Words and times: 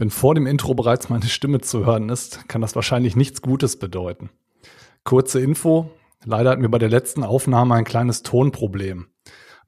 Wenn 0.00 0.08
vor 0.08 0.34
dem 0.34 0.46
Intro 0.46 0.72
bereits 0.72 1.10
meine 1.10 1.26
Stimme 1.26 1.60
zu 1.60 1.84
hören 1.84 2.08
ist, 2.08 2.48
kann 2.48 2.62
das 2.62 2.74
wahrscheinlich 2.74 3.16
nichts 3.16 3.42
Gutes 3.42 3.78
bedeuten. 3.78 4.30
Kurze 5.04 5.42
Info. 5.42 5.90
Leider 6.24 6.48
hatten 6.48 6.62
wir 6.62 6.70
bei 6.70 6.78
der 6.78 6.88
letzten 6.88 7.22
Aufnahme 7.22 7.74
ein 7.74 7.84
kleines 7.84 8.22
Tonproblem. 8.22 9.08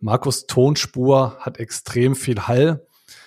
Markus 0.01 0.47
Tonspur 0.47 1.37
hat 1.39 1.59
extrem 1.59 2.15
viel 2.15 2.49
Hall. 2.49 2.87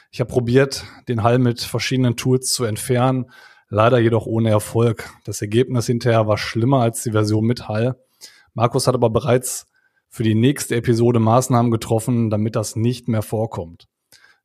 Ich 0.10 0.20
habe 0.20 0.32
probiert, 0.32 0.84
den 1.08 1.22
Hall 1.22 1.38
mit 1.38 1.62
verschiedenen 1.62 2.16
Tools 2.16 2.52
zu 2.52 2.64
entfernen, 2.64 3.30
leider 3.70 4.00
jedoch 4.00 4.26
ohne 4.26 4.50
Erfolg. 4.50 5.08
Das 5.26 5.44
Ergebnis 5.44 5.86
hinterher 5.86 6.26
war 6.26 6.40
schlimmer 6.40 6.80
als 6.80 7.04
die 7.04 7.12
Version 7.12 7.46
mit 7.46 7.68
Hall. 7.68 8.00
Markus 8.56 8.88
hat 8.88 8.96
aber 8.96 9.12
bereits 9.12 9.68
für 10.10 10.24
die 10.24 10.34
nächste 10.34 10.76
Episode 10.76 11.20
Maßnahmen 11.20 11.70
getroffen, 11.70 12.32
damit 12.32 12.56
das 12.56 12.76
nicht 12.76 13.08
mehr 13.08 13.22
vorkommt. 13.22 13.88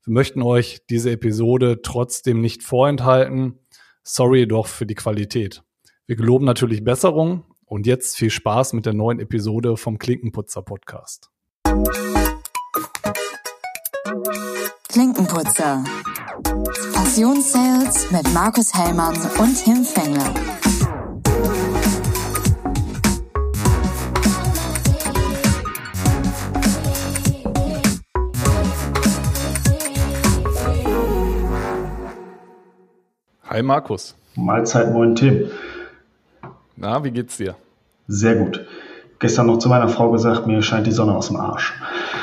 Wir 0.07 0.14
möchten 0.14 0.41
euch 0.41 0.80
diese 0.89 1.11
Episode 1.11 1.82
trotzdem 1.82 2.41
nicht 2.41 2.62
vorenthalten. 2.62 3.59
Sorry 4.03 4.49
doch 4.49 4.67
für 4.67 4.86
die 4.86 4.95
Qualität. 4.95 5.63
Wir 6.07 6.17
geloben 6.17 6.46
natürlich 6.46 6.82
Besserung 6.82 7.45
und 7.67 7.86
jetzt 7.86 8.17
viel 8.17 8.31
Spaß 8.31 8.72
mit 8.72 8.86
der 8.86 8.94
neuen 8.94 9.21
Episode 9.21 9.77
vom 9.77 9.99
Klinkenputzer 9.99 10.63
Podcast. 10.63 11.29
Klinkenputzer. 14.89 15.85
Passionssales 16.94 18.11
mit 18.11 18.32
Markus 18.32 18.72
Hellmann 18.72 19.14
und 19.39 19.55
Tim 19.63 19.85
Fengler. 19.85 20.35
Hi 33.50 33.64
Markus. 33.64 34.14
Mahlzeit, 34.36 34.92
moin 34.92 35.17
Tim. 35.17 35.50
Na, 36.77 37.02
wie 37.02 37.11
geht's 37.11 37.36
dir? 37.36 37.56
Sehr 38.06 38.36
gut. 38.36 38.64
Gestern 39.19 39.48
noch 39.48 39.58
zu 39.58 39.69
meiner 39.69 39.88
Frau 39.88 40.12
gesagt, 40.12 40.47
mir 40.47 40.62
scheint 40.62 40.86
die 40.86 40.92
Sonne 40.92 41.16
aus 41.16 41.27
dem 41.27 41.36
Arsch. 41.36 41.74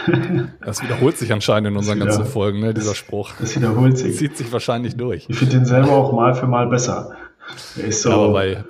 Das 0.66 0.82
wiederholt 0.82 1.18
sich 1.18 1.34
anscheinend 1.34 1.68
in 1.68 1.76
unseren 1.76 2.00
ganzen 2.00 2.24
Folgen, 2.24 2.62
ne, 2.62 2.74
dieser 2.74 2.96
Spruch. 2.96 3.32
Das 3.42 3.54
wiederholt 3.58 3.98
sich. 3.98 4.16
Zieht 4.16 4.38
sich 4.38 4.54
wahrscheinlich 4.54 4.96
durch. 4.96 5.26
Ich 5.28 5.38
finde 5.38 5.58
den 5.58 5.66
selber 5.66 5.92
auch 5.92 6.14
mal 6.14 6.34
für 6.34 6.48
mal 6.48 6.68
besser. 6.68 7.18
So. 7.90 8.10
Ja, 8.10 8.16
aber 8.16 8.32
bei, 8.32 8.64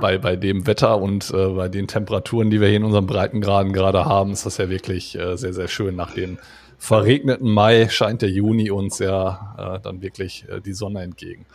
bei, 0.00 0.18
bei 0.18 0.34
dem 0.34 0.66
Wetter 0.66 1.00
und 1.00 1.32
äh, 1.32 1.48
bei 1.50 1.68
den 1.68 1.86
Temperaturen, 1.86 2.50
die 2.50 2.60
wir 2.60 2.66
hier 2.66 2.78
in 2.78 2.84
unseren 2.84 3.06
Breitengraden 3.06 3.72
gerade 3.72 4.04
haben, 4.04 4.32
ist 4.32 4.44
das 4.44 4.56
ja 4.56 4.68
wirklich 4.68 5.16
äh, 5.16 5.36
sehr, 5.36 5.52
sehr 5.52 5.68
schön 5.68 5.94
nach 5.94 6.12
den 6.14 6.38
verregneten 6.82 7.48
Mai 7.48 7.88
scheint 7.88 8.22
der 8.22 8.30
Juni 8.30 8.72
uns 8.72 8.98
ja 8.98 9.54
äh, 9.56 9.80
dann 9.84 10.02
wirklich 10.02 10.46
äh, 10.48 10.60
die 10.60 10.72
Sonne 10.72 11.02
entgegen. 11.02 11.46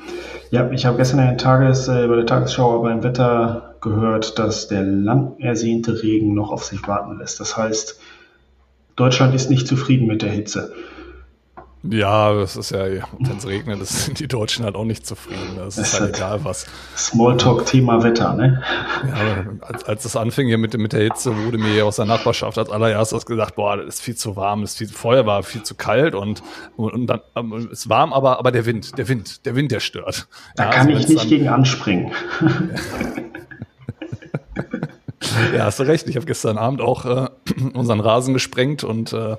Ja, 0.52 0.72
ich 0.72 0.86
habe 0.86 0.96
gestern 0.96 1.20
in 1.20 1.38
Tages, 1.38 1.90
äh, 1.90 2.08
bei 2.08 2.16
der 2.16 2.26
Tagesschau 2.26 2.82
beim 2.82 3.04
Wetter 3.04 3.76
gehört, 3.82 4.40
dass 4.40 4.70
der 4.70 4.84
lang 4.84 5.38
ersehnte 5.40 6.02
Regen 6.02 6.34
noch 6.34 6.50
auf 6.50 6.64
sich 6.64 6.88
warten 6.88 7.20
lässt. 7.20 7.42
Das 7.42 7.58
heißt, 7.58 8.00
Deutschland 8.96 9.36
ist 9.36 9.50
nicht 9.50 9.68
zufrieden 9.68 10.08
mit 10.08 10.22
der 10.22 10.32
Hitze. 10.32 10.74
Ja, 11.84 12.34
das 12.34 12.56
ist 12.56 12.72
ja, 12.72 12.86
wenn 13.20 13.38
es 13.38 13.46
regnet, 13.46 13.86
sind 13.86 14.20
die 14.20 14.28
Deutschen 14.28 14.66
halt 14.66 14.76
auch 14.76 14.84
nicht 14.84 15.06
zufrieden. 15.06 15.56
Das, 15.56 15.76
das 15.76 15.88
ist 15.88 15.94
halt, 15.94 16.04
halt 16.04 16.16
egal 16.16 16.40
was. 16.44 16.66
Smalltalk-Thema 16.96 18.04
Wetter, 18.04 18.34
ne? 18.34 18.64
Ja, 19.08 19.46
als, 19.62 19.84
als 19.84 20.06
es 20.06 20.16
anfing 20.16 20.48
hier 20.48 20.58
mit, 20.58 20.76
mit 20.78 20.94
der 20.94 21.04
Hitze, 21.04 21.38
wurde 21.46 21.60
mir 21.60 21.86
aus 21.86 21.98
der 21.98 22.06
Nachbarschaft 22.06 22.58
als 22.58 22.72
allererstes 22.72 23.26
gesagt, 23.26 23.56
boah, 23.56 23.78
das 23.78 23.96
ist 23.96 24.02
viel 24.02 24.16
zu 24.16 24.36
warm, 24.36 24.62
das 24.62 24.72
ist 24.72 24.78
viel, 24.78 24.88
vorher 24.88 25.26
war 25.28 25.44
viel 25.44 25.64
zu 25.64 25.76
kalt 25.76 26.16
und, 26.16 26.42
und, 26.76 26.94
und 26.94 27.08
dann 27.08 27.22
ähm, 27.36 27.70
ist 27.72 27.90
warm, 27.90 28.12
aber, 28.12 28.40
aber 28.40 28.52
der 28.52 28.66
Wind, 28.66 28.98
der 28.98 29.08
Wind, 29.08 29.46
der 29.46 29.56
Wind, 29.56 29.72
der 29.72 29.80
stört. 29.80 30.28
Da 30.56 30.66
ja, 30.66 30.70
kann 30.72 30.88
also 30.88 31.00
ich 31.00 31.10
nicht 31.10 31.22
dann, 31.22 31.30
gegen 31.30 31.48
anspringen. 31.48 32.12
ja, 35.54 35.66
hast 35.66 35.80
du 35.80 35.84
recht. 35.84 36.10
Ich 36.10 36.16
habe 36.16 36.26
gestern 36.26 36.58
Abend 36.58 36.82
auch 36.82 37.06
äh, 37.06 37.28
unseren 37.74 38.00
Rasen 38.00 38.34
gesprengt 38.34 38.84
und 38.84 39.14
äh, 39.14 39.38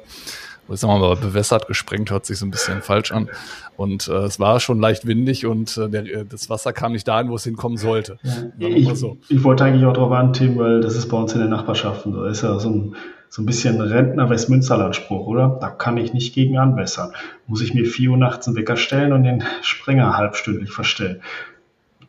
ich 0.68 0.80
sag 0.80 0.88
mal, 0.88 1.16
bewässert, 1.16 1.66
gesprengt, 1.66 2.10
hört 2.10 2.26
sich 2.26 2.38
so 2.38 2.46
ein 2.46 2.50
bisschen 2.50 2.82
falsch 2.82 3.12
an. 3.12 3.28
Und 3.76 4.08
äh, 4.08 4.24
es 4.24 4.40
war 4.40 4.60
schon 4.60 4.80
leicht 4.80 5.06
windig 5.06 5.46
und 5.46 5.76
äh, 5.76 5.88
der, 5.88 6.04
äh, 6.04 6.24
das 6.24 6.50
Wasser 6.50 6.72
kam 6.72 6.92
nicht 6.92 7.06
dahin, 7.06 7.30
wo 7.30 7.36
es 7.36 7.44
hinkommen 7.44 7.78
sollte. 7.78 8.18
Ja, 8.58 8.68
ich, 8.68 8.88
so. 8.94 9.18
ich, 9.28 9.44
wollte 9.44 9.64
eigentlich 9.64 9.84
auch 9.84 9.92
darauf 9.92 10.12
antippen, 10.12 10.58
weil 10.58 10.80
das 10.80 10.96
ist 10.96 11.08
bei 11.08 11.16
uns 11.16 11.32
in 11.34 11.40
den 11.40 11.50
Nachbarschaften 11.50 12.12
so. 12.12 12.24
Das 12.24 12.38
ist 12.38 12.42
ja 12.42 12.58
so 12.58 12.70
ein, 12.70 12.96
so 13.28 13.42
ein 13.42 13.46
bisschen 13.46 13.80
Rentner-Westmünsterland-Spruch, 13.80 15.26
oder? 15.26 15.58
Da 15.60 15.70
kann 15.70 15.96
ich 15.96 16.12
nicht 16.12 16.34
gegen 16.34 16.58
anbessern. 16.58 17.12
Muss 17.46 17.62
ich 17.62 17.74
mir 17.74 17.86
vier 17.86 18.10
Uhr 18.10 18.16
nachts 18.16 18.46
einen 18.46 18.56
Wecker 18.56 18.76
stellen 18.76 19.12
und 19.12 19.24
den 19.24 19.44
Sprenger 19.62 20.16
halbstündlich 20.16 20.72
verstellen 20.72 21.20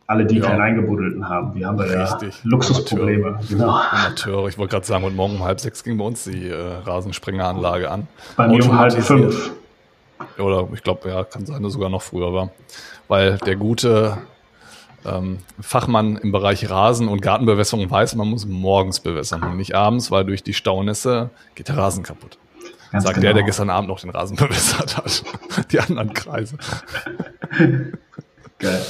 alle, 0.09 0.25
die 0.25 0.39
ja. 0.39 0.47
keinen 0.47 0.61
eingebuddelten 0.61 1.29
haben. 1.29 1.53
Wir 1.53 1.67
haben 1.67 1.77
da 1.77 1.85
ja 1.85 2.17
Luxusprobleme. 2.41 3.27
Amateur. 3.27 3.47
Genau. 3.47 3.69
Amateur. 3.69 4.47
Ich 4.47 4.57
wollte 4.57 4.71
gerade 4.71 4.85
sagen, 4.85 5.03
und 5.03 5.15
morgen 5.15 5.35
um 5.35 5.43
halb 5.43 5.59
sechs 5.59 5.83
ging 5.83 5.99
bei 5.99 6.03
uns 6.03 6.23
die 6.23 6.47
äh, 6.49 6.55
Rasensprengeranlage 6.83 7.91
an. 7.91 8.07
Bei 8.35 8.47
mir 8.47 8.65
um 8.65 8.75
halb 8.75 8.91
fünf. 9.03 9.51
Oder 10.39 10.67
ich 10.73 10.81
glaube, 10.81 11.09
ja, 11.09 11.23
kann 11.23 11.45
sein, 11.45 11.61
dass 11.61 11.73
sogar 11.73 11.89
noch 11.89 12.01
früher 12.01 12.33
war. 12.33 12.49
Weil 13.07 13.37
der 13.37 13.55
gute 13.55 14.17
ähm, 15.05 15.37
Fachmann 15.61 16.17
im 16.17 16.31
Bereich 16.31 16.67
Rasen 16.67 17.07
und 17.07 17.21
Gartenbewässerung 17.21 17.91
weiß, 17.91 18.15
man 18.15 18.29
muss 18.29 18.47
morgens 18.47 19.01
bewässern 19.01 19.43
und 19.43 19.57
nicht 19.57 19.75
abends, 19.75 20.09
weil 20.09 20.25
durch 20.25 20.41
die 20.41 20.55
Staunässe 20.55 21.29
geht 21.53 21.67
der 21.67 21.77
Rasen 21.77 22.01
kaputt. 22.01 22.39
Ganz 22.91 23.03
Sagt 23.03 23.17
genau. 23.17 23.25
der, 23.25 23.33
der 23.35 23.43
gestern 23.43 23.69
Abend 23.69 23.89
noch 23.89 23.99
den 23.99 24.09
Rasen 24.09 24.35
bewässert 24.37 24.97
hat. 24.97 25.23
die 25.71 25.79
anderen 25.79 26.13
Kreise. 26.13 26.57
Geil. 28.57 28.81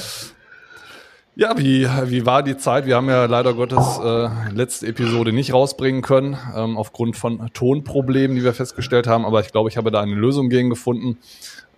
Ja, 1.40 1.56
wie, 1.56 1.88
wie 2.04 2.26
war 2.26 2.42
die 2.42 2.58
Zeit? 2.58 2.84
Wir 2.84 2.96
haben 2.96 3.08
ja 3.08 3.24
leider 3.24 3.54
Gottes 3.54 3.98
äh, 4.04 4.28
letzte 4.52 4.86
Episode 4.88 5.32
nicht 5.32 5.54
rausbringen 5.54 6.02
können, 6.02 6.36
ähm, 6.54 6.76
aufgrund 6.76 7.16
von 7.16 7.50
Tonproblemen, 7.54 8.36
die 8.36 8.44
wir 8.44 8.52
festgestellt 8.52 9.06
haben. 9.06 9.24
Aber 9.24 9.40
ich 9.40 9.50
glaube, 9.50 9.70
ich 9.70 9.78
habe 9.78 9.90
da 9.90 10.02
eine 10.02 10.14
Lösung 10.14 10.50
gegen 10.50 10.68
gefunden. 10.68 11.16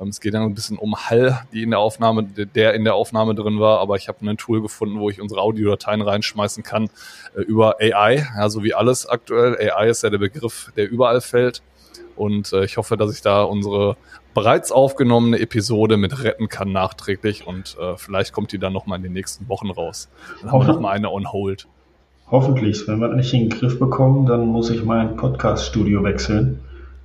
Ähm, 0.00 0.08
es 0.08 0.20
geht 0.20 0.34
dann 0.34 0.42
ein 0.42 0.54
bisschen 0.54 0.78
um 0.78 0.96
Hall, 0.96 1.46
die 1.52 1.62
in 1.62 1.70
der 1.70 1.78
Aufnahme, 1.78 2.24
der 2.24 2.74
in 2.74 2.82
der 2.82 2.96
Aufnahme 2.96 3.36
drin 3.36 3.60
war. 3.60 3.78
Aber 3.78 3.94
ich 3.94 4.08
habe 4.08 4.28
ein 4.28 4.36
Tool 4.36 4.62
gefunden, 4.62 4.98
wo 4.98 5.10
ich 5.10 5.20
unsere 5.20 5.40
Audiodateien 5.40 6.02
reinschmeißen 6.02 6.64
kann 6.64 6.90
äh, 7.36 7.42
über 7.42 7.76
AI. 7.80 8.26
Ja, 8.36 8.48
so 8.48 8.64
wie 8.64 8.74
alles 8.74 9.06
aktuell. 9.06 9.56
AI 9.60 9.90
ist 9.90 10.02
ja 10.02 10.10
der 10.10 10.18
Begriff, 10.18 10.72
der 10.76 10.90
überall 10.90 11.20
fällt. 11.20 11.62
Und 12.16 12.52
äh, 12.52 12.64
ich 12.64 12.78
hoffe, 12.78 12.96
dass 12.96 13.14
ich 13.14 13.22
da 13.22 13.44
unsere 13.44 13.96
bereits 14.34 14.72
aufgenommene 14.72 15.38
Episode 15.38 15.96
mit 15.96 16.22
retten 16.22 16.48
kann 16.48 16.72
nachträglich 16.72 17.46
und 17.46 17.76
äh, 17.80 17.96
vielleicht 17.96 18.32
kommt 18.32 18.52
die 18.52 18.58
dann 18.58 18.72
nochmal 18.72 18.96
in 18.96 19.02
den 19.02 19.12
nächsten 19.12 19.48
Wochen 19.48 19.70
raus. 19.70 20.08
Dann 20.40 20.52
haben 20.52 20.60
wir 20.60 20.72
nochmal 20.72 20.96
eine 20.96 21.10
on 21.10 21.32
hold. 21.32 21.66
Hoffentlich. 22.30 22.88
Wenn 22.88 22.98
wir 22.98 23.08
das 23.08 23.16
nicht 23.16 23.34
in 23.34 23.48
den 23.48 23.58
Griff 23.58 23.78
bekommen, 23.78 24.26
dann 24.26 24.46
muss 24.46 24.70
ich 24.70 24.82
mein 24.84 25.16
Podcast-Studio 25.16 26.02
wechseln. 26.02 26.60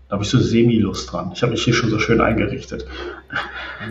Da 0.07 0.13
habe 0.13 0.23
ich 0.23 0.29
so 0.29 0.39
semi-Lust 0.39 1.11
dran. 1.11 1.31
Ich 1.33 1.41
habe 1.41 1.51
mich 1.51 1.66
hier 1.66 1.73
schon 1.73 1.89
so 1.89 1.99
schön 1.99 2.21
eingerichtet. 2.21 2.85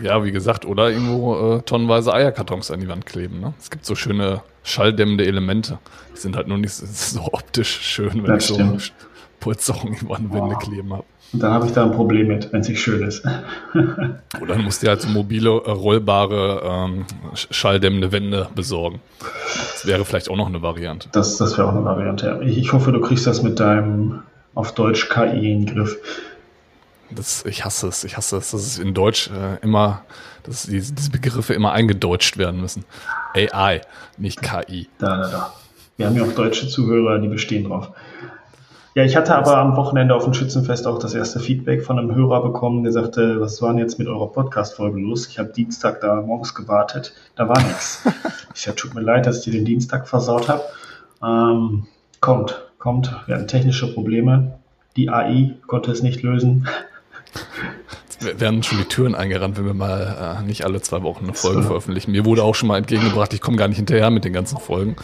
Ja, 0.01 0.23
wie 0.23 0.31
gesagt, 0.31 0.65
oder 0.65 0.89
irgendwo 0.89 1.57
äh, 1.57 1.61
tonnenweise 1.61 2.11
Eierkartons 2.11 2.71
an 2.71 2.79
die 2.79 2.87
Wand 2.87 3.05
kleben. 3.05 3.39
Ne? 3.39 3.53
Es 3.59 3.69
gibt 3.69 3.85
so 3.85 3.93
schöne 3.93 4.41
schalldämmende 4.63 5.27
Elemente. 5.27 5.77
Die 6.15 6.19
sind 6.19 6.35
halt 6.35 6.47
nur 6.47 6.57
nicht 6.57 6.73
so 6.73 7.21
optisch 7.31 7.81
schön, 7.81 8.23
wenn 8.23 8.25
das 8.25 8.49
ich 8.49 8.57
so 8.57 8.77
über 9.45 10.15
an 10.15 10.31
Wände 10.31 10.55
oh. 10.55 10.59
kleben 10.59 10.93
habe. 10.93 11.03
Und 11.33 11.43
dann 11.43 11.51
habe 11.51 11.65
ich 11.65 11.73
da 11.73 11.83
ein 11.83 11.91
Problem 11.91 12.27
mit, 12.27 12.51
wenn 12.53 12.61
es 12.61 12.69
nicht 12.69 12.81
schön 12.81 13.05
ist. 13.05 13.23
Oder 14.41 14.55
dann 14.55 14.63
musst 14.63 14.81
du 14.81 14.87
halt 14.87 15.01
so 15.01 15.09
mobile, 15.09 15.49
äh, 15.49 15.71
rollbare, 15.71 16.61
ähm, 16.63 17.05
schalldämmende 17.33 18.11
Wände 18.11 18.49
besorgen. 18.55 19.01
Das 19.19 19.85
wäre 19.85 20.05
vielleicht 20.05 20.29
auch 20.29 20.37
noch 20.37 20.47
eine 20.47 20.61
Variante. 20.61 21.09
Das, 21.11 21.37
das 21.37 21.57
wäre 21.57 21.67
auch 21.67 21.73
eine 21.73 21.83
Variante, 21.83 22.27
ja. 22.27 22.41
Ich, 22.41 22.57
ich 22.57 22.73
hoffe, 22.73 22.91
du 22.91 23.01
kriegst 23.01 23.27
das 23.27 23.43
mit 23.43 23.59
deinem 23.59 24.23
auf 24.55 24.73
Deutsch 24.73 25.09
KI 25.09 25.51
in 25.51 25.65
den 25.65 25.75
Griff. 25.75 25.97
Das, 27.09 27.45
ich 27.45 27.63
hasse 27.63 27.87
es, 27.87 28.03
ich 28.03 28.17
hasse 28.17 28.37
es, 28.37 28.51
dass 28.51 28.61
es 28.61 28.79
in 28.79 28.93
Deutsch 28.93 29.29
äh, 29.29 29.61
immer, 29.61 30.03
dass 30.43 30.63
diese, 30.63 30.93
diese 30.93 31.11
Begriffe 31.11 31.53
immer 31.53 31.71
eingedeutscht 31.73 32.37
werden 32.37 32.61
müssen. 32.61 32.85
AI, 33.33 33.81
nicht 34.17 34.41
KI. 34.41 34.89
Da, 34.97 35.17
da, 35.17 35.29
da. 35.29 35.53
Wir 35.97 36.05
haben 36.05 36.15
ja 36.15 36.23
auch 36.23 36.31
deutsche 36.33 36.67
Zuhörer, 36.67 37.19
die 37.19 37.27
bestehen 37.27 37.65
drauf. 37.65 37.89
Ja, 38.97 39.03
ich 39.03 39.15
hatte 39.15 39.35
aber 39.35 39.57
am 39.57 39.75
Wochenende 39.75 40.15
auf 40.15 40.23
dem 40.23 40.33
Schützenfest 40.33 40.87
auch 40.87 40.97
das 40.97 41.13
erste 41.13 41.39
Feedback 41.39 41.83
von 41.83 41.99
einem 41.99 42.15
Hörer 42.15 42.41
bekommen, 42.41 42.81
der 42.81 42.91
sagte, 42.91 43.39
was 43.39 43.61
war 43.61 43.69
denn 43.69 43.77
jetzt 43.77 43.99
mit 43.99 44.07
eurer 44.07 44.31
Podcast-Folge 44.31 44.99
los? 44.99 45.27
Ich 45.27 45.37
habe 45.37 45.49
Dienstag 45.49 46.01
da 46.01 46.19
morgens 46.19 46.55
gewartet, 46.55 47.13
da 47.35 47.47
war 47.47 47.61
nichts. 47.61 48.01
Ich 48.55 48.63
sage, 48.63 48.75
tut 48.75 48.95
mir 48.95 49.01
leid, 49.01 49.27
dass 49.27 49.37
ich 49.37 49.43
dir 49.43 49.51
den 49.51 49.65
Dienstag 49.65 50.07
versaut 50.07 50.49
habe. 50.49 50.63
Ähm, 51.23 51.85
kommt, 52.21 52.65
kommt, 52.79 53.15
wir 53.27 53.35
hatten 53.35 53.47
technische 53.47 53.93
Probleme. 53.93 54.57
Die 54.95 55.11
AI 55.11 55.53
konnte 55.67 55.91
es 55.91 56.01
nicht 56.01 56.23
lösen. 56.23 56.67
Jetzt 58.19 58.41
werden 58.41 58.63
schon 58.63 58.79
die 58.79 58.85
Türen 58.85 59.13
eingerannt, 59.13 59.59
wenn 59.59 59.67
wir 59.67 59.75
mal 59.75 60.39
äh, 60.41 60.43
nicht 60.43 60.65
alle 60.65 60.81
zwei 60.81 61.03
Wochen 61.03 61.25
eine 61.25 61.35
Folge 61.35 61.61
so. 61.61 61.67
veröffentlichen. 61.67 62.13
Mir 62.13 62.25
wurde 62.25 62.43
auch 62.43 62.55
schon 62.55 62.67
mal 62.67 62.79
entgegengebracht, 62.79 63.31
ich 63.31 63.41
komme 63.41 63.57
gar 63.57 63.67
nicht 63.67 63.77
hinterher 63.77 64.09
mit 64.09 64.25
den 64.25 64.33
ganzen 64.33 64.57
Folgen. 64.57 64.95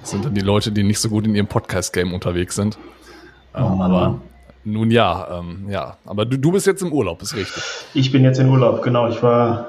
Das 0.00 0.12
sind 0.12 0.24
dann 0.24 0.32
die 0.32 0.40
Leute, 0.40 0.72
die 0.72 0.84
nicht 0.84 1.00
so 1.00 1.10
gut 1.10 1.26
in 1.26 1.34
ihrem 1.34 1.48
Podcast-Game 1.48 2.14
unterwegs 2.14 2.54
sind. 2.54 2.78
Ähm, 3.54 3.64
oh 3.64 3.82
aber 3.82 4.20
nun 4.64 4.90
ja, 4.90 5.38
ähm, 5.38 5.66
ja. 5.68 5.96
Aber 6.04 6.24
du, 6.24 6.38
du 6.38 6.52
bist 6.52 6.66
jetzt 6.66 6.82
im 6.82 6.92
Urlaub, 6.92 7.20
ist 7.22 7.34
richtig. 7.34 7.62
Ich 7.94 8.12
bin 8.12 8.22
jetzt 8.22 8.38
im 8.38 8.50
Urlaub, 8.50 8.82
genau. 8.82 9.08
Ich 9.08 9.22
war 9.22 9.66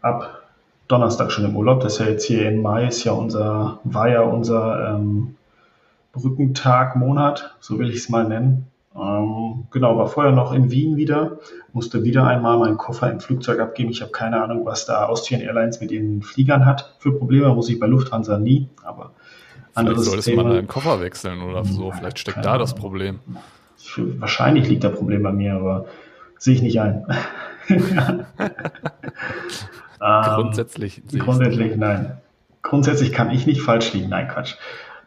ab 0.00 0.42
Donnerstag 0.88 1.30
schon 1.30 1.44
im 1.44 1.56
Urlaub. 1.56 1.80
Das 1.80 1.94
ist 1.94 1.98
ja 2.00 2.06
jetzt 2.06 2.24
hier 2.24 2.48
im 2.48 2.62
Mai, 2.62 2.88
ist 2.88 3.04
ja 3.04 3.12
unser, 3.12 3.78
war 3.84 4.08
ja 4.08 4.22
unser 4.22 4.96
ähm, 4.96 5.36
Brückentag, 6.12 6.96
Monat, 6.96 7.54
so 7.60 7.78
will 7.78 7.90
ich 7.90 7.96
es 7.96 8.08
mal 8.08 8.26
nennen. 8.26 8.66
Ähm, 8.96 9.66
genau, 9.70 9.96
war 9.96 10.06
vorher 10.06 10.32
noch 10.32 10.52
in 10.52 10.70
Wien 10.70 10.96
wieder, 10.96 11.38
musste 11.72 12.04
wieder 12.04 12.26
einmal 12.26 12.58
meinen 12.58 12.76
Koffer 12.76 13.10
im 13.10 13.18
Flugzeug 13.18 13.58
abgeben. 13.58 13.90
Ich 13.90 14.02
habe 14.02 14.12
keine 14.12 14.40
Ahnung, 14.42 14.64
was 14.64 14.86
da 14.86 15.06
Austrian 15.06 15.40
Airlines 15.40 15.80
mit 15.80 15.90
den 15.90 16.22
Fliegern 16.22 16.64
hat 16.64 16.94
für 16.98 17.12
Probleme. 17.12 17.52
Muss 17.54 17.68
ich 17.68 17.80
bei 17.80 17.86
Lufthansa 17.86 18.38
nie, 18.38 18.68
aber 18.84 19.12
Vielleicht 19.74 20.00
solltest 20.00 20.28
du 20.28 20.36
mal 20.36 20.44
deinen 20.44 20.66
Koffer 20.68 21.00
wechseln 21.00 21.42
oder 21.42 21.64
so. 21.64 21.90
Vielleicht 21.90 22.18
steckt 22.18 22.44
da 22.44 22.58
das 22.58 22.74
Problem. 22.74 23.18
Wahrscheinlich 23.96 24.68
liegt 24.68 24.84
das 24.84 24.94
Problem 24.94 25.22
bei 25.22 25.32
mir, 25.32 25.54
aber 25.54 25.86
sehe 26.38 26.54
ich 26.54 26.62
nicht 26.62 26.80
ein. 26.80 27.04
grundsätzlich. 30.08 31.02
Ähm, 31.12 31.20
grundsätzlich, 31.20 31.76
nein. 31.76 32.18
Grundsätzlich 32.60 33.12
kann 33.12 33.30
ich 33.30 33.46
nicht 33.46 33.62
falsch 33.62 33.94
liegen. 33.94 34.10
Nein, 34.10 34.28
Quatsch. 34.28 34.56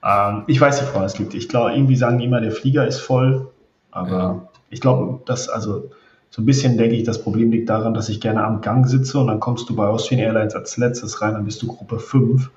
Ähm, 0.04 0.44
ich 0.48 0.60
weiß 0.60 0.82
nicht, 0.82 0.94
woran 0.94 1.06
es 1.06 1.20
liegt. 1.20 1.36
Ich 1.36 1.50
glaube, 1.50 1.74
irgendwie 1.74 1.96
sagen 1.96 2.18
die 2.18 2.26
immer, 2.26 2.42
der 2.42 2.52
Flieger 2.52 2.88
ist 2.88 3.00
voll. 3.00 3.52
Aber 3.92 4.10
ja. 4.10 4.48
ich 4.70 4.82
glaube, 4.82 5.22
dass, 5.26 5.50
also, 5.50 5.92
so 6.30 6.42
ein 6.42 6.46
bisschen 6.46 6.78
denke 6.78 6.96
ich, 6.96 7.04
das 7.04 7.22
Problem 7.22 7.52
liegt 7.52 7.70
daran, 7.70 7.94
dass 7.94 8.10
ich 8.10 8.22
gerne 8.22 8.44
am 8.44 8.62
Gang 8.62 8.88
sitze 8.88 9.20
und 9.20 9.28
dann 9.28 9.40
kommst 9.40 9.70
du 9.70 9.76
bei 9.76 9.88
Austrian 9.88 10.22
Airlines 10.22 10.56
als 10.56 10.78
letztes 10.78 11.22
rein, 11.22 11.34
dann 11.34 11.46
bist 11.46 11.62
du 11.62 11.68
Gruppe 11.68 12.00
5. 12.00 12.50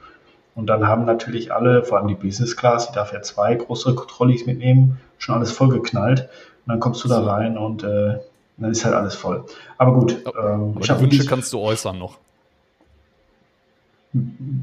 Und 0.54 0.66
dann 0.66 0.86
haben 0.86 1.04
natürlich 1.04 1.52
alle, 1.52 1.84
vor 1.84 1.98
allem 1.98 2.08
die 2.08 2.14
Business 2.14 2.56
Class, 2.56 2.88
die 2.88 2.94
darf 2.94 3.12
ja 3.12 3.22
zwei 3.22 3.54
größere 3.54 4.06
Trolleys 4.06 4.46
mitnehmen, 4.46 5.00
schon 5.18 5.34
alles 5.34 5.52
vollgeknallt. 5.52 6.28
Und 6.66 6.68
dann 6.68 6.80
kommst 6.80 7.04
du 7.04 7.08
da 7.08 7.22
rein 7.22 7.56
und 7.56 7.82
äh, 7.82 8.18
dann 8.56 8.70
ist 8.70 8.84
halt 8.84 8.94
alles 8.94 9.14
voll. 9.14 9.44
Aber 9.78 9.94
gut. 9.94 10.12
Ähm, 10.26 10.76
Aber 10.76 10.80
die 10.80 11.00
Wünsche 11.00 11.26
kannst 11.26 11.52
du 11.52 11.60
äußern 11.60 11.98
noch. 11.98 12.18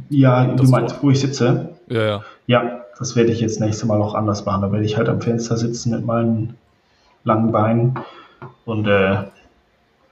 Ja, 0.09 0.45
das 0.45 0.61
du 0.61 0.71
meinst, 0.71 1.01
wo 1.01 1.09
ich 1.09 1.19
sitze? 1.19 1.69
Ja, 1.87 2.03
ja. 2.03 2.23
Ja, 2.47 2.81
das 2.99 3.15
werde 3.15 3.31
ich 3.31 3.39
jetzt 3.39 3.59
nächstes 3.59 3.87
Mal 3.87 4.01
auch 4.01 4.13
anders 4.13 4.45
machen. 4.45 4.61
Da 4.61 4.71
werde 4.71 4.85
ich 4.85 4.97
halt 4.97 5.09
am 5.09 5.21
Fenster 5.21 5.57
sitzen 5.57 5.91
mit 5.91 6.05
meinen 6.05 6.57
langen 7.23 7.51
Beinen 7.51 7.99
und 8.65 8.87
äh, 8.87 9.23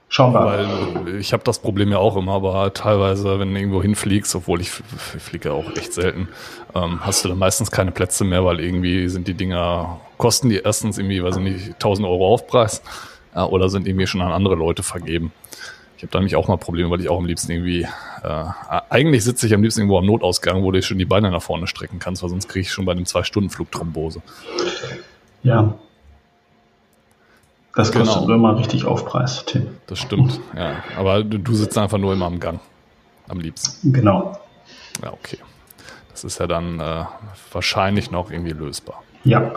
schauen 0.08 0.32
wir 0.32 0.40
mal. 0.40 0.68
Weil 0.94 1.16
ich 1.16 1.32
habe 1.32 1.42
das 1.44 1.58
Problem 1.58 1.90
ja 1.90 1.98
auch 1.98 2.16
immer, 2.16 2.32
aber 2.34 2.72
teilweise, 2.72 3.38
wenn 3.38 3.52
du 3.52 3.60
irgendwo 3.60 3.82
hinfliegst, 3.82 4.34
obwohl 4.34 4.60
ich 4.60 4.70
fliege 4.70 5.52
auch 5.52 5.70
echt 5.76 5.92
selten, 5.92 6.28
ähm, 6.74 7.00
hast 7.04 7.24
du 7.24 7.28
dann 7.28 7.38
meistens 7.38 7.70
keine 7.70 7.92
Plätze 7.92 8.24
mehr, 8.24 8.44
weil 8.44 8.60
irgendwie 8.60 9.08
sind 9.08 9.28
die 9.28 9.34
Dinger, 9.34 10.00
kosten 10.18 10.48
die 10.48 10.56
erstens 10.56 10.98
irgendwie, 10.98 11.22
weiß 11.22 11.36
ich 11.36 11.42
nicht, 11.42 11.74
1000 11.74 12.06
Euro 12.06 12.26
Aufpreis 12.32 12.82
ja, 13.34 13.46
oder 13.46 13.68
sind 13.68 13.86
irgendwie 13.86 14.06
schon 14.06 14.22
an 14.22 14.32
andere 14.32 14.54
Leute 14.54 14.82
vergeben. 14.82 15.32
Ich 15.96 16.02
habe 16.02 16.10
da 16.10 16.18
nämlich 16.18 16.36
auch 16.36 16.46
mal 16.46 16.58
Probleme, 16.58 16.90
weil 16.90 17.00
ich 17.00 17.08
auch 17.08 17.18
am 17.18 17.24
liebsten 17.24 17.52
irgendwie, 17.52 17.82
äh, 18.22 18.44
eigentlich 18.90 19.24
sitze 19.24 19.46
ich 19.46 19.54
am 19.54 19.62
liebsten 19.62 19.80
irgendwo 19.80 19.98
am 19.98 20.04
Notausgang, 20.04 20.62
wo 20.62 20.70
du 20.70 20.82
schon 20.82 20.98
die 20.98 21.06
Beine 21.06 21.30
nach 21.30 21.40
vorne 21.40 21.66
strecken 21.66 21.98
kannst, 21.98 22.22
weil 22.22 22.28
sonst 22.28 22.48
kriege 22.48 22.62
ich 22.62 22.72
schon 22.72 22.84
bei 22.84 22.92
einem 22.92 23.06
Zwei-Stunden-Flug 23.06 23.72
Thrombose. 23.72 24.20
Ja. 25.42 25.74
Das 27.76 27.92
kostet 27.92 28.22
genau. 28.22 28.34
immer 28.34 28.58
richtig 28.58 28.86
Aufpreis, 28.86 29.44
Tim. 29.44 29.66
Das 29.86 29.98
stimmt, 29.98 30.40
ja. 30.56 30.76
Aber 30.98 31.22
du, 31.22 31.38
du 31.38 31.54
sitzt 31.54 31.76
einfach 31.76 31.98
nur 31.98 32.14
immer 32.14 32.24
am 32.24 32.40
Gang. 32.40 32.58
Am 33.28 33.38
liebsten. 33.38 33.92
Genau. 33.92 34.38
Ja, 35.02 35.12
okay. 35.12 35.38
Das 36.10 36.24
ist 36.24 36.40
ja 36.40 36.46
dann 36.46 36.80
äh, 36.80 37.04
wahrscheinlich 37.52 38.10
noch 38.10 38.30
irgendwie 38.30 38.52
lösbar. 38.52 39.02
Ja. 39.24 39.52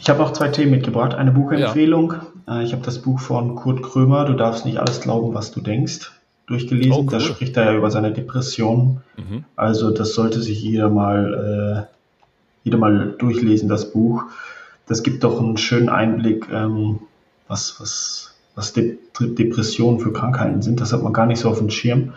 Ich 0.00 0.08
habe 0.08 0.22
auch 0.22 0.32
zwei 0.32 0.48
Themen 0.48 0.70
mitgebracht. 0.70 1.14
Eine 1.14 1.32
Buchempfehlung. 1.32 2.14
Ja. 2.46 2.60
Äh, 2.60 2.64
ich 2.64 2.72
habe 2.72 2.84
das 2.84 3.02
Buch 3.02 3.18
von 3.18 3.56
Kurt 3.56 3.82
Krömer, 3.82 4.26
Du 4.26 4.34
darfst 4.34 4.64
nicht 4.64 4.78
alles 4.78 5.00
glauben, 5.00 5.34
was 5.34 5.50
du 5.50 5.60
denkst, 5.60 6.12
durchgelesen. 6.46 6.92
Oh, 6.92 7.00
cool. 7.00 7.06
Da 7.10 7.18
spricht 7.18 7.56
er 7.56 7.64
ja 7.64 7.74
über 7.74 7.90
seine 7.90 8.12
Depression. 8.12 9.00
Mhm. 9.16 9.44
Also 9.56 9.90
das 9.90 10.14
sollte 10.14 10.40
sich 10.40 10.62
jeder 10.62 10.88
mal, 10.88 11.88
äh, 11.88 11.94
jeder 12.62 12.78
mal 12.78 13.16
durchlesen, 13.18 13.68
das 13.68 13.90
Buch. 13.90 14.22
Das 14.86 15.02
gibt 15.02 15.24
doch 15.24 15.40
einen 15.40 15.56
schönen 15.56 15.88
Einblick, 15.88 16.46
ähm, 16.52 17.00
was, 17.50 17.80
was, 17.80 18.34
was 18.54 18.72
De 18.72 18.96
Depressionen 19.20 20.00
für 20.00 20.12
Krankheiten 20.12 20.62
sind. 20.62 20.80
Das 20.80 20.94
hat 20.94 21.02
man 21.02 21.12
gar 21.12 21.26
nicht 21.26 21.40
so 21.40 21.50
auf 21.50 21.58
dem 21.58 21.68
Schirm. 21.68 22.14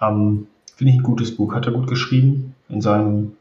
Ähm, 0.00 0.46
Finde 0.76 0.92
ich 0.92 0.98
ein 0.98 1.02
gutes 1.02 1.34
Buch. 1.34 1.54
Hat 1.54 1.66
er 1.66 1.72
gut 1.72 1.88
geschrieben 1.88 2.54
in 2.68 2.80
seinem 2.80 3.32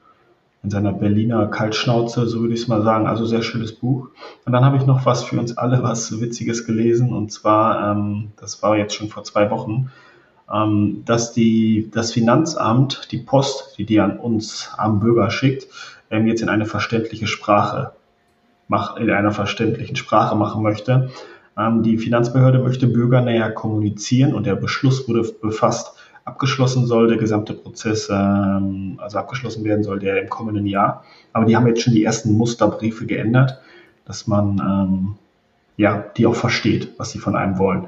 in 0.62 0.70
seiner 0.70 0.92
Berliner 0.92 1.48
Kaltschnauze, 1.48 2.28
so 2.28 2.42
würde 2.42 2.54
ich 2.54 2.62
es 2.62 2.68
mal 2.68 2.82
sagen. 2.82 3.08
Also 3.08 3.26
sehr 3.26 3.44
schönes 3.44 3.72
Buch. 3.74 4.10
Und 4.46 4.52
dann 4.52 4.66
habe 4.66 4.76
ich 4.76 4.86
noch 4.86 5.06
was 5.06 5.24
für 5.24 5.40
uns 5.40 5.58
alle, 5.58 5.84
was 5.84 6.20
Witziges 6.20 6.66
gelesen. 6.66 7.14
Und 7.14 7.32
zwar, 7.32 7.92
ähm, 7.92 8.32
das 8.36 8.62
war 8.62 8.76
jetzt 8.76 8.94
schon 8.94 9.08
vor 9.08 9.24
zwei 9.24 9.50
Wochen, 9.52 9.90
ähm, 10.54 11.04
dass 11.06 11.32
die, 11.32 11.90
das 11.94 12.12
Finanzamt 12.12 13.10
die 13.12 13.20
Post, 13.20 13.76
die 13.78 13.86
die 13.86 14.02
an 14.02 14.20
uns, 14.20 14.72
am 14.78 15.00
Bürger 15.00 15.32
schickt, 15.32 15.68
ähm, 16.10 16.28
jetzt 16.28 16.42
in 16.42 16.50
eine 16.50 16.66
verständliche 16.66 17.28
Sprache, 17.28 17.94
in 18.98 19.10
einer 19.10 19.32
verständlichen 19.32 19.96
Sprache 19.96 20.36
machen 20.36 20.62
möchte. 20.62 21.10
Ähm, 21.58 21.84
die 21.84 21.98
Finanzbehörde 21.98 22.60
möchte 22.60 22.88
Bürger 22.88 23.22
näher 23.22 23.52
kommunizieren 23.52 24.34
und 24.34 24.46
der 24.46 24.56
Beschluss 24.56 25.08
wurde 25.08 25.30
befasst 25.42 25.94
abgeschlossen 26.26 26.86
soll, 26.86 27.08
der 27.08 27.18
gesamte 27.18 27.54
Prozess, 27.54 28.08
ähm, 28.10 29.00
also 29.02 29.18
abgeschlossen 29.18 29.64
werden 29.64 29.84
soll, 29.84 30.00
der 30.00 30.22
im 30.22 30.30
kommenden 30.30 30.68
Jahr. 30.68 31.04
Aber 31.34 31.46
die 31.46 31.56
haben 31.56 31.68
jetzt 31.68 31.82
schon 31.82 31.94
die 31.94 32.04
ersten 32.04 32.34
Musterbriefe 32.34 33.06
geändert, 33.06 33.60
dass 34.06 34.28
man 34.28 34.60
ähm, 34.60 35.16
ja 35.78 36.06
die 36.18 36.28
auch 36.28 36.36
versteht, 36.36 36.94
was 36.98 37.12
sie 37.12 37.20
von 37.20 37.36
einem 37.36 37.58
wollen. 37.58 37.88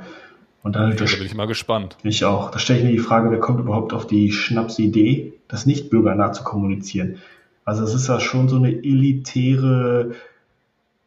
Und 0.63 0.75
dann, 0.75 0.95
da 0.95 1.05
bin 1.05 1.25
ich 1.25 1.35
mal 1.35 1.47
gespannt. 1.47 1.97
Ich 2.03 2.23
auch. 2.25 2.51
Da 2.51 2.59
stelle 2.59 2.79
ich 2.79 2.85
mir 2.85 2.91
die 2.91 2.99
Frage, 2.99 3.31
wer 3.31 3.39
kommt 3.39 3.59
überhaupt 3.59 3.93
auf 3.93 4.05
die 4.05 4.31
Schnapsidee, 4.31 5.33
das 5.47 5.65
nicht 5.65 5.89
bürgernah 5.89 6.31
zu 6.33 6.43
kommunizieren? 6.43 7.17
Also 7.65 7.83
es 7.83 7.93
ist 7.93 8.07
ja 8.07 8.19
schon 8.19 8.49
so 8.49 8.57
eine 8.57 8.71
elitäre 8.71 10.11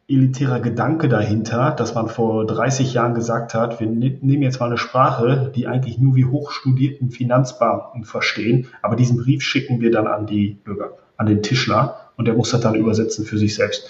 elitärer 0.07 0.59
Gedanke 0.59 1.09
dahinter, 1.09 1.71
dass 1.71 1.95
man 1.95 2.09
vor 2.09 2.45
30 2.45 2.93
Jahren 2.93 3.15
gesagt 3.15 3.53
hat, 3.53 3.79
wir 3.79 3.87
ne-, 3.87 4.17
nehmen 4.21 4.43
jetzt 4.43 4.59
mal 4.59 4.67
eine 4.67 4.77
Sprache, 4.77 5.51
die 5.55 5.67
eigentlich 5.67 5.97
nur 5.97 6.15
wie 6.15 6.25
hochstudierten 6.25 7.09
Finanzbeamten 7.09 8.03
verstehen, 8.03 8.67
aber 8.81 8.95
diesen 8.95 9.17
Brief 9.17 9.41
schicken 9.41 9.81
wir 9.81 9.91
dann 9.91 10.05
an 10.05 10.27
die 10.27 10.57
Bürger, 10.63 10.91
an 11.17 11.25
den 11.25 11.41
Tischler 11.41 12.11
und 12.17 12.25
der 12.25 12.35
muss 12.35 12.51
das 12.51 12.61
dann 12.61 12.75
übersetzen 12.75 13.25
für 13.25 13.37
sich 13.37 13.55
selbst. 13.55 13.89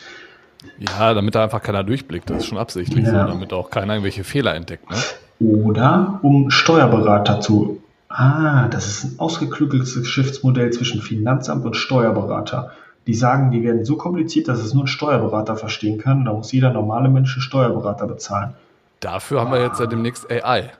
Ja, 0.80 1.14
damit 1.14 1.36
da 1.36 1.44
einfach 1.44 1.62
keiner 1.62 1.84
durchblickt, 1.84 2.30
das 2.30 2.38
ist 2.38 2.46
schon 2.46 2.58
absichtlich 2.58 3.06
ja. 3.06 3.12
so, 3.12 3.34
damit 3.34 3.52
auch 3.52 3.70
keiner 3.70 3.94
irgendwelche 3.94 4.24
Fehler 4.24 4.56
entdeckt. 4.56 4.90
Ne? 4.90 4.98
Oder 5.40 6.20
um 6.22 6.50
Steuerberater 6.50 7.42
zu. 7.42 7.82
Ah, 8.08 8.70
das 8.70 8.88
ist 8.88 9.04
ein 9.04 9.20
ausgeklügeltes 9.20 9.96
Geschäftsmodell 9.96 10.72
zwischen 10.72 11.01
Finanzamt 11.01 11.66
und 11.66 11.75
Steuerberater 11.75 12.72
die 13.08 13.14
sagen, 13.14 13.52
die 13.52 13.64
werden 13.64 13.86
so 13.86 13.98
kompliziert, 13.98 14.48
dass 14.48 14.60
es 14.60 14.74
nur 14.74 14.86
ein 14.86 14.88
Steuerberater 14.88 15.56
verstehen 15.56 16.00
kann. 16.00 16.26
Da 16.26 16.34
muss 16.34 16.52
jeder 16.52 16.72
normale 16.72 17.10
Mensch 17.10 17.36
einen 17.36 17.42
Steuerberater 17.42 18.08
bezahlen. 18.08 18.54
Dafür 19.00 19.42
haben 19.42 19.52
wir 19.52 19.62
jetzt 19.62 19.80
ja 19.80 19.86
demnächst 19.86 20.30
AI. 20.32 20.72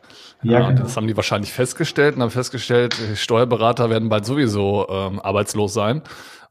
Ja, 0.42 0.60
ja 0.60 0.70
genau. 0.70 0.84
Das 0.84 0.98
haben 0.98 1.08
die 1.08 1.16
wahrscheinlich 1.16 1.54
festgestellt 1.54 2.16
und 2.16 2.24
haben 2.24 2.32
festgestellt, 2.32 2.96
Steuerberater 3.16 3.90
werden 3.90 4.10
bald 4.10 4.26
sowieso 4.26 4.88
ähm, 4.90 5.20
arbeitslos 5.20 5.74
sein. 5.74 6.02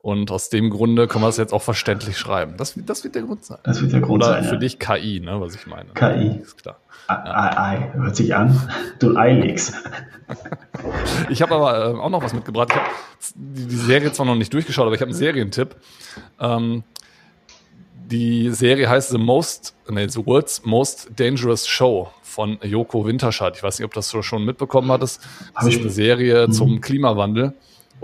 Und 0.00 0.30
aus 0.30 0.50
dem 0.50 0.68
Grunde 0.68 1.08
können 1.08 1.24
wir 1.24 1.28
es 1.28 1.38
jetzt 1.38 1.54
auch 1.54 1.62
verständlich 1.62 2.18
schreiben. 2.18 2.58
Das, 2.58 2.74
das 2.76 3.04
wird 3.04 3.14
der 3.14 3.22
Grund 3.22 3.42
sein. 3.44 3.56
Das 3.62 3.80
wird 3.80 3.94
der 3.94 4.00
Grund 4.02 4.22
Oder 4.22 4.32
sein. 4.32 4.40
Oder 4.40 4.48
für 4.48 4.54
ja. 4.56 4.60
dich 4.60 4.78
KI, 4.78 5.20
ne, 5.20 5.40
was 5.40 5.54
ich 5.54 5.66
meine. 5.66 5.88
KI. 5.94 6.42
Ist 6.42 6.62
klar. 6.62 6.76
Ei, 7.08 7.90
hört 7.94 8.16
sich 8.16 8.34
an. 8.34 8.68
Du 8.98 9.16
Eilex. 9.16 9.72
ich 11.28 11.42
habe 11.42 11.54
aber 11.54 11.92
äh, 11.92 11.98
auch 11.98 12.10
noch 12.10 12.22
was 12.22 12.32
mitgebracht. 12.32 12.68
Ich 12.70 12.76
habe 12.76 12.88
die, 13.36 13.66
die, 13.66 13.76
Serie 13.76 14.12
zwar 14.12 14.26
noch 14.26 14.36
nicht 14.36 14.52
durchgeschaut, 14.52 14.86
aber 14.86 14.94
ich 14.94 15.00
habe 15.00 15.10
einen 15.10 15.18
Serientipp. 15.18 15.76
Ähm, 16.40 16.82
die 18.06 18.50
Serie 18.50 18.88
heißt 18.88 19.10
The 19.10 19.18
Most, 19.18 19.74
nee, 19.88 20.08
The 20.08 20.24
World's 20.24 20.64
Most 20.64 21.10
Dangerous 21.16 21.66
Show 21.66 22.10
von 22.22 22.58
Joko 22.62 23.06
Winterscheid. 23.06 23.54
Ich 23.56 23.62
weiß 23.62 23.78
nicht, 23.78 23.86
ob 23.86 23.94
das 23.94 24.10
du 24.10 24.22
schon 24.22 24.44
mitbekommen 24.44 24.90
hattest. 24.90 25.20
Das 25.54 25.66
ist 25.66 25.80
eine 25.80 25.90
Serie 25.90 26.46
mhm. 26.46 26.52
zum 26.52 26.80
Klimawandel. 26.80 27.54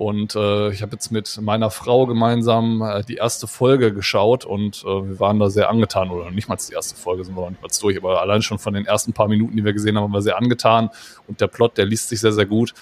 Und 0.01 0.35
äh, 0.35 0.71
ich 0.71 0.81
habe 0.81 0.93
jetzt 0.93 1.13
mit 1.13 1.39
meiner 1.43 1.71
Frau 1.71 2.07
gemeinsam 2.07 2.81
äh, 2.81 3.05
die 3.05 3.17
erste 3.17 3.47
Folge 3.47 3.93
geschaut 3.93 4.47
und 4.47 4.83
äh, 4.83 4.87
wir 4.87 5.21
waren 5.21 5.39
da 5.39 5.51
sehr 5.51 5.69
angetan, 5.69 6.09
oder 6.09 6.31
nicht 6.31 6.49
mal 6.49 6.57
die 6.57 6.73
erste 6.73 6.97
Folge, 6.97 7.23
sind 7.23 7.37
wir 7.37 7.43
noch 7.43 7.51
nicht 7.51 7.61
mal 7.61 7.69
durch, 7.83 7.99
aber 7.99 8.23
allein 8.23 8.41
schon 8.41 8.59
von 8.59 8.73
den 8.73 8.87
ersten 8.87 9.13
paar 9.13 9.29
Minuten, 9.29 9.59
die 9.59 9.63
wir 9.63 9.75
gesehen 9.75 9.99
haben, 9.99 10.05
waren 10.05 10.13
wir 10.13 10.23
sehr 10.23 10.39
angetan. 10.39 10.89
Und 11.27 11.43
der 11.43 11.49
Plot, 11.49 11.77
der 11.77 11.85
liest 11.85 12.09
sich 12.09 12.19
sehr, 12.19 12.33
sehr 12.33 12.47
gut. 12.47 12.73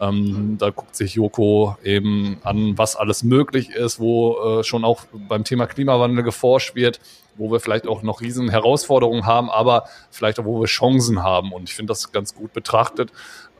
Ähm, 0.00 0.56
da 0.58 0.70
guckt 0.70 0.94
sich 0.94 1.14
Joko 1.14 1.76
eben 1.82 2.38
an, 2.42 2.76
was 2.76 2.96
alles 2.96 3.22
möglich 3.22 3.70
ist, 3.70 3.98
wo 3.98 4.58
äh, 4.60 4.64
schon 4.64 4.84
auch 4.84 5.04
beim 5.28 5.44
Thema 5.44 5.66
Klimawandel 5.66 6.22
geforscht 6.22 6.74
wird, 6.74 7.00
wo 7.36 7.50
wir 7.50 7.60
vielleicht 7.60 7.86
auch 7.86 8.02
noch 8.02 8.20
riesen 8.20 8.48
Herausforderungen 8.50 9.26
haben, 9.26 9.50
aber 9.50 9.84
vielleicht 10.10 10.38
auch, 10.38 10.44
wo 10.44 10.60
wir 10.60 10.66
Chancen 10.66 11.22
haben. 11.22 11.52
Und 11.52 11.68
ich 11.68 11.74
finde 11.74 11.90
das 11.90 12.12
ganz 12.12 12.34
gut 12.34 12.52
betrachtet. 12.52 13.10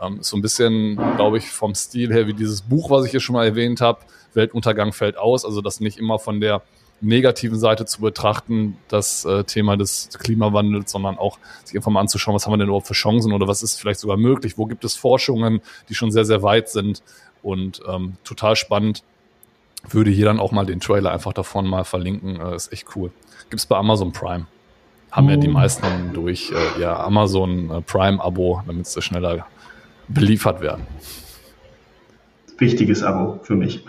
Ähm, 0.00 0.18
so 0.20 0.36
ein 0.36 0.42
bisschen, 0.42 0.96
glaube 1.16 1.38
ich, 1.38 1.50
vom 1.50 1.74
Stil 1.74 2.12
her 2.12 2.26
wie 2.26 2.34
dieses 2.34 2.62
Buch, 2.62 2.90
was 2.90 3.04
ich 3.04 3.10
hier 3.10 3.20
schon 3.20 3.34
mal 3.34 3.46
erwähnt 3.46 3.80
habe, 3.80 4.00
Weltuntergang 4.34 4.92
fällt 4.92 5.16
aus. 5.16 5.44
Also, 5.44 5.60
dass 5.62 5.80
nicht 5.80 5.98
immer 5.98 6.18
von 6.18 6.40
der 6.40 6.62
negativen 7.00 7.58
Seite 7.58 7.84
zu 7.84 8.00
betrachten, 8.00 8.78
das 8.88 9.24
äh, 9.24 9.44
Thema 9.44 9.76
des 9.76 10.08
Klimawandels, 10.18 10.90
sondern 10.90 11.18
auch 11.18 11.38
sich 11.64 11.76
einfach 11.76 11.90
mal 11.90 12.00
anzuschauen, 12.00 12.34
was 12.34 12.46
haben 12.46 12.52
wir 12.52 12.58
denn 12.58 12.68
überhaupt 12.68 12.86
für 12.86 12.94
Chancen 12.94 13.32
oder 13.32 13.46
was 13.46 13.62
ist 13.62 13.78
vielleicht 13.78 14.00
sogar 14.00 14.16
möglich, 14.16 14.56
wo 14.56 14.66
gibt 14.66 14.84
es 14.84 14.96
Forschungen, 14.96 15.60
die 15.88 15.94
schon 15.94 16.10
sehr, 16.10 16.24
sehr 16.24 16.42
weit 16.42 16.68
sind 16.68 17.02
und 17.42 17.82
ähm, 17.88 18.14
total 18.24 18.56
spannend. 18.56 19.02
Würde 19.88 20.10
hier 20.10 20.24
dann 20.24 20.40
auch 20.40 20.52
mal 20.52 20.66
den 20.66 20.80
Trailer 20.80 21.12
einfach 21.12 21.32
davon 21.32 21.66
mal 21.66 21.84
verlinken, 21.84 22.40
äh, 22.40 22.56
ist 22.56 22.72
echt 22.72 22.96
cool. 22.96 23.10
Gibt's 23.50 23.66
bei 23.66 23.76
Amazon 23.76 24.12
Prime. 24.12 24.46
Haben 25.12 25.26
oh. 25.28 25.30
ja 25.30 25.36
die 25.36 25.48
oh. 25.48 25.52
meisten 25.52 26.12
durch 26.12 26.50
äh, 26.50 26.80
ihr 26.80 26.98
Amazon 26.98 27.70
äh, 27.70 27.80
Prime-Abo, 27.82 28.62
damit 28.66 28.86
sie 28.86 29.02
schneller 29.02 29.46
beliefert 30.08 30.60
werden. 30.60 30.86
Wichtiges 32.58 33.02
Abo 33.02 33.38
für 33.42 33.54
mich. 33.54 33.84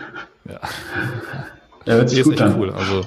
Ja. 0.46 0.60
Ja, 1.88 1.94
hört 1.94 2.10
sich 2.10 2.24
gut 2.24 2.42
an. 2.42 2.60
cool. 2.60 2.72
Also 2.72 3.02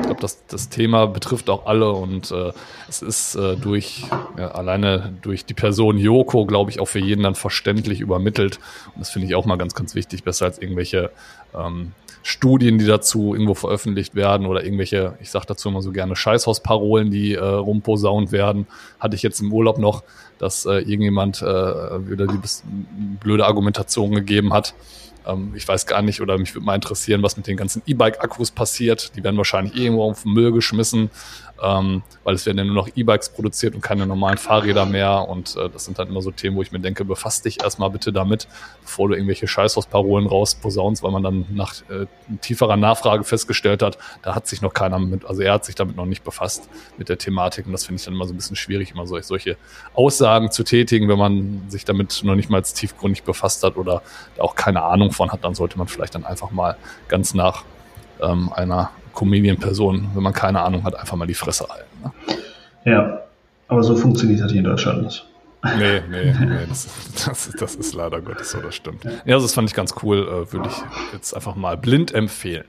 ich 0.00 0.06
glaube, 0.06 0.20
das, 0.20 0.44
das 0.46 0.68
Thema 0.68 1.06
betrifft 1.06 1.50
auch 1.50 1.66
alle 1.66 1.92
und 1.92 2.30
äh, 2.30 2.52
es 2.88 3.02
ist 3.02 3.34
äh, 3.36 3.56
durch 3.56 4.04
ja, 4.38 4.50
alleine 4.50 5.12
durch 5.22 5.44
die 5.44 5.54
Person 5.54 5.98
Joko, 5.98 6.46
glaube 6.46 6.70
ich, 6.70 6.80
auch 6.80 6.86
für 6.86 6.98
jeden 6.98 7.22
dann 7.22 7.34
verständlich 7.34 8.00
übermittelt. 8.00 8.58
Und 8.94 9.00
das 9.00 9.10
finde 9.10 9.28
ich 9.28 9.34
auch 9.34 9.44
mal 9.44 9.56
ganz, 9.56 9.74
ganz 9.74 9.94
wichtig, 9.94 10.24
besser 10.24 10.46
als 10.46 10.58
irgendwelche 10.58 11.10
ähm, 11.54 11.92
Studien, 12.22 12.78
die 12.78 12.86
dazu 12.86 13.34
irgendwo 13.34 13.54
veröffentlicht 13.54 14.14
werden 14.14 14.46
oder 14.46 14.64
irgendwelche, 14.64 15.18
ich 15.20 15.30
sage 15.30 15.44
dazu 15.46 15.68
immer 15.68 15.82
so 15.82 15.92
gerne, 15.92 16.16
Scheißhausparolen, 16.16 17.10
die 17.10 17.34
äh, 17.34 17.44
rumposaunt 17.44 18.32
werden. 18.32 18.66
Hatte 18.98 19.16
ich 19.16 19.22
jetzt 19.22 19.40
im 19.40 19.52
Urlaub 19.52 19.78
noch, 19.78 20.02
dass 20.38 20.64
äh, 20.64 20.78
irgendjemand 20.78 21.42
äh, 21.42 21.44
wieder 21.44 22.26
die 22.26 22.38
blöde 23.20 23.46
Argumentation 23.46 24.14
gegeben 24.14 24.54
hat 24.54 24.74
ähm, 25.26 25.52
ich 25.54 25.66
weiß 25.66 25.86
gar 25.86 26.02
nicht 26.02 26.20
oder 26.20 26.38
mich 26.38 26.54
würde 26.54 26.66
mal 26.66 26.74
interessieren, 26.74 27.22
was 27.22 27.36
mit 27.36 27.46
den 27.46 27.56
ganzen 27.56 27.82
E-Bike-Akkus 27.86 28.50
passiert. 28.50 29.16
Die 29.16 29.24
werden 29.24 29.36
wahrscheinlich 29.36 29.76
irgendwo 29.76 30.04
auf 30.04 30.22
den 30.22 30.32
Müll 30.32 30.52
geschmissen 30.52 31.10
ähm, 31.62 32.02
weil 32.24 32.34
es 32.34 32.46
werden 32.46 32.58
ja 32.58 32.64
nur 32.64 32.74
noch 32.74 32.88
E-Bikes 32.94 33.30
produziert 33.30 33.74
und 33.74 33.80
keine 33.80 34.06
normalen 34.06 34.38
Fahrräder 34.38 34.86
mehr. 34.86 35.28
Und 35.28 35.56
äh, 35.56 35.70
das 35.70 35.84
sind 35.84 35.98
dann 35.98 36.08
immer 36.08 36.22
so 36.22 36.30
Themen, 36.30 36.56
wo 36.56 36.62
ich 36.62 36.72
mir 36.72 36.80
denke, 36.80 37.04
befass 37.04 37.42
dich 37.42 37.62
erstmal 37.62 37.90
bitte 37.90 38.12
damit, 38.12 38.48
bevor 38.82 39.08
du 39.08 39.14
irgendwelche 39.14 39.46
Scheißhausparolen 39.46 40.26
rausposaunst, 40.26 41.02
weil 41.02 41.12
man 41.12 41.22
dann 41.22 41.46
nach 41.50 41.74
äh, 41.90 42.06
tieferer 42.40 42.76
Nachfrage 42.76 43.24
festgestellt 43.24 43.82
hat, 43.82 43.98
da 44.22 44.34
hat 44.34 44.46
sich 44.46 44.62
noch 44.62 44.74
keiner 44.74 44.98
mit, 44.98 45.24
also 45.24 45.42
er 45.42 45.54
hat 45.54 45.64
sich 45.64 45.74
damit 45.74 45.96
noch 45.96 46.06
nicht 46.06 46.24
befasst 46.24 46.68
mit 46.98 47.08
der 47.08 47.18
Thematik. 47.18 47.66
Und 47.66 47.72
das 47.72 47.84
finde 47.86 48.00
ich 48.00 48.04
dann 48.04 48.14
immer 48.14 48.26
so 48.26 48.34
ein 48.34 48.36
bisschen 48.36 48.56
schwierig, 48.56 48.90
immer 48.90 49.06
solche, 49.06 49.26
solche 49.26 49.56
Aussagen 49.94 50.50
zu 50.50 50.64
tätigen, 50.64 51.08
wenn 51.08 51.18
man 51.18 51.64
sich 51.68 51.84
damit 51.84 52.20
noch 52.24 52.34
nicht 52.34 52.50
mal 52.50 52.62
tiefgründig 52.62 53.22
befasst 53.22 53.62
hat 53.62 53.76
oder 53.76 54.02
auch 54.38 54.54
keine 54.54 54.82
Ahnung 54.82 55.12
von 55.12 55.30
hat, 55.30 55.44
dann 55.44 55.54
sollte 55.54 55.78
man 55.78 55.86
vielleicht 55.86 56.14
dann 56.14 56.24
einfach 56.24 56.50
mal 56.50 56.76
ganz 57.08 57.34
nach 57.34 57.64
ähm, 58.20 58.52
einer 58.52 58.90
Comedian-Person, 59.14 60.08
wenn 60.14 60.22
man 60.22 60.32
keine 60.32 60.60
Ahnung 60.60 60.84
hat, 60.84 60.94
einfach 60.98 61.16
mal 61.16 61.26
die 61.26 61.34
Fresse 61.34 61.66
halten. 61.68 61.86
Ne? 62.02 62.12
Ja, 62.84 63.20
aber 63.68 63.82
so 63.82 63.96
funktioniert 63.96 64.40
das 64.40 64.50
hier 64.50 64.60
in 64.60 64.66
Deutschland 64.66 65.02
nicht. 65.02 65.26
Nee, 65.78 66.02
nee, 66.10 66.34
nee, 66.38 66.66
das, 66.68 66.88
das, 67.24 67.50
das 67.58 67.74
ist 67.76 67.94
leider 67.94 68.20
Gottes 68.20 68.50
so, 68.50 68.60
das 68.60 68.74
stimmt. 68.74 69.04
Ja, 69.04 69.34
also 69.34 69.46
das 69.46 69.54
fand 69.54 69.68
ich 69.68 69.74
ganz 69.74 69.94
cool, 70.02 70.18
äh, 70.18 70.52
würde 70.52 70.68
ich 70.68 71.12
jetzt 71.12 71.34
einfach 71.34 71.54
mal 71.54 71.76
blind 71.76 72.12
empfehlen. 72.12 72.64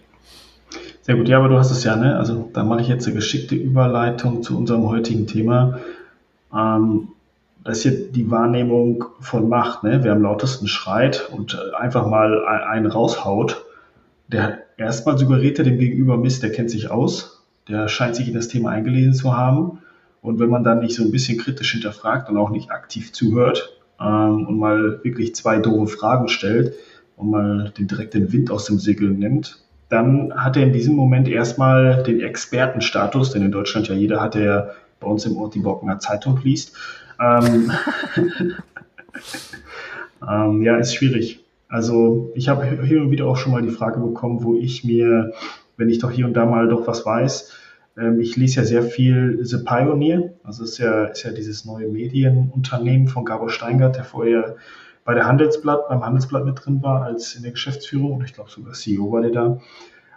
Sehr 1.02 1.16
gut, 1.16 1.28
ja, 1.28 1.38
aber 1.38 1.50
du 1.50 1.58
hast 1.58 1.72
es 1.72 1.84
ja, 1.84 1.96
ne? 1.96 2.18
Also 2.18 2.50
da 2.54 2.64
mache 2.64 2.82
ich 2.82 2.88
jetzt 2.88 3.06
eine 3.06 3.16
geschickte 3.16 3.56
Überleitung 3.56 4.42
zu 4.42 4.58
unserem 4.58 4.88
heutigen 4.90 5.28
Thema. 5.28 5.80
Ähm, 6.54 7.10
das 7.64 7.78
ist 7.78 7.84
hier 7.84 8.12
die 8.12 8.32
Wahrnehmung 8.32 9.06
von 9.20 9.50
Macht, 9.50 9.84
ne? 9.84 10.00
Wer 10.04 10.14
am 10.14 10.22
lautesten 10.22 10.68
schreit 10.68 11.30
und 11.32 11.54
äh, 11.54 11.76
einfach 11.76 12.08
mal 12.08 12.46
einen 12.48 12.88
raushaut, 12.88 13.66
der 14.28 14.65
erstmal 14.78 15.18
suggeriert 15.18 15.60
er 15.60 15.66
dem 15.66 15.78
Gegenüber 15.78 16.18
Mist, 16.18 16.44
der 16.44 16.52
kennt 16.52 16.70
sich 16.70 16.92
aus, 16.92 17.44
der 17.68 17.88
scheint 17.88 18.16
sich 18.16 18.28
in 18.28 18.34
das 18.34 18.48
Thema 18.48 18.72
eingelesen 18.72 19.14
zu 19.14 19.36
haben. 19.36 19.80
Und 20.22 20.40
wenn 20.40 20.50
man 20.50 20.64
dann 20.64 20.80
nicht 20.80 20.96
so 20.96 21.04
ein 21.04 21.12
bisschen 21.12 21.38
kritisch 21.38 21.74
hinterfragt 21.74 22.30
und 22.30 22.38
auch 22.38 22.50
nicht 22.50 22.72
aktiv 22.72 23.14
zuhört 23.14 23.78
ähm, 24.00 24.48
und 24.48 24.58
mal 24.58 25.00
wirklich 25.04 25.36
zwei 25.36 25.58
doofe 25.60 25.96
Fragen 25.96 26.30
stellt 26.30 26.74
und 27.16 27.30
mal 27.30 27.72
den, 27.78 27.88
direkt 27.88 28.16
den 28.16 28.32
Wind 28.34 28.50
aus 28.50 28.66
dem 28.66 28.80
Segel 28.80 29.12
nimmt, 29.12 29.60
dann 29.90 30.34
hat 30.36 30.58
er 30.58 30.64
in 30.64 30.74
diesem 30.74 30.96
Moment 30.96 31.28
erstmal 31.28 32.02
den 32.04 32.22
Expertenstatus, 32.22 33.32
den 33.32 33.44
in 33.44 33.52
Deutschland 33.52 33.88
ja 33.88 33.94
jeder 33.94 34.20
hat, 34.20 34.34
der 34.34 34.74
bei 35.00 35.08
uns 35.08 35.26
im 35.26 35.38
Ort 35.38 35.54
die 35.54 35.60
Bockener 35.60 36.00
Zeitung 36.00 36.40
liest. 36.44 36.76
Ähm, 37.20 37.72
ähm, 40.28 40.62
ja, 40.64 40.78
ist 40.78 40.96
schwierig. 40.96 41.45
Also 41.68 42.32
ich 42.36 42.48
habe 42.48 42.66
hier 42.84 43.02
und 43.02 43.12
wieder 43.12 43.26
auch 43.26 43.38
schon 43.38 43.52
mal 43.52 43.62
die 43.62 43.70
Frage 43.70 44.00
bekommen, 44.00 44.44
wo 44.44 44.56
ich 44.56 44.84
mir, 44.84 45.34
wenn 45.78 45.90
ich 45.90 46.00
doch 46.00 46.12
hier 46.12 46.26
und 46.26 46.34
da 46.34 46.46
mal 46.46 46.68
doch 46.68 46.88
was 46.88 47.06
weiß, 47.06 47.52
ähm, 47.98 48.20
ich 48.20 48.36
lese 48.36 48.62
ja 48.62 48.66
sehr 48.66 48.84
viel 48.84 49.40
The 49.42 49.58
Pioneer, 49.64 50.34
also 50.44 50.64
ist 50.64 50.78
ja, 50.78 51.06
ist 51.06 51.24
ja 51.24 51.32
dieses 51.32 51.66
neue 51.66 51.88
Medienunternehmen 51.88 53.08
von 53.08 53.26
Gabor 53.26 53.50
Steingart, 53.50 53.96
der 53.96 54.04
vorher 54.04 54.56
bei 55.04 55.14
der 55.14 55.28
Handelsblatt, 55.28 55.88
beim 55.88 56.04
Handelsblatt 56.04 56.46
mit 56.46 56.66
drin 56.66 56.82
war, 56.82 57.04
als 57.04 57.36
in 57.36 57.44
der 57.44 57.52
Geschäftsführung 57.52 58.14
und 58.14 58.24
ich 58.24 58.34
glaube 58.34 58.50
sogar 58.50 58.74
CEO 58.74 59.12
war 59.12 59.22
der 59.22 59.32
da. 59.32 59.60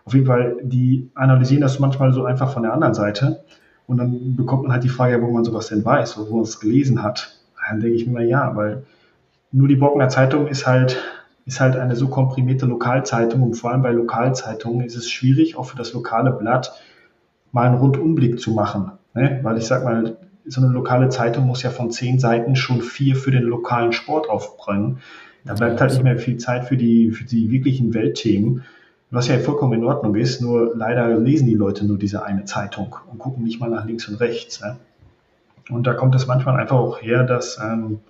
Auf 0.05 0.15
jeden 0.15 0.27
Fall, 0.27 0.57
die 0.63 1.11
analysieren 1.15 1.61
das 1.61 1.79
manchmal 1.79 2.13
so 2.13 2.25
einfach 2.25 2.53
von 2.53 2.63
der 2.63 2.73
anderen 2.73 2.95
Seite 2.95 3.45
und 3.87 3.99
dann 3.99 4.37
bekommt 4.37 4.63
man 4.63 4.73
halt 4.73 4.85
die 4.85 4.89
Frage, 4.89 5.21
wo 5.23 5.31
man 5.31 5.45
sowas 5.45 5.69
denn 5.69 5.85
weiß, 5.85 6.19
wo 6.19 6.37
man 6.37 6.45
es 6.45 6.61
gelesen 6.61 7.03
hat. 7.03 7.39
Dann 7.69 7.81
denke 7.81 7.97
ich 7.97 8.07
mir 8.07 8.13
mal, 8.13 8.27
ja, 8.27 8.57
weil 8.57 8.85
nur 9.53 9.69
die 9.69 9.77
Bockener 9.77 10.09
Zeitung 10.09 10.47
ist 10.47 10.67
halt 10.67 10.99
ist 11.49 11.61
halt 11.61 11.77
eine 11.77 11.97
so 11.97 12.09
komprimierte 12.09 12.67
Lokalzeitung 12.67 13.43
und 13.43 13.55
vor 13.55 13.71
allem 13.71 13.81
bei 13.81 13.91
Lokalzeitungen 13.91 14.85
ist 14.85 14.97
es 14.97 15.11
schwierig, 15.11 15.57
auch 15.57 15.65
für 15.65 15.79
das 15.79 15.95
lokale 15.95 16.31
Blatt 16.31 16.79
mal 17.53 17.67
einen 17.67 17.79
Rundumblick 17.79 18.39
zu 18.39 18.53
machen. 18.53 18.93
Ne? 19.15 19.41
Weil 19.43 19.57
ich 19.57 19.65
sag 19.65 19.83
mal, 19.83 20.19
so 20.45 20.61
eine 20.61 20.71
lokale 20.71 21.09
Zeitung 21.09 21.47
muss 21.47 21.63
ja 21.63 21.71
von 21.71 21.91
zehn 21.91 22.19
Seiten 22.19 22.55
schon 22.55 22.83
vier 22.83 23.17
für 23.17 23.31
den 23.31 23.45
lokalen 23.45 23.93
Sport 23.93 24.29
aufbringen. 24.29 24.99
Da 25.47 25.55
bleibt 25.55 25.81
halt 25.81 25.93
nicht 25.93 26.03
mehr 26.03 26.19
viel 26.19 26.37
Zeit 26.37 26.67
für 26.67 26.77
die, 26.77 27.13
für 27.13 27.25
die 27.25 27.51
wirklichen 27.51 27.95
Weltthemen, 27.95 28.65
was 29.11 29.29
ja 29.29 29.39
vollkommen 29.39 29.73
in 29.73 29.85
Ordnung 29.85 30.17
ist, 30.17 30.43
nur 30.43 30.77
leider 30.77 31.19
lesen 31.19 31.47
die 31.47 31.55
Leute 31.55 31.87
nur 31.87 31.97
diese 31.97 32.25
eine 32.25 32.45
Zeitung 32.45 32.95
und 33.11 33.19
gucken 33.19 33.43
nicht 33.43 33.59
mal 33.59 33.71
nach 33.71 33.87
links 33.87 34.07
und 34.07 34.17
rechts. 34.17 34.61
Ne? 34.61 34.77
Und 35.71 35.87
da 35.87 35.95
kommt 35.95 36.15
es 36.15 36.27
manchmal 36.27 36.61
einfach 36.61 36.77
auch 36.77 37.01
her, 37.01 37.25
dass 37.25 37.59
ähm, 37.59 38.01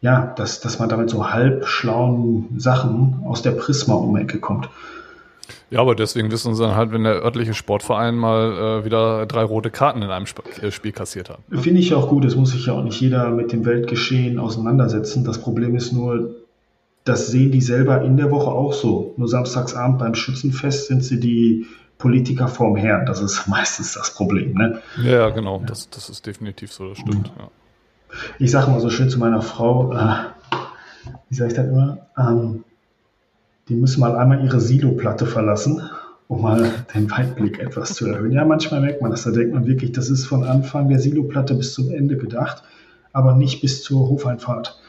ja, 0.00 0.32
dass, 0.36 0.60
dass 0.60 0.78
man 0.78 0.88
damit 0.88 1.10
so 1.10 1.30
halbschlauen 1.30 2.58
Sachen 2.58 3.22
aus 3.24 3.42
der 3.42 3.52
Prisma-Um-Ecke 3.52 4.38
kommt. 4.38 4.68
Ja, 5.70 5.80
aber 5.80 5.94
deswegen 5.94 6.30
wissen 6.30 6.54
sie 6.54 6.62
dann 6.62 6.76
halt, 6.76 6.92
wenn 6.92 7.04
der 7.04 7.22
örtliche 7.22 7.52
Sportverein 7.52 8.14
mal 8.14 8.80
äh, 8.80 8.84
wieder 8.84 9.26
drei 9.26 9.42
rote 9.42 9.70
Karten 9.70 10.02
in 10.02 10.10
einem 10.10 10.24
Sp 10.24 10.40
äh, 10.62 10.70
Spiel 10.70 10.92
kassiert 10.92 11.28
hat. 11.28 11.40
Finde 11.50 11.80
ich 11.80 11.94
auch 11.94 12.08
gut. 12.08 12.24
Es 12.24 12.36
muss 12.36 12.52
sich 12.52 12.66
ja 12.66 12.72
auch 12.72 12.82
nicht 12.82 13.00
jeder 13.00 13.30
mit 13.30 13.52
dem 13.52 13.66
Weltgeschehen 13.66 14.38
auseinandersetzen. 14.38 15.24
Das 15.24 15.38
Problem 15.38 15.76
ist 15.76 15.92
nur, 15.92 16.36
das 17.04 17.28
sehen 17.28 17.50
die 17.50 17.60
selber 17.60 18.02
in 18.02 18.16
der 18.16 18.30
Woche 18.30 18.50
auch 18.50 18.72
so. 18.72 19.14
Nur 19.16 19.28
samstagsabend 19.28 19.98
beim 19.98 20.14
Schützenfest 20.14 20.86
sind 20.86 21.04
sie 21.04 21.20
die 21.20 21.66
Politiker 21.98 22.48
vorm 22.48 22.76
Herrn. 22.76 23.04
Das 23.04 23.20
ist 23.20 23.46
meistens 23.48 23.92
das 23.92 24.14
Problem. 24.14 24.54
Ne? 24.54 24.80
Ja, 25.02 25.28
genau. 25.30 25.62
Das, 25.66 25.90
das 25.90 26.08
ist 26.08 26.26
definitiv 26.26 26.72
so. 26.72 26.90
Das 26.90 26.98
stimmt. 26.98 27.30
Ja. 27.38 27.50
Ich 28.38 28.50
sage 28.50 28.70
mal 28.70 28.80
so 28.80 28.90
schön 28.90 29.10
zu 29.10 29.18
meiner 29.18 29.42
Frau, 29.42 29.92
äh, 29.92 30.14
wie 31.28 31.34
sage 31.34 31.50
ich 31.50 31.56
das 31.56 31.66
immer? 31.66 31.98
Ähm, 32.16 32.64
die 33.68 33.74
müssen 33.74 34.00
mal 34.00 34.16
einmal 34.16 34.42
ihre 34.44 34.60
Silo-Platte 34.60 35.26
verlassen, 35.26 35.82
um 36.26 36.42
mal 36.42 36.70
den 36.94 37.10
Weitblick 37.10 37.58
etwas 37.58 37.94
zu 37.94 38.06
erhöhen. 38.06 38.32
Ja, 38.32 38.44
manchmal 38.44 38.80
merkt 38.80 39.02
man 39.02 39.10
das, 39.10 39.24
da 39.24 39.30
denkt 39.30 39.52
man 39.52 39.66
wirklich, 39.66 39.92
das 39.92 40.08
ist 40.08 40.26
von 40.26 40.44
Anfang 40.44 40.88
der 40.88 40.98
Silo-Platte 40.98 41.54
bis 41.54 41.74
zum 41.74 41.90
Ende 41.90 42.16
gedacht, 42.16 42.62
aber 43.12 43.34
nicht 43.34 43.60
bis 43.60 43.82
zur 43.82 44.08
Hofeinfahrt. 44.08 44.80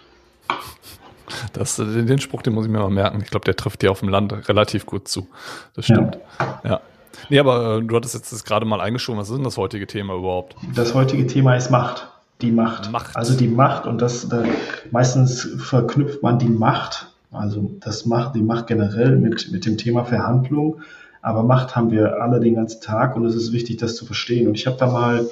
Das, 1.53 1.75
den 1.75 2.19
Spruch, 2.19 2.41
den 2.41 2.53
muss 2.53 2.65
ich 2.65 2.71
mir 2.71 2.79
mal 2.79 2.89
merken. 2.89 3.21
Ich 3.23 3.29
glaube, 3.29 3.45
der 3.45 3.55
trifft 3.55 3.81
dir 3.81 3.91
auf 3.91 3.99
dem 3.99 4.09
Land 4.09 4.49
relativ 4.49 4.85
gut 4.85 5.07
zu. 5.07 5.27
Das 5.75 5.85
stimmt. 5.85 6.17
Ja. 6.39 6.61
ja. 6.63 6.81
Nee, 7.29 7.39
aber 7.39 7.77
äh, 7.77 7.83
du 7.83 7.95
hattest 7.95 8.15
jetzt 8.15 8.45
gerade 8.45 8.65
mal 8.65 8.81
eingeschoben. 8.81 9.19
Was 9.19 9.29
ist 9.29 9.35
denn 9.35 9.43
das 9.43 9.57
heutige 9.57 9.88
Thema 9.88 10.15
überhaupt? 10.15 10.55
Das 10.75 10.93
heutige 10.93 11.27
Thema 11.27 11.55
ist 11.55 11.69
Macht 11.69 12.07
die 12.41 12.51
Macht. 12.51 12.91
Macht. 12.91 13.15
Also 13.15 13.36
die 13.36 13.48
Macht 13.48 13.86
und 13.86 14.01
das 14.01 14.27
da, 14.29 14.43
meistens 14.91 15.41
verknüpft 15.58 16.24
man 16.24 16.39
die 16.39 16.50
Macht, 16.50 17.13
also 17.31 17.72
das 17.81 18.05
Macht, 18.05 18.36
die 18.36 18.41
Macht 18.41 18.67
generell 18.67 19.17
mit, 19.17 19.51
mit 19.51 19.65
dem 19.65 19.77
Thema 19.77 20.05
Verhandlung. 20.05 20.81
Aber 21.22 21.43
Macht 21.43 21.75
haben 21.75 21.91
wir 21.91 22.22
alle 22.22 22.39
den 22.39 22.55
ganzen 22.55 22.81
Tag 22.81 23.15
und 23.15 23.25
es 23.25 23.36
ist 23.36 23.51
wichtig, 23.51 23.77
das 23.77 23.96
zu 23.96 24.05
verstehen. 24.05 24.48
Und 24.48 24.55
ich 24.55 24.67
habe 24.67 24.77
da 24.77 24.88
mal, 24.88 25.27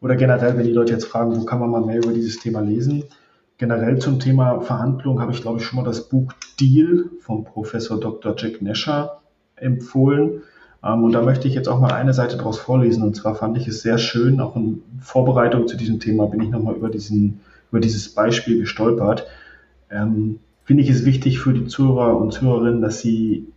oder 0.00 0.14
generell, 0.14 0.56
wenn 0.56 0.64
die 0.64 0.72
Leute 0.72 0.92
jetzt 0.92 1.06
fragen, 1.06 1.36
wo 1.36 1.44
kann 1.44 1.58
man 1.58 1.70
mal 1.70 1.84
mehr 1.84 1.98
über 1.98 2.12
dieses 2.12 2.38
Thema 2.38 2.60
lesen? 2.60 3.04
Generell 3.58 3.98
zum 3.98 4.20
Thema 4.20 4.60
Verhandlung 4.60 5.20
habe 5.20 5.32
ich, 5.32 5.40
glaube 5.40 5.58
ich, 5.58 5.66
schon 5.66 5.78
mal 5.78 5.84
das 5.84 6.08
Buch 6.08 6.32
Deal 6.60 7.10
vom 7.20 7.44
Professor 7.44 7.98
Dr. 7.98 8.34
Jack 8.36 8.62
Nasher 8.62 9.20
empfohlen. 9.56 10.42
Ähm, 10.84 11.04
und 11.04 11.12
da 11.12 11.22
möchte 11.22 11.48
ich 11.48 11.54
jetzt 11.54 11.68
auch 11.68 11.80
mal 11.80 11.92
eine 11.92 12.14
Seite 12.14 12.36
daraus 12.36 12.58
vorlesen. 12.58 13.02
Und 13.02 13.14
zwar 13.14 13.34
fand 13.34 13.56
ich 13.56 13.68
es 13.68 13.82
sehr 13.82 13.98
schön, 13.98 14.40
auch 14.40 14.56
in 14.56 14.82
Vorbereitung 15.00 15.68
zu 15.68 15.76
diesem 15.76 16.00
Thema 16.00 16.26
bin 16.26 16.42
ich 16.42 16.50
nochmal 16.50 16.74
über, 16.74 16.88
diesen, 16.88 17.40
über 17.70 17.80
dieses 17.80 18.08
Beispiel 18.14 18.60
gestolpert. 18.60 19.26
Ähm, 19.90 20.38
finde 20.64 20.82
ich 20.82 20.90
es 20.90 21.04
wichtig 21.04 21.40
für 21.40 21.52
die 21.52 21.66
Zuhörer 21.66 22.16
und 22.16 22.32
Zuhörerinnen, 22.32 22.82
dass 22.82 23.00
sie 23.00 23.48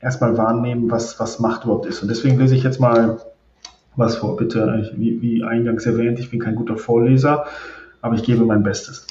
erstmal 0.00 0.36
wahrnehmen, 0.36 0.90
was, 0.90 1.18
was 1.18 1.40
Macht 1.40 1.64
überhaupt 1.64 1.86
ist. 1.86 2.02
Und 2.02 2.08
deswegen 2.08 2.38
lese 2.38 2.54
ich 2.54 2.62
jetzt 2.62 2.80
mal 2.80 3.20
was 3.96 4.16
vor. 4.16 4.36
Bitte, 4.36 4.92
wie, 4.96 5.20
wie 5.22 5.44
eingangs 5.44 5.86
erwähnt, 5.86 6.18
ich 6.18 6.30
bin 6.30 6.40
kein 6.40 6.54
guter 6.56 6.76
Vorleser, 6.76 7.46
aber 8.02 8.14
ich 8.14 8.22
gebe 8.22 8.44
mein 8.44 8.62
Bestes. 8.62 9.06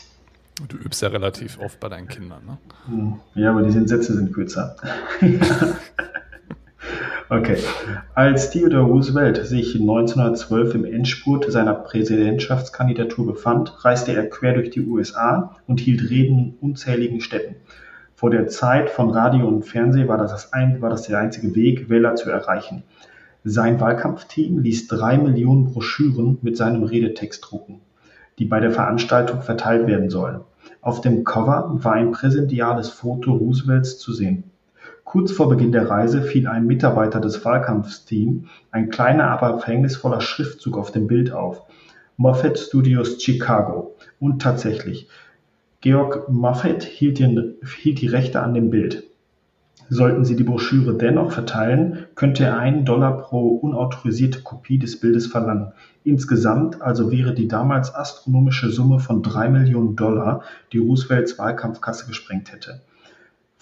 Du 0.67 0.77
übst 0.77 1.01
ja 1.01 1.07
relativ 1.07 1.59
oft 1.59 1.79
bei 1.79 1.89
deinen 1.89 2.07
Kindern, 2.07 2.41
ne? 2.45 3.17
Ja, 3.33 3.51
aber 3.51 3.63
die 3.63 3.71
Sätze 3.71 4.13
sind 4.13 4.33
kürzer. 4.33 4.75
okay. 7.33 7.57
Als 8.13 8.51
Theodore 8.51 8.83
Roosevelt 8.83 9.45
sich 9.45 9.75
1912 9.75 10.75
im 10.75 10.85
Endspurt 10.85 11.51
seiner 11.51 11.73
Präsidentschaftskandidatur 11.73 13.25
befand, 13.25 13.83
reiste 13.83 14.13
er 14.13 14.29
quer 14.29 14.53
durch 14.53 14.69
die 14.69 14.81
USA 14.81 15.55
und 15.67 15.79
hielt 15.79 16.09
Reden 16.09 16.39
in 16.39 16.57
unzähligen 16.61 17.21
Städten. 17.21 17.55
Vor 18.15 18.29
der 18.29 18.47
Zeit 18.47 18.89
von 18.89 19.09
Radio 19.09 19.47
und 19.47 19.63
Fernsehen 19.63 20.07
war 20.07 20.17
das, 20.17 20.31
das 20.31 20.53
ein, 20.53 20.81
war 20.81 20.89
das 20.89 21.03
der 21.03 21.19
einzige 21.19 21.55
Weg, 21.55 21.89
Wähler 21.89 22.15
zu 22.15 22.29
erreichen. 22.29 22.83
Sein 23.43 23.81
Wahlkampfteam 23.81 24.59
ließ 24.59 24.87
drei 24.87 25.17
Millionen 25.17 25.65
Broschüren 25.65 26.37
mit 26.41 26.55
seinem 26.55 26.83
Redetext 26.83 27.45
drucken, 27.45 27.81
die 28.39 28.45
bei 28.45 28.61
der 28.61 28.71
Veranstaltung 28.71 29.41
verteilt 29.41 29.87
werden 29.87 30.09
sollen. 30.09 30.39
Auf 30.79 31.01
dem 31.01 31.25
Cover 31.25 31.69
war 31.83 31.93
ein 31.93 32.11
präsidiales 32.11 32.87
Foto 32.87 33.33
Roosevelts 33.33 33.97
zu 33.97 34.13
sehen. 34.13 34.45
Kurz 35.03 35.31
vor 35.31 35.49
Beginn 35.49 35.71
der 35.71 35.89
Reise 35.89 36.21
fiel 36.21 36.47
einem 36.47 36.65
Mitarbeiter 36.65 37.19
des 37.19 37.43
Wahlkampfteams 37.43 38.47
ein 38.71 38.89
kleiner, 38.89 39.29
aber 39.29 39.59
verhängnisvoller 39.59 40.21
Schriftzug 40.21 40.77
auf 40.77 40.91
dem 40.91 41.07
Bild 41.07 41.31
auf. 41.31 41.61
Moffat 42.17 42.57
Studios 42.57 43.21
Chicago. 43.21 43.95
Und 44.19 44.41
tatsächlich, 44.41 45.09
Georg 45.81 46.27
den, 46.29 47.55
hielt 47.61 48.01
die 48.01 48.07
Rechte 48.07 48.41
an 48.41 48.53
dem 48.53 48.69
Bild. 48.69 49.03
Sollten 49.89 50.23
Sie 50.23 50.35
die 50.35 50.43
Broschüre 50.43 50.97
dennoch 50.97 51.31
verteilen, 51.31 52.05
könnte 52.15 52.45
er 52.45 52.57
einen 52.57 52.85
Dollar 52.85 53.17
pro 53.17 53.57
unautorisierte 53.57 54.41
Kopie 54.41 54.79
des 54.79 54.99
Bildes 54.99 55.27
verlangen. 55.27 55.73
Insgesamt 56.03 56.81
also 56.81 57.11
wäre 57.11 57.33
die 57.33 57.47
damals 57.47 57.93
astronomische 57.93 58.69
Summe 58.69 58.99
von 58.99 59.21
drei 59.21 59.49
Millionen 59.49 59.95
Dollar, 59.95 60.43
die 60.71 60.79
Roosevelts 60.79 61.37
Wahlkampfkasse 61.37 62.07
gesprengt 62.07 62.51
hätte. 62.51 62.81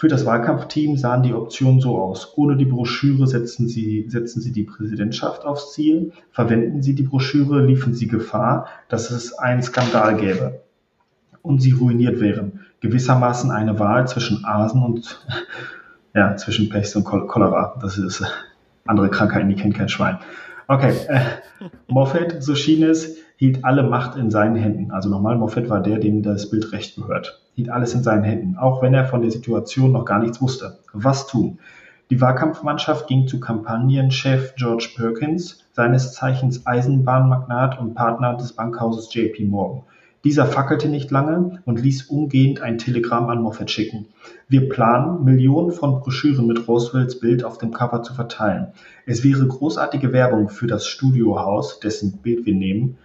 Für 0.01 0.07
das 0.07 0.25
Wahlkampfteam 0.25 0.97
sahen 0.97 1.21
die 1.21 1.35
Optionen 1.35 1.79
so 1.79 1.95
aus. 1.95 2.35
Ohne 2.35 2.57
die 2.57 2.65
Broschüre 2.65 3.27
setzen 3.27 3.67
Sie, 3.67 4.07
setzen 4.09 4.41
Sie 4.41 4.51
die 4.51 4.63
Präsidentschaft 4.63 5.45
aufs 5.45 5.73
Ziel. 5.73 6.11
Verwenden 6.31 6.81
Sie 6.81 6.95
die 6.95 7.03
Broschüre, 7.03 7.63
liefen 7.63 7.93
Sie 7.93 8.07
Gefahr, 8.07 8.65
dass 8.89 9.11
es 9.11 9.37
einen 9.37 9.61
Skandal 9.61 10.17
gäbe 10.17 10.63
und 11.43 11.61
sie 11.61 11.73
ruiniert 11.73 12.19
wären. 12.19 12.61
Gewissermaßen 12.79 13.51
eine 13.51 13.77
Wahl 13.77 14.07
zwischen 14.07 14.43
Asen 14.43 14.81
und, 14.81 15.23
ja, 16.15 16.35
zwischen 16.35 16.69
Pest 16.69 16.95
und 16.95 17.03
Cholera. 17.03 17.77
Das 17.79 17.99
ist 17.99 18.23
andere 18.87 19.11
Krankheiten, 19.11 19.49
die 19.49 19.55
kennt 19.55 19.75
kein 19.75 19.89
Schwein. 19.89 20.17
Okay, 20.67 20.95
äh, 21.09 21.19
Moffat, 21.87 22.41
so 22.41 22.55
schien 22.55 22.81
es, 22.81 23.17
hielt 23.35 23.63
alle 23.63 23.83
Macht 23.83 24.17
in 24.17 24.31
seinen 24.31 24.55
Händen. 24.55 24.89
Also 24.89 25.09
nochmal, 25.09 25.37
Moffat 25.37 25.69
war 25.69 25.83
der, 25.83 25.99
dem 25.99 26.23
das 26.23 26.49
Bild 26.49 26.71
recht 26.71 26.95
gehört. 26.95 27.40
Hielt 27.55 27.69
alles 27.69 27.93
in 27.93 28.03
seinen 28.03 28.23
Händen, 28.23 28.57
auch 28.57 28.81
wenn 28.81 28.93
er 28.93 29.05
von 29.05 29.21
der 29.21 29.31
Situation 29.31 29.91
noch 29.91 30.05
gar 30.05 30.19
nichts 30.19 30.41
wusste. 30.41 30.79
Was 30.93 31.27
tun? 31.27 31.59
Die 32.09 32.19
Wahlkampfmannschaft 32.19 33.07
ging 33.07 33.27
zu 33.27 33.39
Kampagnenchef 33.39 34.55
George 34.55 34.89
Perkins, 34.95 35.63
seines 35.71 36.13
Zeichens 36.13 36.65
Eisenbahnmagnat 36.65 37.79
und 37.79 37.93
Partner 37.93 38.35
des 38.35 38.53
Bankhauses 38.53 39.13
JP 39.13 39.45
Morgan. 39.45 39.83
Dieser 40.23 40.45
fackelte 40.45 40.87
nicht 40.87 41.09
lange 41.09 41.61
und 41.65 41.81
ließ 41.81 42.03
umgehend 42.03 42.61
ein 42.61 42.77
Telegramm 42.77 43.29
an 43.29 43.41
Moffat 43.41 43.71
schicken: 43.71 44.07
„Wir 44.49 44.69
planen, 44.69 45.23
Millionen 45.23 45.71
von 45.71 45.99
Broschüren 46.01 46.45
mit 46.45 46.67
Roosevelts 46.67 47.19
Bild 47.19 47.43
auf 47.43 47.57
dem 47.57 47.71
Cover 47.71 48.03
zu 48.03 48.13
verteilen. 48.13 48.67
Es 49.05 49.23
wäre 49.23 49.47
großartige 49.47 50.13
Werbung 50.13 50.49
für 50.49 50.67
das 50.67 50.85
Studiohaus, 50.85 51.79
dessen 51.79 52.17
Bild 52.17 52.45
wir 52.45 52.53
nehmen. 52.53 52.97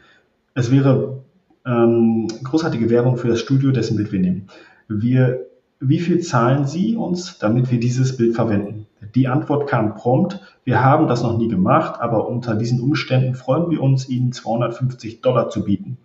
Es 0.54 0.70
wäre 0.70 1.22
ähm, 1.66 2.28
großartige 2.44 2.88
Werbung 2.90 3.16
für 3.16 3.28
das 3.28 3.40
Studio, 3.40 3.73
dessen 3.73 3.96
Bild 3.96 4.12
wir 4.12 4.20
nehmen. 4.20 4.46
Wir, 4.88 5.46
wie 5.80 5.99
viel 5.99 6.20
zahlen 6.20 6.66
Sie 6.66 6.96
uns, 6.96 7.38
damit 7.38 7.70
wir 7.70 7.80
dieses 7.80 8.16
Bild 8.16 8.35
verwenden? 8.35 8.87
Die 9.14 9.28
Antwort 9.28 9.68
kam 9.68 9.94
prompt, 9.94 10.40
wir 10.64 10.83
haben 10.83 11.07
das 11.07 11.22
noch 11.22 11.38
nie 11.38 11.48
gemacht, 11.48 12.00
aber 12.00 12.29
unter 12.29 12.55
diesen 12.55 12.81
Umständen 12.81 13.35
freuen 13.35 13.70
wir 13.70 13.83
uns, 13.83 14.09
Ihnen 14.09 14.33
250 14.33 15.20
Dollar 15.20 15.48
zu 15.50 15.64
bieten. 15.64 15.98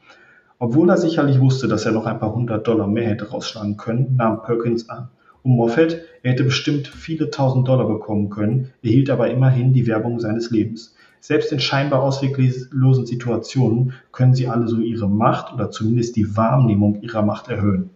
Obwohl 0.59 0.89
er 0.89 0.97
sicherlich 0.97 1.39
wusste, 1.39 1.67
dass 1.67 1.85
er 1.85 1.91
noch 1.91 2.05
ein 2.05 2.19
paar 2.19 2.35
hundert 2.35 2.67
Dollar 2.67 2.87
mehr 2.87 3.09
hätte 3.09 3.29
rausschlagen 3.29 3.77
können, 3.77 4.15
nahm 4.17 4.43
Perkins 4.43 4.89
an. 4.89 5.09
Und 5.41 5.55
Moffat, 5.55 5.97
er 6.21 6.33
hätte 6.33 6.43
bestimmt 6.43 6.87
viele 6.87 7.31
tausend 7.31 7.67
Dollar 7.67 7.87
bekommen 7.87 8.29
können, 8.29 8.69
erhielt 8.83 9.09
aber 9.09 9.31
immerhin 9.31 9.73
die 9.73 9.87
Werbung 9.87 10.19
seines 10.19 10.51
Lebens. 10.51 10.95
Selbst 11.21 11.53
in 11.53 11.59
scheinbar 11.59 12.01
ausweglosen 12.01 13.05
Situationen 13.05 13.93
können 14.11 14.35
sie 14.35 14.47
alle 14.47 14.67
so 14.67 14.79
ihre 14.79 15.07
Macht 15.07 15.53
oder 15.53 15.71
zumindest 15.71 16.17
die 16.17 16.35
Wahrnehmung 16.35 17.01
ihrer 17.01 17.21
Macht 17.21 17.47
erhöhen. 17.47 17.91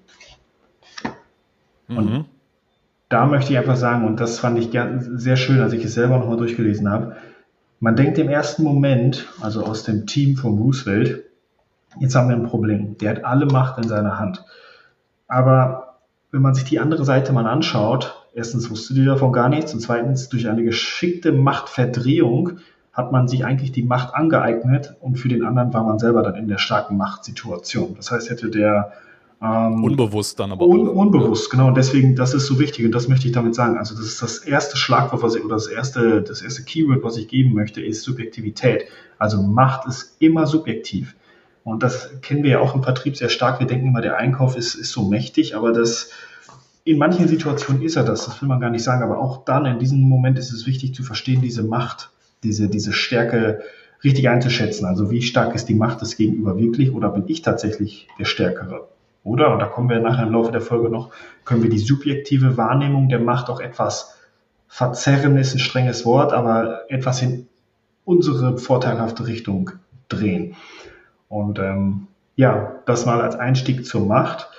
Und 1.90 2.12
mhm. 2.12 2.26
da 3.10 3.26
möchte 3.26 3.52
ich 3.52 3.60
einfach 3.60 3.76
sagen, 3.76 4.06
und 4.06 4.20
das 4.22 4.40
fand 4.40 4.58
ich 4.58 4.70
sehr 5.16 5.36
schön, 5.36 5.60
als 5.60 5.74
ich 5.74 5.84
es 5.84 5.94
selber 5.94 6.18
nochmal 6.18 6.38
durchgelesen 6.38 6.90
habe, 6.90 7.18
man 7.82 7.98
denkt 7.98 8.18
im 8.18 8.30
ersten 8.30 8.64
Moment, 8.64 9.28
also 9.42 9.66
aus 9.66 9.84
dem 9.84 10.08
Team 10.08 10.38
von 10.38 10.58
Roosevelt, 10.58 11.26
Jetzt 12.00 12.16
haben 12.16 12.30
wir 12.30 12.36
ein 12.36 12.44
Problem. 12.44 12.98
Der 12.98 13.12
hat 13.12 13.26
alle 13.26 13.46
Macht 13.46 13.78
in 13.78 13.88
seiner 13.88 14.20
Hand. 14.20 14.44
Aber 15.28 16.00
wenn 16.32 16.42
man 16.42 16.54
sich 16.54 16.66
die 16.66 16.80
andere 16.80 17.06
Seite 17.06 17.32
mal 17.32 17.48
anschaut, 17.48 18.28
erstens 18.34 18.70
wusste 18.70 18.94
die 18.94 19.06
davon 19.06 19.32
gar 19.32 19.50
nichts 19.50 19.74
und 19.74 19.80
zweitens 19.80 20.30
durch 20.30 20.48
eine 20.50 20.64
geschickte 20.64 21.32
Machtverdrehung 21.32 22.60
hat 22.96 23.12
man 23.12 23.28
sich 23.28 23.46
eigentlich 23.46 23.74
die 23.74 23.84
Macht 23.84 24.16
angeeignet 24.16 24.96
und 25.02 25.18
für 25.18 25.28
den 25.28 25.44
anderen 25.44 25.74
war 25.74 25.84
man 25.84 26.00
selber 26.00 26.24
dann 26.24 26.36
in 26.36 26.48
der 26.48 26.58
starken 26.58 26.96
Machtsituation. 26.96 27.94
Das 27.98 28.10
heißt, 28.10 28.30
hätte 28.30 28.50
der 28.50 28.94
ähm, 29.42 29.84
unbewusst 29.84 30.40
dann 30.40 30.54
aber 30.54 30.66
un, 30.66 30.88
unbewusst 30.88 31.52
genau 31.52 31.68
und 31.68 31.76
deswegen 31.76 32.16
das 32.16 32.34
ist 32.34 32.48
so 32.48 32.58
wichtig 32.58 32.86
und 32.86 32.94
das 32.94 33.10
möchte 33.10 33.28
ich 33.28 33.34
damit 33.34 33.54
sagen. 33.54 33.78
Also 33.78 33.96
das 33.96 34.06
ist 34.06 34.22
das 34.22 34.38
erste 34.38 34.78
Schlagwort, 34.78 35.22
was 35.22 35.36
ich 35.36 35.44
oder 35.44 35.56
das 35.56 35.68
erste 35.68 36.22
das 36.22 36.42
erste 36.42 36.64
Keyword, 36.64 37.04
was 37.04 37.18
ich 37.18 37.28
geben 37.28 37.54
möchte, 37.54 37.82
ist 37.82 38.04
Subjektivität. 38.04 38.86
Also 39.20 39.42
Macht 39.42 39.88
ist 39.88 40.16
immer 40.20 40.48
subjektiv. 40.48 41.16
Und 41.66 41.84
das 41.84 42.22
kennen 42.22 42.44
wir 42.44 42.52
ja 42.52 42.60
auch 42.60 42.76
im 42.76 42.84
Vertrieb 42.84 43.18
sehr 43.18 43.30
stark. 43.30 43.60
Wir 43.60 43.68
denken 43.68 43.88
immer, 43.88 44.02
der 44.02 44.18
Einkauf 44.18 44.56
ist, 44.56 44.76
ist 44.76 44.92
so 44.92 45.04
mächtig, 45.04 45.56
aber 45.56 45.74
das, 45.74 46.12
in 46.84 47.00
manchen 47.00 47.28
Situationen 47.28 47.82
ist 47.82 47.96
er 47.96 48.04
das, 48.04 48.26
das 48.26 48.40
will 48.40 48.48
man 48.48 48.60
gar 48.60 48.70
nicht 48.70 48.84
sagen, 48.84 49.04
aber 49.04 49.18
auch 49.18 49.44
dann 49.46 49.66
in 49.66 49.80
diesem 49.80 50.00
Moment 50.00 50.38
ist 50.38 50.54
es 50.54 50.68
wichtig 50.68 50.94
zu 50.94 51.04
verstehen, 51.04 51.42
diese 51.42 51.64
Macht, 51.64 52.12
diese, 52.46 52.70
diese 52.70 52.94
Stärke 52.94 53.62
richtig 54.04 54.30
einzuschätzen. 54.30 54.86
Also 54.86 55.12
wie 55.12 55.22
stark 55.22 55.56
ist 55.56 55.68
die 55.68 55.76
Macht 55.76 56.02
des 56.02 56.16
Gegenüber 56.16 56.58
wirklich 56.58 56.94
oder 56.94 57.10
bin 57.10 57.26
ich 57.28 57.42
tatsächlich 57.42 58.08
der 58.20 58.26
Stärkere? 58.26 58.88
Oder, 59.24 59.52
und 59.52 59.60
da 59.60 59.66
kommen 59.66 59.90
wir 59.90 60.00
nachher 60.00 60.28
im 60.28 60.32
Laufe 60.32 60.52
der 60.52 60.62
Folge 60.62 60.90
noch, 60.90 61.10
können 61.44 61.64
wir 61.64 61.70
die 61.70 61.80
subjektive 61.80 62.58
Wahrnehmung 62.58 63.10
der 63.10 63.20
Macht 63.20 63.50
auch 63.50 63.60
etwas 63.60 64.16
verzerren, 64.68 65.38
ist 65.38 65.56
ein 65.56 65.60
strenges 65.60 66.06
Wort, 66.06 66.32
aber 66.32 66.82
etwas 66.90 67.22
in 67.22 67.48
unsere 68.04 68.58
vorteilhafte 68.58 69.26
Richtung 69.26 69.72
drehen. 70.10 70.56
Und 71.28 71.58
ähm, 71.58 72.08
ja, 72.36 72.82
das 72.86 73.06
mal 73.06 73.22
als 73.22 73.36
Einstieg 73.36 73.86
zur 73.86 74.06
Macht. 74.06 74.50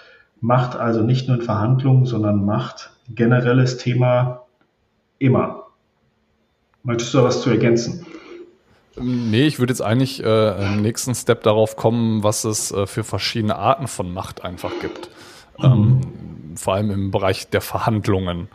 Macht 0.40 0.76
also 0.76 1.02
nicht 1.02 1.28
nur 1.28 1.38
in 1.38 1.44
Verhandlungen, 1.44 2.04
sondern 2.04 2.44
Macht 2.44 2.90
generelles 3.14 3.76
Thema 3.76 4.46
immer. 5.18 5.65
Möchtest 6.86 7.12
du 7.12 7.18
da 7.18 7.24
was 7.24 7.42
zu 7.42 7.50
ergänzen? 7.50 8.06
Nee, 8.98 9.46
ich 9.46 9.58
würde 9.58 9.72
jetzt 9.72 9.82
eigentlich 9.82 10.22
äh, 10.22 10.74
im 10.74 10.82
nächsten 10.82 11.14
Step 11.14 11.42
darauf 11.42 11.76
kommen, 11.76 12.22
was 12.22 12.44
es 12.44 12.70
äh, 12.70 12.86
für 12.86 13.02
verschiedene 13.02 13.56
Arten 13.56 13.88
von 13.88 14.14
Macht 14.14 14.44
einfach 14.44 14.72
gibt. 14.80 15.10
Mhm. 15.58 15.64
Ähm, 15.64 16.56
vor 16.56 16.74
allem 16.74 16.90
im 16.90 17.10
Bereich 17.10 17.50
der 17.50 17.60
Verhandlungen. 17.60 18.48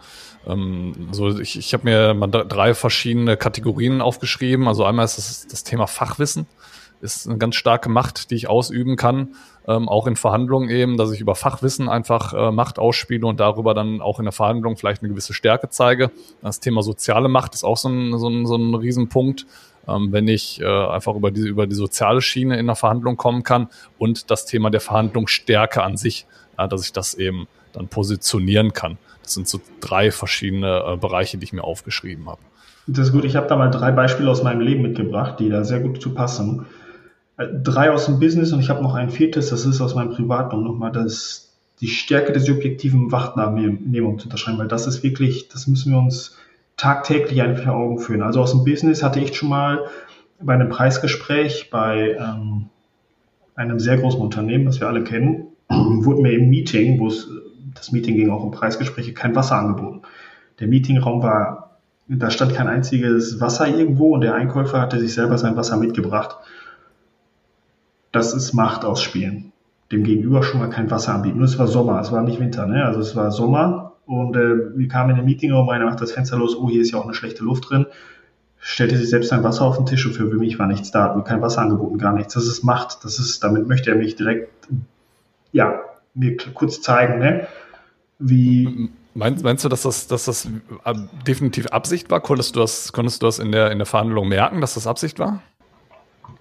Ähm, 0.48 1.10
so, 1.12 1.38
ich 1.40 1.58
ich 1.58 1.74
habe 1.74 1.84
mir 1.84 2.14
mal 2.14 2.28
drei 2.28 2.74
verschiedene 2.74 3.36
Kategorien 3.36 4.02
aufgeschrieben. 4.02 4.68
Also 4.68 4.86
einmal 4.86 5.06
ist 5.06 5.18
das, 5.18 5.48
das 5.48 5.64
Thema 5.64 5.86
Fachwissen 5.86 6.48
ist 7.02 7.28
eine 7.28 7.38
ganz 7.38 7.56
starke 7.56 7.90
Macht, 7.90 8.32
die 8.32 8.36
ich 8.36 8.50
ausüben 8.50 8.96
kann, 8.96 9.36
ähm, 9.68 9.90
auch 9.90 10.08
in 10.08 10.16
Verhandlungen 10.16 10.70
eben, 10.70 10.98
dass 10.98 11.12
ich 11.12 11.20
über 11.20 11.36
Fachwissen 11.36 11.90
einfach 11.90 12.34
äh, 12.34 12.52
Macht 12.52 12.80
ausspiele 12.80 13.26
und 13.26 13.40
darüber 13.40 13.74
dann 13.74 14.02
auch 14.02 14.20
in 14.20 14.26
der 14.26 14.32
Verhandlung 14.32 14.78
vielleicht 14.78 15.02
eine 15.02 15.10
gewisse 15.10 15.34
Stärke 15.34 15.70
zeige. 15.70 16.12
Das 16.42 16.60
Thema 16.60 16.84
soziale 16.84 17.28
Macht 17.28 17.54
ist 17.54 17.64
auch 17.64 17.78
so 17.78 17.90
ein, 17.90 18.18
so 18.18 18.30
ein, 18.30 18.46
so 18.46 18.56
ein 18.56 18.76
Riesenpunkt. 18.76 19.46
Ähm, 19.88 20.12
wenn 20.12 20.28
ich 20.28 20.62
äh, 20.62 20.66
einfach 20.66 21.16
über 21.16 21.32
die, 21.32 21.42
über 21.42 21.68
die 21.68 21.76
soziale 21.76 22.22
Schiene 22.22 22.60
in 22.60 22.68
der 22.68 22.76
Verhandlung 22.76 23.18
kommen 23.18 23.44
kann 23.44 23.68
und 23.98 24.30
das 24.30 24.46
Thema 24.46 24.70
der 24.70 24.82
Verhandlungsstärke 24.82 25.84
an 25.84 25.98
sich, 25.98 26.28
ja, 26.58 26.68
dass 26.68 26.86
ich 26.86 26.94
das 26.94 27.16
eben 27.16 27.48
dann 27.74 27.88
positionieren 27.88 28.74
kann. 28.74 28.98
Das 29.24 29.34
sind 29.34 29.48
so 29.48 29.60
drei 29.80 30.12
verschiedene 30.12 30.84
äh, 30.86 30.98
Bereiche, 30.98 31.38
die 31.38 31.46
ich 31.46 31.54
mir 31.54 31.64
aufgeschrieben 31.64 32.30
habe. 32.30 32.42
Das 32.88 33.08
ist 33.08 33.14
gut. 33.14 33.26
Ich 33.26 33.36
habe 33.36 33.48
da 33.48 33.56
mal 33.56 33.70
drei 33.70 33.92
Beispiele 33.92 34.30
aus 34.30 34.44
meinem 34.44 34.62
Leben 34.62 34.82
mitgebracht, 34.82 35.40
die 35.40 35.50
da 35.50 35.64
sehr 35.64 35.80
gut 35.80 36.02
zu 36.02 36.14
passen. 36.14 36.66
Äh, 37.38 37.48
drei 37.64 37.92
aus 37.92 38.06
dem 38.06 38.20
Business 38.20 38.52
und 38.54 38.60
ich 38.60 38.70
habe 38.70 38.84
noch 38.84 38.96
ein 38.96 39.10
viertes, 39.10 39.50
das 39.50 39.66
ist 39.66 39.82
aus 39.82 39.96
meinem 39.96 40.12
Privatleben 40.12 40.64
nochmal, 40.64 40.92
das 40.92 41.58
die 41.82 41.88
Stärke 41.88 42.32
der 42.32 42.42
subjektiven 42.42 43.12
Wahrnehmung 43.12 44.20
zu 44.20 44.26
unterschreiben, 44.26 44.60
weil 44.60 44.68
das 44.68 44.86
ist 44.86 45.02
wirklich, 45.02 45.50
das 45.50 45.68
müssen 45.68 45.92
wir 45.92 46.00
uns 46.00 46.38
tagtäglich 46.78 47.42
eigentlich 47.42 47.66
vor 47.66 47.74
Augen 47.74 48.00
führen. 48.00 48.22
Also 48.22 48.42
aus 48.42 48.52
dem 48.52 48.64
Business 48.64 49.02
hatte 49.02 49.20
ich 49.20 49.36
schon 49.36 49.50
mal 49.50 49.86
bei 50.40 50.54
einem 50.54 50.70
Preisgespräch 50.70 51.70
bei 51.72 52.18
ähm, 52.20 52.70
einem 53.56 53.80
sehr 53.80 53.98
großen 53.98 54.22
Unternehmen, 54.22 54.66
das 54.66 54.80
wir 54.80 54.88
alle 54.88 55.04
kennen, 55.04 55.48
wurde 55.70 56.22
mir 56.22 56.34
im 56.34 56.50
Meeting, 56.50 57.00
wo 57.00 57.08
es 57.08 57.30
das 57.74 57.92
Meeting 57.92 58.16
ging 58.16 58.30
auch 58.30 58.44
um 58.44 58.52
Preisgespräche, 58.52 59.14
kein 59.14 59.36
Wasser 59.36 59.56
angeboten. 59.56 60.02
Der 60.60 60.68
Meetingraum 60.68 61.24
war, 61.24 61.80
da 62.08 62.30
stand 62.30 62.54
kein 62.54 62.68
einziges 62.68 63.40
Wasser 63.40 63.68
irgendwo 63.68 64.14
und 64.14 64.22
der 64.22 64.36
Einkäufer 64.36 64.82
hatte 64.82 65.00
sich 65.00 65.14
selber 65.14 65.38
sein 65.38 65.56
Wasser 65.56 65.78
mitgebracht. 65.78 66.36
Das 68.12 68.34
ist 68.34 68.54
Macht 68.54 68.86
ausspielen. 68.86 69.52
Dem 69.92 70.04
Gegenüber 70.04 70.44
schon 70.44 70.60
mal 70.60 70.70
kein 70.70 70.90
Wasser 70.92 71.14
anbieten. 71.14 71.40
Und 71.40 71.46
es 71.46 71.60
war 71.60 71.68
Sommer, 71.68 72.00
es 72.00 72.12
war 72.12 72.22
nicht 72.22 72.40
Winter, 72.40 72.66
ne? 72.66 72.86
Also 72.86 73.00
es 73.00 73.16
war 73.16 73.32
Sommer 73.32 73.94
und 74.06 74.36
äh, 74.36 74.78
wir 74.78 74.88
kamen 74.88 75.12
in 75.12 75.16
den 75.18 75.26
Meetingraum 75.26 75.70
rein, 75.70 75.84
macht 75.84 76.02
das 76.02 76.12
Fenster 76.12 76.38
los, 76.38 76.56
oh, 76.56 76.70
hier 76.70 76.82
ist 76.82 76.92
ja 76.92 77.00
auch 77.00 77.06
eine 77.06 77.14
schlechte 77.14 77.44
Luft 77.44 77.70
drin 77.70 77.86
stellte 78.62 78.96
sich 78.96 79.10
selbst 79.10 79.34
ein 79.34 79.44
Wasser 79.44 79.66
auf 79.66 79.78
den 79.78 79.88
Tisch 79.88 80.06
und 80.06 80.14
für 80.14 80.24
mich 80.26 80.60
war 80.60 80.68
nichts 80.68 80.92
da, 80.92 81.04
hat 81.06 81.18
mir 81.18 81.24
kein 81.24 81.42
Wasser 81.42 81.62
angeboten, 81.62 81.98
gar 81.98 82.14
nichts. 82.14 82.36
Das 82.36 82.46
ist 82.46 82.64
Macht, 82.64 83.04
das 83.04 83.20
ist, 83.20 83.44
damit 83.44 83.68
möchte 83.68 83.90
er 83.90 83.98
mich 83.98 84.16
direkt, 84.16 84.50
ja, 85.52 85.82
mir 86.14 86.38
kurz 86.54 86.82
zeigen, 86.82 87.20
ne, 87.20 87.48
wie. 88.20 88.92
Meinst, 89.14 89.44
meinst 89.44 89.66
du, 89.66 89.70
dass 89.70 89.82
das, 89.82 90.08
dass 90.08 90.26
das 90.26 90.46
äh, 90.46 90.94
definitiv 91.28 91.68
Absicht 91.68 92.10
war? 92.12 92.22
Konntest 92.22 92.56
du 92.56 92.62
das, 92.62 92.94
konntest 92.94 93.22
du 93.22 93.26
das 93.26 93.40
in 93.40 93.52
der, 93.52 93.72
in 93.72 93.80
der 93.80 93.88
Verhandlung 93.88 94.30
merken, 94.30 94.62
dass 94.62 94.76
das 94.76 94.88
Absicht 94.88 95.20
war? 95.20 95.42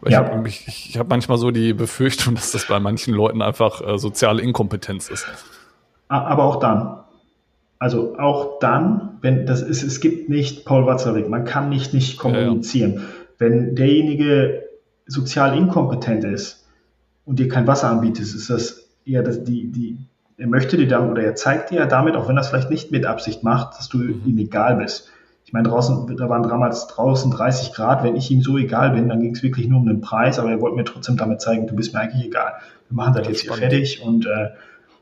Weil 0.01 0.13
ja. 0.13 0.23
Ich 0.23 0.31
habe 0.31 0.49
ich, 0.49 0.67
ich 0.69 0.99
hab 0.99 1.09
manchmal 1.09 1.39
so 1.39 1.51
die 1.51 1.73
Befürchtung, 1.73 2.35
dass 2.37 2.53
das 2.53 2.67
bei 2.67 2.81
manchen 2.81 3.15
Leuten 3.15 3.43
einfach 3.43 3.87
äh, 3.87 3.99
soziale 3.99 4.43
Inkompetenz 4.43 5.09
ist. 5.09 5.27
Aber 6.09 6.45
auch 6.45 6.57
dann. 6.57 6.97
Also 7.79 8.19
auch 8.19 8.59
dann, 8.59 9.19
wenn 9.23 9.47
das 9.47 9.63
ist, 9.63 9.83
es 9.83 10.01
gibt 10.01 10.29
nicht 10.29 10.67
Paul 10.67 10.85
Watzlawick, 10.87 11.29
man 11.29 11.45
kann 11.45 11.71
nicht 11.71 11.95
nicht 11.95 12.19
kommunizieren. 12.19 12.95
Ja, 12.95 13.01
ja. 13.01 13.07
Wenn 13.39 13.75
derjenige 13.75 14.65
sozial 15.07 15.57
inkompetent 15.57 16.25
ist 16.25 16.67
und 17.25 17.39
dir 17.39 17.49
kein 17.49 17.67
Wasser 17.67 17.89
anbietet, 17.89 18.27
ist 18.27 18.51
das 18.51 18.91
eher 19.07 19.23
das, 19.23 19.45
die, 19.45 19.73
die, 19.73 19.97
er 20.37 20.47
möchte 20.47 20.77
dir 20.77 20.89
damit 20.89 21.13
oder 21.13 21.23
er 21.23 21.35
zeigt 21.35 21.71
dir 21.71 21.87
damit, 21.87 22.17
auch 22.17 22.29
wenn 22.29 22.37
er 22.37 22.43
es 22.43 22.49
vielleicht 22.49 22.71
nicht 22.71 22.91
mit 22.91 23.07
Absicht 23.07 23.43
macht, 23.43 23.79
dass 23.79 23.89
du 23.89 23.99
mhm. 23.99 24.23
ihm 24.27 24.39
egal 24.39 24.77
bist. 24.77 25.09
Ich 25.51 25.53
meine, 25.53 25.69
draußen, 25.69 26.17
da 26.17 26.29
waren 26.29 26.45
damals 26.45 26.87
draußen 26.87 27.29
30 27.29 27.73
Grad. 27.73 28.05
Wenn 28.05 28.15
ich 28.15 28.31
ihm 28.31 28.41
so 28.41 28.57
egal 28.57 28.93
bin, 28.93 29.09
dann 29.09 29.19
ging 29.19 29.35
es 29.35 29.43
wirklich 29.43 29.67
nur 29.67 29.81
um 29.81 29.87
den 29.87 30.01
Preis, 30.01 30.39
aber 30.39 30.49
er 30.49 30.61
wollte 30.61 30.77
mir 30.77 30.85
trotzdem 30.85 31.17
damit 31.17 31.41
zeigen, 31.41 31.67
du 31.67 31.75
bist 31.75 31.93
mir 31.93 31.99
eigentlich 31.99 32.25
egal. 32.25 32.53
Wir 32.89 32.95
machen 32.95 33.15
das, 33.15 33.23
das 33.25 33.33
jetzt 33.33 33.43
hier 33.43 33.53
fertig 33.55 34.01
und 34.01 34.27
äh, 34.27 34.51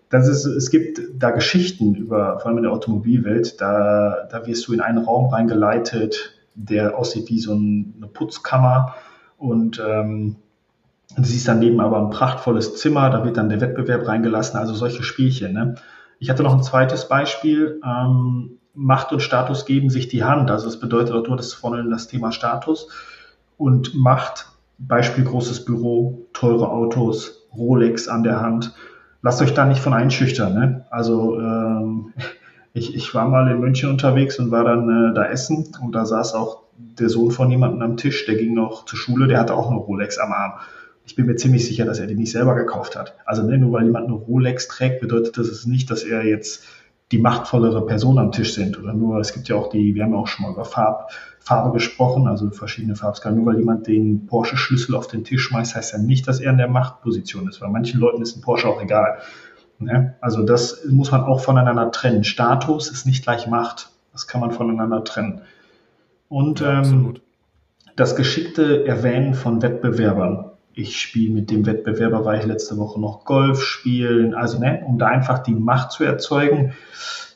das 0.08 0.26
ist, 0.26 0.46
es 0.46 0.70
gibt 0.70 1.02
da 1.18 1.32
Geschichten 1.32 1.94
über, 1.94 2.38
vor 2.38 2.46
allem 2.46 2.56
in 2.56 2.62
der 2.62 2.72
Automobilwelt, 2.72 3.60
da, 3.60 4.26
da 4.30 4.46
wirst 4.46 4.66
du 4.66 4.72
in 4.72 4.80
einen 4.80 4.96
Raum 4.96 5.26
reingeleitet, 5.26 6.32
der 6.54 6.96
aussieht 6.96 7.28
wie 7.28 7.40
so 7.40 7.52
eine 7.52 8.08
Putzkammer 8.10 8.94
und 9.36 9.82
ähm, 9.86 10.36
du 11.14 11.24
siehst 11.24 11.46
daneben 11.46 11.80
aber 11.80 11.98
ein 11.98 12.08
prachtvolles 12.08 12.76
Zimmer, 12.76 13.10
da 13.10 13.22
wird 13.22 13.36
dann 13.36 13.50
der 13.50 13.60
Wettbewerb 13.60 14.08
reingelassen, 14.08 14.58
also 14.58 14.72
solche 14.72 15.02
Spielchen. 15.02 15.52
Ne? 15.52 15.74
Ich 16.18 16.30
hatte 16.30 16.42
noch 16.42 16.54
ein 16.54 16.62
zweites 16.62 17.06
Beispiel, 17.06 17.82
ähm, 17.84 18.57
Macht 18.80 19.12
und 19.12 19.20
Status 19.20 19.66
geben 19.66 19.90
sich 19.90 20.06
die 20.06 20.22
Hand, 20.22 20.52
also 20.52 20.68
es 20.68 20.78
bedeutet 20.78 21.12
auch, 21.12 21.24
du 21.24 21.32
hattest 21.32 21.56
vorhin 21.56 21.90
das 21.90 22.06
Thema 22.06 22.30
Status 22.30 22.88
und 23.56 23.96
Macht, 23.96 24.46
Beispiel 24.78 25.24
großes 25.24 25.64
Büro, 25.64 26.28
teure 26.32 26.70
Autos, 26.70 27.48
Rolex 27.56 28.06
an 28.06 28.22
der 28.22 28.40
Hand, 28.40 28.72
lasst 29.20 29.42
euch 29.42 29.52
da 29.52 29.64
nicht 29.64 29.80
von 29.80 29.94
einschüchtern. 29.94 30.54
Ne? 30.54 30.86
Also 30.90 31.40
ähm, 31.40 32.12
ich, 32.72 32.94
ich 32.94 33.12
war 33.16 33.28
mal 33.28 33.50
in 33.50 33.58
München 33.58 33.90
unterwegs 33.90 34.38
und 34.38 34.52
war 34.52 34.62
dann 34.62 35.10
äh, 35.10 35.14
da 35.14 35.24
essen 35.24 35.76
und 35.82 35.92
da 35.92 36.06
saß 36.06 36.34
auch 36.34 36.62
der 36.76 37.08
Sohn 37.08 37.32
von 37.32 37.50
jemandem 37.50 37.82
am 37.82 37.96
Tisch, 37.96 38.26
der 38.26 38.36
ging 38.36 38.54
noch 38.54 38.84
zur 38.84 38.96
Schule, 38.96 39.26
der 39.26 39.40
hatte 39.40 39.54
auch 39.54 39.70
eine 39.70 39.80
Rolex 39.80 40.18
am 40.18 40.32
Arm. 40.32 40.52
Ich 41.04 41.16
bin 41.16 41.26
mir 41.26 41.34
ziemlich 41.34 41.66
sicher, 41.66 41.84
dass 41.84 41.98
er 41.98 42.06
die 42.06 42.14
nicht 42.14 42.30
selber 42.30 42.54
gekauft 42.54 42.94
hat. 42.94 43.16
Also 43.24 43.42
ne, 43.42 43.58
nur 43.58 43.72
weil 43.72 43.86
jemand 43.86 44.06
eine 44.06 44.14
Rolex 44.14 44.68
trägt, 44.68 45.00
bedeutet 45.00 45.36
das 45.36 45.66
nicht, 45.66 45.90
dass 45.90 46.04
er 46.04 46.24
jetzt 46.24 46.62
die 47.10 47.18
machtvollere 47.18 47.86
Person 47.86 48.18
am 48.18 48.32
Tisch 48.32 48.54
sind. 48.54 48.78
Oder 48.78 48.92
nur, 48.92 49.18
es 49.18 49.32
gibt 49.32 49.48
ja 49.48 49.56
auch 49.56 49.70
die, 49.70 49.94
wir 49.94 50.04
haben 50.04 50.12
ja 50.12 50.18
auch 50.18 50.26
schon 50.26 50.44
mal 50.44 50.52
über 50.52 50.64
Farb, 50.64 51.10
Farbe 51.40 51.72
gesprochen, 51.72 52.26
also 52.26 52.50
verschiedene 52.50 52.96
Farbskalen. 52.96 53.38
Nur 53.38 53.46
weil 53.46 53.58
jemand 53.58 53.86
den 53.86 54.26
Porsche-Schlüssel 54.26 54.94
auf 54.94 55.06
den 55.06 55.24
Tisch 55.24 55.44
schmeißt, 55.44 55.74
heißt 55.74 55.92
ja 55.92 55.98
nicht, 55.98 56.28
dass 56.28 56.40
er 56.40 56.50
in 56.50 56.58
der 56.58 56.68
Machtposition 56.68 57.48
ist. 57.48 57.60
Weil 57.62 57.70
manchen 57.70 57.98
Leuten 57.98 58.20
ist 58.20 58.36
ein 58.36 58.42
Porsche 58.42 58.68
auch 58.68 58.82
egal. 58.82 59.18
Ne? 59.78 60.16
Also 60.20 60.42
das 60.42 60.84
muss 60.88 61.10
man 61.10 61.22
auch 61.22 61.40
voneinander 61.40 61.90
trennen. 61.90 62.24
Status 62.24 62.90
ist 62.90 63.06
nicht 63.06 63.22
gleich 63.22 63.46
Macht. 63.46 63.90
Das 64.12 64.26
kann 64.26 64.40
man 64.40 64.50
voneinander 64.50 65.04
trennen. 65.04 65.42
Und 66.28 66.60
ja, 66.60 66.82
ähm, 66.82 67.14
das 67.96 68.16
geschickte 68.16 68.86
Erwähnen 68.86 69.34
von 69.34 69.62
Wettbewerbern. 69.62 70.50
Ich 70.78 71.00
spiele 71.00 71.34
mit 71.34 71.50
dem 71.50 71.66
Wettbewerber, 71.66 72.24
war 72.24 72.36
ich 72.36 72.46
letzte 72.46 72.76
Woche 72.76 73.00
noch 73.00 73.24
Golf 73.24 73.62
spielen. 73.62 74.34
Also, 74.34 74.58
ne, 74.58 74.82
um 74.86 74.98
da 74.98 75.06
einfach 75.06 75.40
die 75.40 75.54
Macht 75.54 75.92
zu 75.92 76.04
erzeugen 76.04 76.74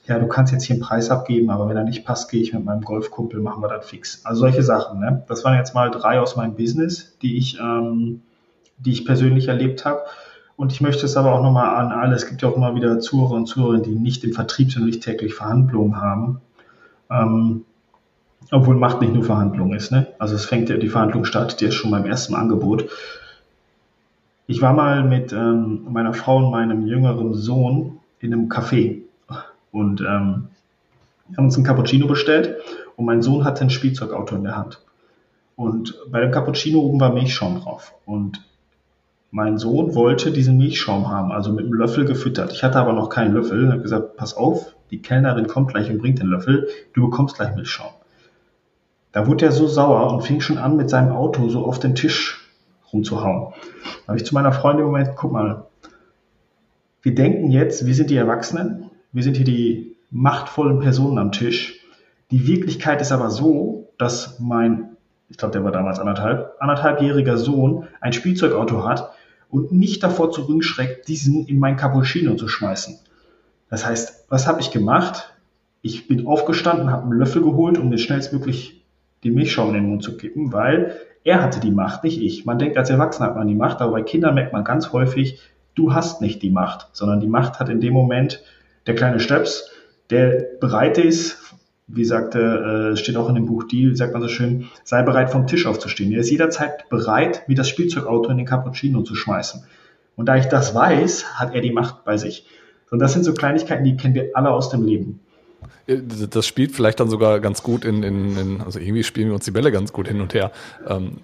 ja, 0.07 0.19
du 0.19 0.27
kannst 0.27 0.53
jetzt 0.53 0.65
hier 0.65 0.75
einen 0.75 0.83
Preis 0.83 1.11
abgeben, 1.11 1.51
aber 1.51 1.69
wenn 1.69 1.77
er 1.77 1.85
nicht 1.85 2.05
passt, 2.05 2.31
gehe 2.31 2.43
ich 2.43 2.53
mit 2.53 2.65
meinem 2.65 2.83
Golfkumpel, 2.83 3.41
machen 3.41 3.63
wir 3.63 3.69
das 3.69 3.89
fix. 3.89 4.25
Also 4.25 4.41
solche 4.41 4.63
Sachen. 4.63 4.99
Ne? 4.99 5.23
Das 5.29 5.45
waren 5.45 5.57
jetzt 5.57 5.75
mal 5.75 5.91
drei 5.91 6.19
aus 6.21 6.37
meinem 6.37 6.57
Business, 6.57 7.17
die 7.23 7.37
ich, 7.37 7.59
ähm, 7.61 8.23
die 8.79 8.93
ich 8.93 9.05
persönlich 9.05 9.49
erlebt 9.49 9.85
habe. 9.85 10.01
Und 10.57 10.73
ich 10.73 10.81
möchte 10.81 11.07
es 11.07 11.17
aber 11.17 11.33
auch 11.33 11.43
nochmal 11.43 11.77
an 11.77 11.93
alle, 11.93 12.17
es 12.17 12.27
gibt 12.27 12.43
ja 12.43 12.49
auch 12.49 12.57
immer 12.57 12.75
wieder 12.75 12.99
Zuhörer 12.99 13.35
und 13.35 13.47
Zuhörerinnen, 13.47 13.85
die 13.85 13.95
nicht 13.95 14.25
im 14.25 14.33
Vertrieb 14.33 14.73
sind 14.73 14.83
und 14.83 14.89
nicht 14.89 15.03
täglich 15.03 15.35
Verhandlungen 15.35 16.01
haben. 16.01 16.41
Ähm, 17.09 17.65
obwohl 18.51 18.75
Macht 18.75 19.01
nicht 19.01 19.15
nur 19.15 19.25
Verhandlung 19.25 19.73
ist. 19.73 19.93
Ne? 19.93 20.09
Also 20.19 20.35
es 20.35 20.45
fängt 20.45 20.69
ja, 20.69 20.77
die 20.77 20.89
Verhandlung 20.89 21.25
startet 21.25 21.61
ja 21.61 21.71
schon 21.71 21.93
beim 21.93 22.05
ersten 22.05 22.35
Angebot. 22.35 22.91
Ich 24.53 24.61
war 24.61 24.75
mal 24.75 25.03
mit 25.03 25.33
ähm, 25.33 25.87
meiner 25.89 26.13
Frau 26.13 26.37
und 26.37 26.51
meinem 26.51 26.87
jüngeren 26.87 27.33
Sohn 27.33 28.01
in 28.21 28.35
einem 28.35 28.51
Café 28.51 29.01
und 29.71 30.03
ähm, 30.03 30.49
wir 31.27 31.39
haben 31.39 31.47
uns 31.47 31.57
einen 31.57 31.65
Cappuccino 31.65 32.07
bestellt 32.07 32.59
und 32.97 33.07
mein 33.07 33.23
Sohn 33.23 33.45
hatte 33.47 33.63
ein 33.63 33.71
Spielzeugauto 33.71 34.37
in 34.37 34.45
der 34.45 34.55
Hand. 34.55 34.85
Und 35.57 35.99
bei 36.11 36.21
dem 36.21 36.33
Cappuccino 36.33 36.81
oben 36.81 37.01
war 37.01 37.15
Milchschaum 37.15 37.63
drauf. 37.63 37.95
Und 38.05 38.47
mein 39.31 39.57
Sohn 39.57 39.95
wollte 39.95 40.33
diesen 40.33 40.59
Milchschaum 40.59 41.09
haben, 41.09 41.33
also 41.33 41.51
mit 41.51 41.65
einem 41.65 41.73
Löffel 41.73 42.05
gefüttert. 42.05 42.53
Ich 42.53 42.63
hatte 42.63 42.79
aber 42.79 42.93
noch 42.93 43.09
keinen 43.09 43.33
Löffel 43.33 43.65
und 43.65 43.73
habe 43.73 43.81
gesagt, 43.81 44.19
pass 44.19 44.37
auf, 44.37 44.75
die 44.91 45.01
Kellnerin 45.01 45.47
kommt 45.47 45.69
gleich 45.69 45.89
und 45.89 45.97
bringt 45.97 46.19
den 46.19 46.27
Löffel, 46.27 46.69
du 46.93 47.09
bekommst 47.09 47.37
gleich 47.37 47.55
Milchschaum. 47.55 47.93
Da 49.13 49.27
wurde 49.27 49.47
er 49.47 49.53
so 49.53 49.67
sauer 49.67 50.13
und 50.13 50.21
fing 50.21 50.43
schon 50.43 50.59
an, 50.59 50.77
mit 50.77 50.91
seinem 50.91 51.13
Auto 51.13 51.49
so 51.49 51.65
auf 51.65 51.79
den 51.79 51.95
Tisch 51.95 52.42
rumzuhauen. 52.93 53.53
Da 54.03 54.09
habe 54.09 54.19
ich 54.19 54.25
zu 54.25 54.35
meiner 54.35 54.53
Freundin 54.53 54.85
im 54.85 54.93
Moment, 54.93 55.11
guck 55.17 55.33
mal, 55.33 55.67
wir 57.03 57.15
denken 57.15 57.51
jetzt, 57.51 57.87
wir 57.87 57.95
sind 57.95 58.11
die 58.11 58.17
Erwachsenen, 58.17 58.91
wir 59.13 59.23
sind 59.23 59.37
hier 59.37 59.45
die 59.45 59.97
machtvollen 60.11 60.81
Personen 60.81 61.19
am 61.19 61.33
Tisch. 61.33 61.81
Die 62.31 62.47
Wirklichkeit 62.47 63.01
ist 63.01 63.13
aber 63.13 63.31
so, 63.31 63.89
dass 63.99 64.39
mein, 64.39 64.97
ich 65.29 65.37
glaube, 65.37 65.53
der 65.53 65.65
war 65.65 65.73
damals 65.73 65.99
anderthalb, 65.99 66.55
anderthalbjähriger 66.61 67.37
Sohn 67.37 67.89
ein 68.01 68.13
Spielzeugauto 68.13 68.85
hat 68.85 69.13
und 69.51 69.73
nicht 69.73 70.03
davor 70.03 70.31
zurückschreckt, 70.31 71.09
diesen 71.09 71.47
in 71.47 71.59
mein 71.59 71.77
Cappuccino 71.77 72.37
zu 72.37 72.49
schmeißen. 72.49 72.99
Das 73.69 73.87
heißt, 73.87 74.27
was 74.29 74.47
habe 74.47 74.61
ich 74.61 74.71
gemacht? 74.71 75.35
Ich 75.83 76.07
bin 76.07 76.27
aufgestanden, 76.27 76.91
habe 76.91 77.05
einen 77.05 77.19
Löffel 77.19 77.43
geholt, 77.43 77.79
um 77.79 77.91
den 77.91 77.99
schnellstmöglich 77.99 78.85
die 79.25 79.31
Milchschaum 79.31 79.69
in 79.69 79.75
den 79.75 79.89
Mund 79.89 80.03
zu 80.03 80.17
kippen, 80.17 80.53
weil 80.53 80.97
er 81.25 81.43
hatte 81.43 81.61
die 81.61 81.71
Macht, 81.71 82.05
nicht 82.05 82.21
ich. 82.21 82.45
Man 82.45 82.59
denkt, 82.59 82.77
als 82.77 82.91
Erwachsener 82.91 83.29
hat 83.29 83.37
man 83.37 83.47
die 83.47 83.55
Macht, 83.55 83.81
aber 83.81 83.93
bei 83.93 84.03
Kindern 84.03 84.35
merkt 84.35 84.53
man 84.53 84.65
ganz 84.65 84.93
häufig, 84.93 85.41
du 85.75 85.95
hast 85.95 86.21
nicht 86.21 86.43
die 86.43 86.51
Macht, 86.51 86.89
sondern 86.93 87.21
die 87.21 87.29
Macht 87.29 87.61
hat 87.61 87.69
in 87.69 87.81
dem 87.81 87.93
Moment 87.93 88.43
der 88.87 88.95
kleine 88.95 89.21
Stöps, 89.21 89.71
der 90.11 90.45
bereit 90.61 90.99
ist, 90.99 91.39
wie 91.87 92.05
sagte, 92.05 92.93
äh, 92.93 92.97
steht 92.97 93.17
auch 93.17 93.29
in 93.29 93.35
dem 93.35 93.47
Buch 93.47 93.65
Deal, 93.65 93.95
sagt 93.95 94.13
man 94.13 94.23
so 94.23 94.29
schön, 94.29 94.69
sei 94.85 95.03
bereit 95.03 95.31
vom 95.31 95.47
Tisch 95.47 95.67
aufzustehen. 95.67 96.13
Er 96.13 96.21
ist 96.21 96.31
jederzeit 96.31 96.89
bereit, 96.89 97.43
wie 97.47 97.55
das 97.55 97.69
Spielzeugauto 97.69 98.31
in 98.31 98.39
den 98.39 98.47
Cappuccino 98.47 99.03
zu 99.03 99.15
schmeißen. 99.15 99.65
Und 100.17 100.27
da 100.27 100.37
ich 100.37 100.47
das 100.47 100.75
weiß, 100.75 101.39
hat 101.39 101.55
er 101.55 101.61
die 101.61 101.73
Macht 101.73 102.05
bei 102.05 102.17
sich. 102.17 102.47
Und 102.91 102.99
das 102.99 103.13
sind 103.13 103.25
so 103.25 103.33
Kleinigkeiten, 103.33 103.85
die 103.85 103.97
kennen 103.97 104.15
wir 104.15 104.31
alle 104.35 104.51
aus 104.51 104.69
dem 104.69 104.85
Leben. 104.85 105.21
Das 105.87 106.47
spielt 106.47 106.73
vielleicht 106.73 107.01
dann 107.01 107.11
sogar 107.11 107.41
ganz 107.41 107.63
gut 107.63 107.85
in, 107.85 108.03
in, 108.03 108.37
in 108.37 108.61
also 108.61 108.79
irgendwie 108.79 109.05
spielen 109.05 109.29
wir 109.29 109.35
uns 109.35 109.45
die 109.45 109.51
Bälle 109.51 109.73
ganz 109.73 109.93
gut 109.93 110.09
hin 110.09 110.21
und 110.21 110.35
her. 110.35 110.53
Ähm, 110.87 111.19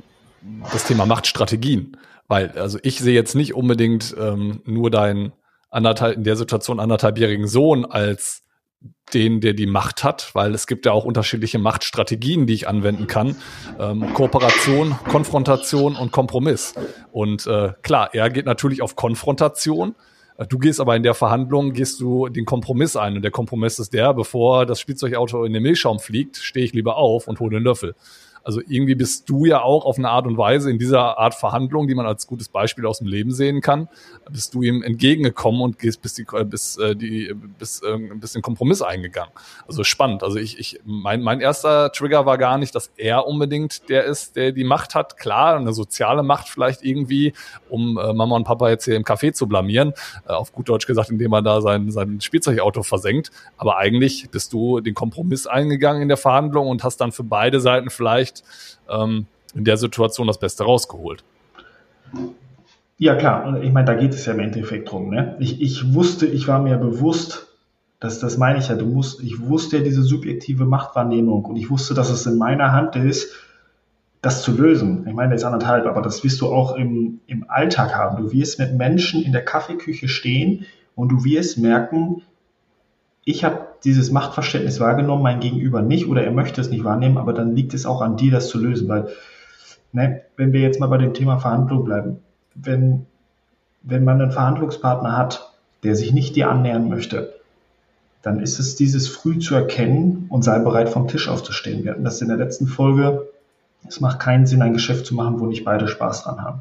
das 0.73 0.85
Thema 0.85 1.07
Machtstrategien. 1.07 1.97
Weil, 2.29 2.51
also 2.53 2.79
ich 2.83 2.99
sehe 2.99 3.15
jetzt 3.15 3.35
nicht 3.35 3.55
unbedingt 3.55 4.15
ähm, 4.19 4.61
nur 4.65 4.91
dein, 4.91 5.33
anderthalb, 5.71 6.17
in 6.17 6.25
der 6.25 6.37
Situation 6.37 6.81
anderthalbjährigen 6.81 7.47
Sohn 7.47 7.85
als 7.85 8.43
den, 9.15 9.41
der 9.41 9.55
die 9.55 9.67
Macht 9.67 10.05
hat, 10.05 10.35
weil 10.35 10.55
es 10.55 10.67
gibt 10.67 10.87
ja 10.87 10.93
auch 10.93 11.05
unterschiedliche 11.05 11.59
Machtstrategien, 11.59 12.47
die 12.47 12.55
ich 12.55 12.69
anwenden 12.69 13.07
kann. 13.07 13.37
Ähm, 13.79 14.13
Kooperation, 14.15 14.97
Konfrontation 15.09 15.97
und 15.97 16.13
Kompromiss. 16.13 16.75
Und 17.11 17.47
äh, 17.47 17.73
klar, 17.83 18.11
er 18.13 18.31
geht 18.31 18.47
natürlich 18.47 18.83
auf 18.83 18.97
Konfrontation, 18.97 19.95
Du 20.47 20.59
gehst 20.59 20.81
aber 20.81 20.95
in 20.95 21.03
der 21.03 21.15
Verhandlung, 21.15 21.73
gehst 21.73 22.01
du 22.01 22.29
den 22.29 22.45
Kompromiss 22.45 22.95
ein 22.95 23.17
und 23.17 23.23
der 23.23 23.33
Kompromiss 23.33 23.81
ist 23.81 23.93
der, 23.93 24.15
bevor 24.15 24.67
das 24.67 24.79
Spielzeugauto 24.79 25.43
in 25.43 25.53
den 25.53 25.65
Milchschaum 25.65 25.99
fliegt, 25.99 26.37
stehe 26.37 26.65
ich 26.65 26.73
lieber 26.73 26.97
auf 26.97 27.27
und 27.27 27.41
hole 27.41 27.57
den 27.57 27.65
Löffel. 27.65 27.97
Also 28.49 28.63
irgendwie 28.67 28.95
bist 28.95 29.29
du 29.29 29.45
ja 29.45 29.61
auch 29.61 29.85
auf 29.85 29.99
eine 29.99 30.09
Art 30.09 30.27
und 30.27 30.39
Weise 30.39 30.71
in 30.71 30.79
dieser 30.79 31.19
Art 31.19 31.35
Verhandlung, 31.35 31.87
die 31.87 31.95
man 31.95 32.07
als 32.07 32.27
gutes 32.27 32.49
Beispiel 32.49 32.87
aus 32.87 32.97
dem 32.97 33.07
Leben 33.07 33.31
sehen 33.31 33.61
kann, 33.61 33.91
bist 34.31 34.55
du 34.55 34.63
ihm 34.63 34.83
entgegengekommen 34.83 35.61
und 35.61 35.79
gehst 35.79 36.01
bis 36.01 36.15
die, 36.15 36.25
bis, 36.47 36.79
äh, 36.79 36.97
die, 36.97 37.35
bis, 37.59 37.83
äh, 37.83 37.99
bis 38.15 38.33
den 38.33 38.41
Kompromiss 38.41 38.81
eingegangen. 38.81 39.33
Also 39.67 39.85
spannend. 39.85 40.23
Also 40.23 40.39
ich, 40.39 40.59
ich, 40.59 40.81
mein, 40.87 41.21
mein 41.21 41.43
erster 41.43 41.93
Trigger 41.93 42.25
war 42.25 42.39
gar 42.39 42.57
nicht, 42.57 42.75
dass 42.75 42.91
er 42.97 43.27
unbedingt 43.27 43.91
der 43.91 44.05
ist, 44.05 44.35
der 44.35 44.53
die 44.53 44.65
Macht 44.65 44.95
hat. 44.95 45.19
Klar, 45.19 45.57
eine 45.57 45.75
soziale 45.75 46.23
Macht 46.23 46.49
vielleicht 46.49 46.83
irgendwie, 46.83 47.35
um 47.69 47.99
äh, 47.99 48.15
Mama 48.15 48.35
und 48.35 48.45
Papa 48.45 48.71
jetzt 48.71 48.87
hier 48.87 48.97
im 48.97 49.05
Café 49.05 49.35
zu 49.35 49.47
blamieren. 49.47 49.93
Äh, 50.27 50.33
auf 50.33 50.53
gut 50.53 50.71
Deutsch 50.71 50.87
gesagt, 50.87 51.11
indem 51.11 51.35
er 51.35 51.43
da 51.43 51.61
sein, 51.61 51.91
sein 51.91 52.23
Spielzeugauto 52.23 52.83
versenkt. 52.83 53.31
Aber 53.59 53.77
eigentlich 53.77 54.31
bist 54.31 54.55
du 54.55 54.81
den 54.81 54.95
Kompromiss 54.95 55.47
eingegangen 55.47 56.01
in 56.01 56.09
der 56.09 56.17
Verhandlung 56.17 56.69
und 56.69 56.83
hast 56.83 56.97
dann 57.03 57.13
für 57.13 57.25
beide 57.25 57.61
Seiten 57.61 57.91
vielleicht 57.91 58.38
ähm, 58.89 59.27
in 59.55 59.65
der 59.65 59.77
Situation 59.77 60.27
das 60.27 60.39
Beste 60.39 60.65
rausgeholt. 60.65 61.25
Ja, 62.97 63.15
klar. 63.15 63.63
Ich 63.63 63.73
meine, 63.73 63.87
da 63.87 63.95
geht 63.95 64.13
es 64.13 64.27
ja 64.27 64.33
im 64.33 64.41
Endeffekt 64.41 64.91
drum. 64.91 65.11
Ne? 65.11 65.37
Ich, 65.39 65.61
ich 65.61 65.95
wusste, 65.95 66.27
ich 66.27 66.49
war 66.49 66.61
mir 66.61 66.77
bewusst, 66.77 67.47
dass 68.01 68.19
das 68.19 68.37
meine 68.37 68.59
ich 68.59 68.69
ja, 68.69 68.77
du 68.77 68.87
musst, 68.87 69.23
ich 69.23 69.41
wusste 69.41 69.79
ja 69.79 69.85
diese 69.85 70.03
subjektive 70.03 70.65
Machtwahrnehmung 70.65 71.45
und 71.45 71.57
ich 71.57 71.71
wusste, 71.71 71.95
dass 71.95 72.11
es 72.11 72.27
in 72.27 72.39
meiner 72.39 72.73
Hand 72.73 72.97
ist, 72.97 73.35
das 74.21 74.43
zu 74.43 74.53
lösen. 74.57 75.07
Ich 75.07 75.15
meine, 75.15 75.33
das 75.33 75.43
ist 75.43 75.45
anderthalb, 75.45 75.87
aber 75.87 76.03
das 76.03 76.25
wirst 76.25 76.41
du 76.41 76.49
auch 76.49 76.77
im, 76.77 77.21
im 77.27 77.45
Alltag 77.49 77.95
haben. 77.95 78.23
Du 78.23 78.33
wirst 78.33 78.59
mit 78.59 78.75
Menschen 78.77 79.23
in 79.23 79.33
der 79.33 79.45
Kaffeeküche 79.45 80.09
stehen 80.09 80.67
und 80.97 81.11
du 81.11 81.25
wirst 81.25 81.59
merken, 81.59 82.23
ich 83.29 83.45
habe 83.45 83.67
dieses 83.85 84.11
Machtverständnis 84.11 84.81
wahrgenommen, 84.81 85.23
mein 85.23 85.41
Gegenüber 85.41 85.83
nicht 85.83 86.09
oder 86.09 86.25
er 86.25 86.33
möchte 86.33 86.63
es 86.63 86.71
nicht 86.71 86.83
wahrnehmen, 86.83 87.19
aber 87.19 87.35
dann 87.35 87.55
liegt 87.55 87.75
es 87.75 87.85
auch 87.85 88.01
an 88.01 88.17
dir, 88.17 88.33
das 88.33 88.49
zu 88.49 88.59
lösen, 88.59 88.89
weil, 88.89 89.09
ne, 89.93 90.23
wenn 90.39 90.55
wir 90.55 90.63
jetzt 90.63 90.81
mal 90.81 90.87
bei 90.87 90.97
dem 90.97 91.13
Thema 91.13 91.39
Verhandlung 91.39 91.85
bleiben, 91.85 92.21
wenn, 92.55 93.05
wenn 93.83 94.03
man 94.03 94.23
einen 94.23 94.33
Verhandlungspartner 94.33 95.15
hat, 95.15 95.53
der 95.83 95.95
sich 95.95 96.15
nicht 96.15 96.37
dir 96.37 96.49
annähern 96.49 96.89
möchte, 96.89 97.35
dann 98.23 98.41
ist 98.41 98.59
es 98.61 98.77
dieses 98.77 99.09
früh 99.09 99.39
zu 99.39 99.55
erkennen 99.55 100.25
und 100.31 100.43
sei 100.43 100.59
bereit 100.61 100.89
vom 100.89 101.07
Tisch 101.07 101.29
aufzustehen. 101.29 101.85
Wir 101.85 101.93
hatten 101.93 102.05
das 102.05 102.23
in 102.23 102.29
der 102.29 102.39
letzten 102.39 102.67
Folge. 102.67 103.29
Es 103.87 104.01
macht 104.01 104.21
keinen 104.21 104.47
Sinn, 104.47 104.63
ein 104.63 104.73
Geschäft 104.73 105.05
zu 105.05 105.15
machen, 105.15 105.39
wo 105.39 105.45
nicht 105.45 105.67
beide 105.67 105.87
Spaß 105.87 106.25
dran 106.25 106.43
haben. 106.43 106.61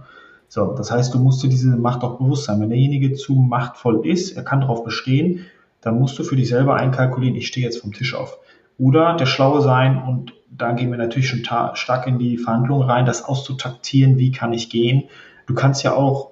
So, 0.50 0.74
das 0.74 0.92
heißt, 0.92 1.14
du 1.14 1.20
musst 1.20 1.42
dir 1.42 1.50
diese 1.50 1.70
Macht 1.70 2.04
auch 2.04 2.18
bewusst 2.20 2.44
sein. 2.44 2.60
Wenn 2.60 2.70
derjenige 2.70 3.14
zu 3.14 3.36
machtvoll 3.36 4.06
ist, 4.06 4.36
er 4.36 4.44
kann 4.44 4.62
darauf 4.62 4.84
bestehen, 4.84 5.46
dann 5.88 6.00
musst 6.00 6.20
du 6.20 6.24
für 6.24 6.36
dich 6.36 6.50
selber 6.50 6.76
einkalkulieren, 6.76 7.38
ich 7.38 7.48
stehe 7.48 7.66
jetzt 7.66 7.80
vom 7.82 7.94
Tisch 7.94 8.14
auf. 8.14 8.38
Oder 8.78 9.16
der 9.16 9.26
Schlaue 9.26 9.62
sein 9.62 10.04
und 10.04 10.34
da 10.52 10.74
gehen 10.74 10.92
wir 10.92 10.98
natürlich 10.98 11.30
schon 11.30 11.44
stark 11.76 12.08
in 12.08 12.20
die 12.20 12.38
Verhandlungen 12.38 12.90
rein, 12.90 13.06
das 13.06 13.24
auszutaktieren, 13.24 14.18
wie 14.18 14.32
kann 14.32 14.52
ich 14.52 14.70
gehen. 14.70 15.06
Du 15.46 15.56
kannst 15.56 15.84
ja 15.84 15.94
auch 15.94 16.32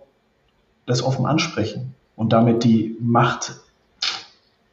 das 0.85 1.01
offen 1.01 1.25
ansprechen 1.25 1.95
und 2.17 2.33
damit 2.33 2.65
die 2.65 2.97
Macht, 2.99 3.55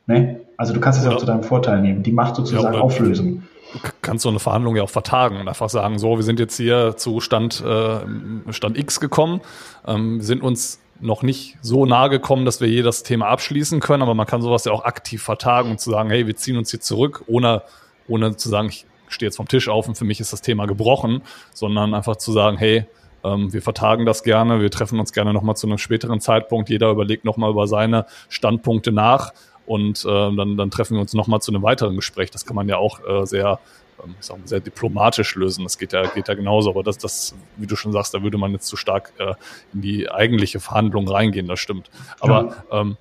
ne? 0.06 0.40
Also 0.56 0.74
du 0.74 0.80
kannst 0.80 0.98
es 0.98 1.04
ja 1.04 1.12
auch 1.12 1.16
zu 1.16 1.26
deinem 1.26 1.44
Vorteil 1.44 1.80
nehmen, 1.80 2.02
die 2.02 2.12
Macht 2.12 2.36
sozusagen 2.36 2.74
ja, 2.74 2.80
auflösen. 2.80 3.48
Du 3.72 3.78
kannst 4.02 4.22
so 4.22 4.28
eine 4.28 4.38
Verhandlung 4.38 4.76
ja 4.76 4.82
auch 4.82 4.90
vertagen 4.90 5.40
und 5.40 5.48
einfach 5.48 5.70
sagen, 5.70 5.98
so, 5.98 6.16
wir 6.16 6.22
sind 6.24 6.38
jetzt 6.38 6.56
hier 6.56 6.96
zu 6.96 7.20
Stand, 7.20 7.64
äh, 7.64 8.52
Stand 8.52 8.78
X 8.78 9.00
gekommen, 9.00 9.40
ähm, 9.86 10.20
sind 10.20 10.42
uns 10.42 10.80
noch 11.02 11.22
nicht 11.22 11.58
so 11.60 11.84
nahe 11.84 12.08
gekommen, 12.08 12.44
dass 12.44 12.60
wir 12.60 12.68
hier 12.68 12.82
das 12.82 13.02
Thema 13.02 13.26
abschließen 13.28 13.80
können, 13.80 14.02
aber 14.02 14.14
man 14.14 14.26
kann 14.26 14.40
sowas 14.40 14.64
ja 14.64 14.72
auch 14.72 14.84
aktiv 14.84 15.22
vertagen 15.22 15.70
und 15.70 15.80
zu 15.80 15.90
sagen, 15.90 16.10
hey, 16.10 16.26
wir 16.26 16.36
ziehen 16.36 16.56
uns 16.56 16.70
hier 16.70 16.80
zurück, 16.80 17.24
ohne, 17.26 17.62
ohne 18.08 18.36
zu 18.36 18.48
sagen, 18.48 18.68
ich 18.68 18.86
stehe 19.08 19.28
jetzt 19.28 19.36
vom 19.36 19.48
Tisch 19.48 19.68
auf 19.68 19.88
und 19.88 19.96
für 19.96 20.04
mich 20.04 20.20
ist 20.20 20.32
das 20.32 20.40
Thema 20.40 20.66
gebrochen, 20.66 21.22
sondern 21.52 21.94
einfach 21.94 22.16
zu 22.16 22.32
sagen, 22.32 22.56
hey, 22.56 22.86
ähm, 23.24 23.52
wir 23.52 23.62
vertagen 23.62 24.06
das 24.06 24.22
gerne, 24.22 24.60
wir 24.60 24.70
treffen 24.70 24.98
uns 25.00 25.12
gerne 25.12 25.32
nochmal 25.32 25.56
zu 25.56 25.66
einem 25.66 25.78
späteren 25.78 26.20
Zeitpunkt, 26.20 26.70
jeder 26.70 26.90
überlegt 26.90 27.24
nochmal 27.24 27.50
über 27.50 27.66
seine 27.66 28.06
Standpunkte 28.28 28.92
nach 28.92 29.32
und 29.66 30.04
äh, 30.04 30.08
dann, 30.08 30.56
dann 30.56 30.70
treffen 30.70 30.94
wir 30.94 31.00
uns 31.00 31.14
nochmal 31.14 31.40
zu 31.40 31.52
einem 31.52 31.62
weiteren 31.62 31.96
Gespräch. 31.96 32.30
Das 32.30 32.46
kann 32.46 32.56
man 32.56 32.68
ja 32.68 32.76
auch 32.76 33.00
äh, 33.06 33.26
sehr 33.26 33.60
ähm, 34.02 34.14
ich 34.18 34.26
sag 34.26 34.38
mal, 34.38 34.46
sehr 34.46 34.60
diplomatisch 34.60 35.34
lösen. 35.34 35.64
Das 35.64 35.78
geht 35.78 35.92
ja, 35.92 36.06
geht 36.06 36.28
ja 36.28 36.34
genauso. 36.34 36.70
Aber 36.70 36.82
das, 36.82 36.98
das, 36.98 37.34
wie 37.56 37.66
du 37.66 37.76
schon 37.76 37.92
sagst, 37.92 38.14
da 38.14 38.22
würde 38.22 38.38
man 38.38 38.52
jetzt 38.52 38.66
zu 38.66 38.76
stark 38.76 39.12
äh, 39.18 39.34
in 39.72 39.82
die 39.82 40.10
eigentliche 40.10 40.60
Verhandlung 40.60 41.08
reingehen, 41.08 41.46
das 41.46 41.60
stimmt. 41.60 41.90
Aber 42.20 42.56
ja. 42.70 42.80
ähm, 42.80 42.96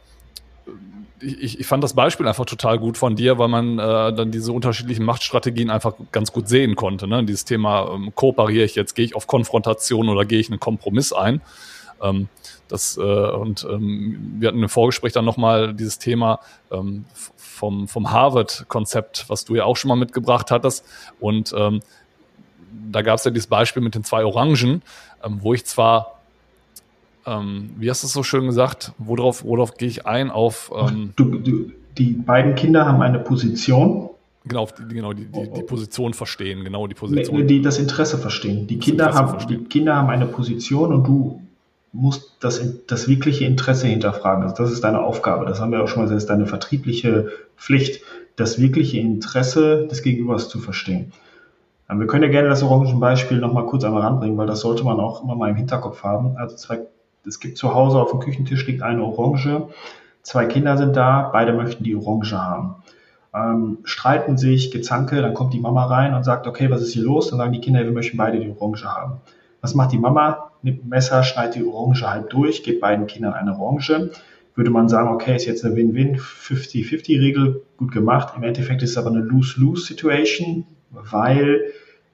ich, 1.21 1.59
ich 1.59 1.67
fand 1.67 1.83
das 1.83 1.93
Beispiel 1.93 2.27
einfach 2.27 2.45
total 2.45 2.79
gut 2.79 2.97
von 2.97 3.15
dir, 3.15 3.37
weil 3.37 3.47
man 3.47 3.77
äh, 3.77 4.13
dann 4.13 4.31
diese 4.31 4.51
unterschiedlichen 4.51 5.05
Machtstrategien 5.05 5.69
einfach 5.69 5.93
ganz 6.11 6.31
gut 6.31 6.47
sehen 6.47 6.75
konnte. 6.75 7.07
Ne? 7.07 7.23
Dieses 7.23 7.45
Thema, 7.45 7.91
ähm, 7.93 8.11
kooperiere 8.15 8.65
ich 8.65 8.75
jetzt, 8.75 8.95
gehe 8.95 9.05
ich 9.05 9.15
auf 9.15 9.27
Konfrontation 9.27 10.09
oder 10.09 10.25
gehe 10.25 10.39
ich 10.39 10.49
einen 10.49 10.59
Kompromiss 10.59 11.13
ein? 11.13 11.41
Ähm, 12.01 12.27
das, 12.71 12.97
äh, 12.97 13.01
und 13.01 13.67
ähm, 13.69 14.35
wir 14.39 14.47
hatten 14.47 14.61
im 14.61 14.69
Vorgespräch 14.69 15.13
dann 15.13 15.25
nochmal 15.25 15.73
dieses 15.73 15.99
Thema 15.99 16.39
ähm, 16.71 17.05
vom, 17.35 17.87
vom 17.87 18.11
Harvard-Konzept, 18.11 19.25
was 19.27 19.45
du 19.45 19.55
ja 19.55 19.65
auch 19.65 19.77
schon 19.77 19.89
mal 19.89 19.95
mitgebracht 19.95 20.51
hattest. 20.51 20.85
Und 21.19 21.53
ähm, 21.57 21.81
da 22.91 23.01
gab 23.01 23.19
es 23.19 23.25
ja 23.25 23.31
dieses 23.31 23.47
Beispiel 23.47 23.83
mit 23.83 23.95
den 23.95 24.03
zwei 24.03 24.25
Orangen, 24.25 24.81
ähm, 25.23 25.39
wo 25.41 25.53
ich 25.53 25.65
zwar 25.65 26.21
ähm, 27.25 27.71
wie 27.77 27.89
hast 27.89 28.03
du 28.03 28.07
es 28.07 28.13
so 28.13 28.23
schön 28.23 28.45
gesagt? 28.45 28.93
Worauf, 28.97 29.43
worauf 29.43 29.75
gehe 29.75 29.87
ich 29.87 30.05
ein? 30.05 30.31
Auf 30.31 30.71
ähm, 30.75 31.13
du, 31.15 31.25
du, 31.25 31.71
die 31.97 32.13
beiden 32.13 32.55
Kinder 32.55 32.85
haben 32.85 33.01
eine 33.01 33.19
Position. 33.19 34.09
Genau, 34.43 34.65
die, 34.65 34.95
genau 34.95 35.13
die, 35.13 35.25
die, 35.25 35.51
die 35.55 35.61
Position 35.61 36.15
verstehen, 36.15 36.63
genau 36.63 36.87
die 36.87 36.95
Position. 36.95 37.45
Die 37.45 37.61
das 37.61 37.77
Interesse 37.77 38.17
verstehen. 38.17 38.65
Die 38.65 38.79
Kinder, 38.79 39.13
haben, 39.13 39.29
verstehen. 39.29 39.59
die 39.59 39.69
Kinder 39.69 39.95
haben 39.95 40.09
eine 40.09 40.25
Position 40.25 40.93
und 40.93 41.07
du 41.07 41.41
musst 41.93 42.37
das, 42.39 42.61
das 42.87 43.07
wirkliche 43.07 43.45
Interesse 43.45 43.87
hinterfragen. 43.87 44.43
Also 44.43 44.55
das 44.55 44.71
ist 44.71 44.83
deine 44.83 45.01
Aufgabe. 45.01 45.45
Das 45.45 45.59
haben 45.59 45.71
wir 45.71 45.83
auch 45.83 45.87
schon 45.87 45.99
mal 45.99 46.03
gesagt, 46.03 46.17
das 46.17 46.23
ist 46.23 46.29
deine 46.29 46.45
vertriebliche 46.45 47.29
Pflicht, 47.57 48.01
das 48.37 48.59
wirkliche 48.59 48.99
Interesse 48.99 49.87
des 49.87 50.01
Gegenübers 50.01 50.49
zu 50.49 50.59
verstehen. 50.59 51.11
Ähm, 51.89 51.99
wir 51.99 52.07
können 52.07 52.23
ja 52.23 52.29
gerne 52.29 52.49
das 52.49 52.63
Orangenbeispiel 52.63 53.39
nochmal 53.39 53.65
kurz 53.65 53.83
einmal 53.83 54.01
ranbringen, 54.01 54.37
weil 54.37 54.47
das 54.47 54.61
sollte 54.61 54.83
man 54.83 54.99
auch 54.99 55.23
immer 55.23 55.35
mal 55.35 55.49
im 55.49 55.55
Hinterkopf 55.55 56.03
haben. 56.03 56.37
Also 56.37 56.55
zwei, 56.55 56.79
es 57.27 57.39
gibt 57.39 57.57
zu 57.57 57.73
Hause 57.73 57.99
auf 57.99 58.11
dem 58.11 58.19
Küchentisch 58.19 58.65
liegt 58.65 58.81
eine 58.81 59.03
Orange, 59.03 59.67
zwei 60.21 60.45
Kinder 60.45 60.77
sind 60.77 60.95
da, 60.95 61.29
beide 61.33 61.53
möchten 61.53 61.83
die 61.83 61.95
Orange 61.95 62.37
haben. 62.37 62.75
Ähm, 63.33 63.79
streiten 63.83 64.37
sich, 64.37 64.71
gezanke, 64.71 65.21
dann 65.21 65.33
kommt 65.33 65.53
die 65.53 65.59
Mama 65.59 65.85
rein 65.85 66.13
und 66.13 66.23
sagt, 66.23 66.47
okay, 66.47 66.69
was 66.69 66.81
ist 66.81 66.93
hier 66.93 67.03
los? 67.03 67.29
Dann 67.29 67.39
sagen 67.39 67.53
die 67.53 67.61
Kinder, 67.61 67.83
wir 67.83 67.91
möchten 67.91 68.17
beide 68.17 68.39
die 68.39 68.49
Orange 68.49 68.85
haben. 68.85 69.21
Was 69.61 69.73
macht 69.75 69.91
die 69.91 69.97
Mama? 69.97 70.50
Nimmt 70.63 70.85
ein 70.85 70.89
Messer, 70.89 71.23
schneidet 71.23 71.55
die 71.55 71.63
Orange 71.63 72.09
halb 72.09 72.29
durch, 72.29 72.63
gibt 72.63 72.81
beiden 72.81 73.07
Kindern 73.07 73.33
eine 73.33 73.57
Orange. 73.57 74.11
Würde 74.55 74.69
man 74.69 74.89
sagen, 74.89 75.09
okay, 75.09 75.35
ist 75.35 75.45
jetzt 75.45 75.63
eine 75.65 75.75
Win-Win, 75.75 76.17
50-50-Regel, 76.17 77.63
gut 77.77 77.91
gemacht. 77.91 78.33
Im 78.35 78.43
Endeffekt 78.43 78.81
ist 78.81 78.91
es 78.91 78.97
aber 78.97 79.09
eine 79.09 79.21
Lose-Lose-Situation, 79.21 80.65
weil 80.89 81.61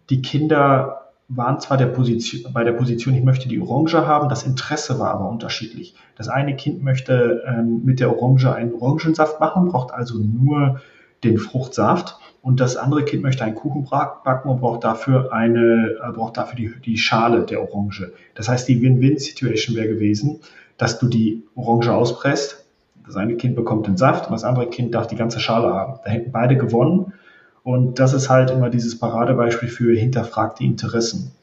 die 0.10 0.22
Kinder 0.22 1.08
waren 1.30 1.60
zwar 1.60 1.78
der 1.78 1.88
Position, 1.88 2.54
bei 2.54 2.64
der 2.64 2.72
Position, 2.72 3.14
ich 3.16 3.24
möchte 3.24 3.50
die 3.50 3.60
Orange 3.60 4.06
haben, 4.08 4.30
das 4.30 4.44
Interesse 4.44 4.98
war 5.00 5.12
aber 5.12 5.30
unterschiedlich. 5.30 5.96
Das 6.16 6.30
eine 6.30 6.56
Kind 6.56 6.84
möchte 6.84 7.44
ähm, 7.46 7.82
mit 7.84 8.00
der 8.00 8.16
Orange 8.16 8.54
einen 8.54 8.74
Orangensaft 8.74 9.40
machen, 9.40 9.68
braucht 9.68 9.94
also 9.94 10.20
nur 10.20 10.80
den 11.24 11.38
Fruchtsaft 11.38 12.18
und 12.48 12.62
das 12.62 12.78
andere 12.78 13.04
Kind 13.04 13.24
möchte 13.24 13.44
einen 13.44 13.56
Kuchen 13.56 13.86
backen 13.90 14.48
und 14.48 14.62
braucht 14.62 14.86
dafür 14.86 15.34
eine, 15.34 15.98
äh, 16.02 16.12
braucht 16.14 16.38
dafür 16.38 16.56
die, 16.56 16.72
die 16.80 16.98
Schale 16.98 17.44
der 17.44 17.62
Orange. 17.62 18.14
Das 18.36 18.48
heißt, 18.48 18.70
die 18.70 18.82
Win-Win-Situation 18.82 19.76
wäre 19.76 19.90
gewesen, 19.90 20.40
dass 20.78 20.98
du 20.98 21.08
die 21.08 21.44
Orange 21.56 21.92
auspresst, 21.92 22.66
das 23.06 23.18
eine 23.18 23.36
Kind 23.36 23.58
bekommt 23.58 23.86
den 23.88 23.98
Saft 23.98 24.28
und 24.28 24.32
das 24.32 24.46
andere 24.46 24.68
Kind 24.70 24.96
darf 24.96 25.08
die 25.08 25.18
ganze 25.18 25.42
Schale 25.42 25.74
haben. 25.74 26.00
Da 26.06 26.10
hätten 26.10 26.32
beide 26.32 26.56
gewonnen. 26.56 27.12
Und 27.64 28.00
das 28.00 28.14
ist 28.14 28.30
halt 28.30 28.50
immer 28.50 28.70
dieses 28.70 28.98
Paradebeispiel 28.98 29.68
für 29.68 29.94
hinterfragte 29.94 30.64
Interessen. 30.64 31.34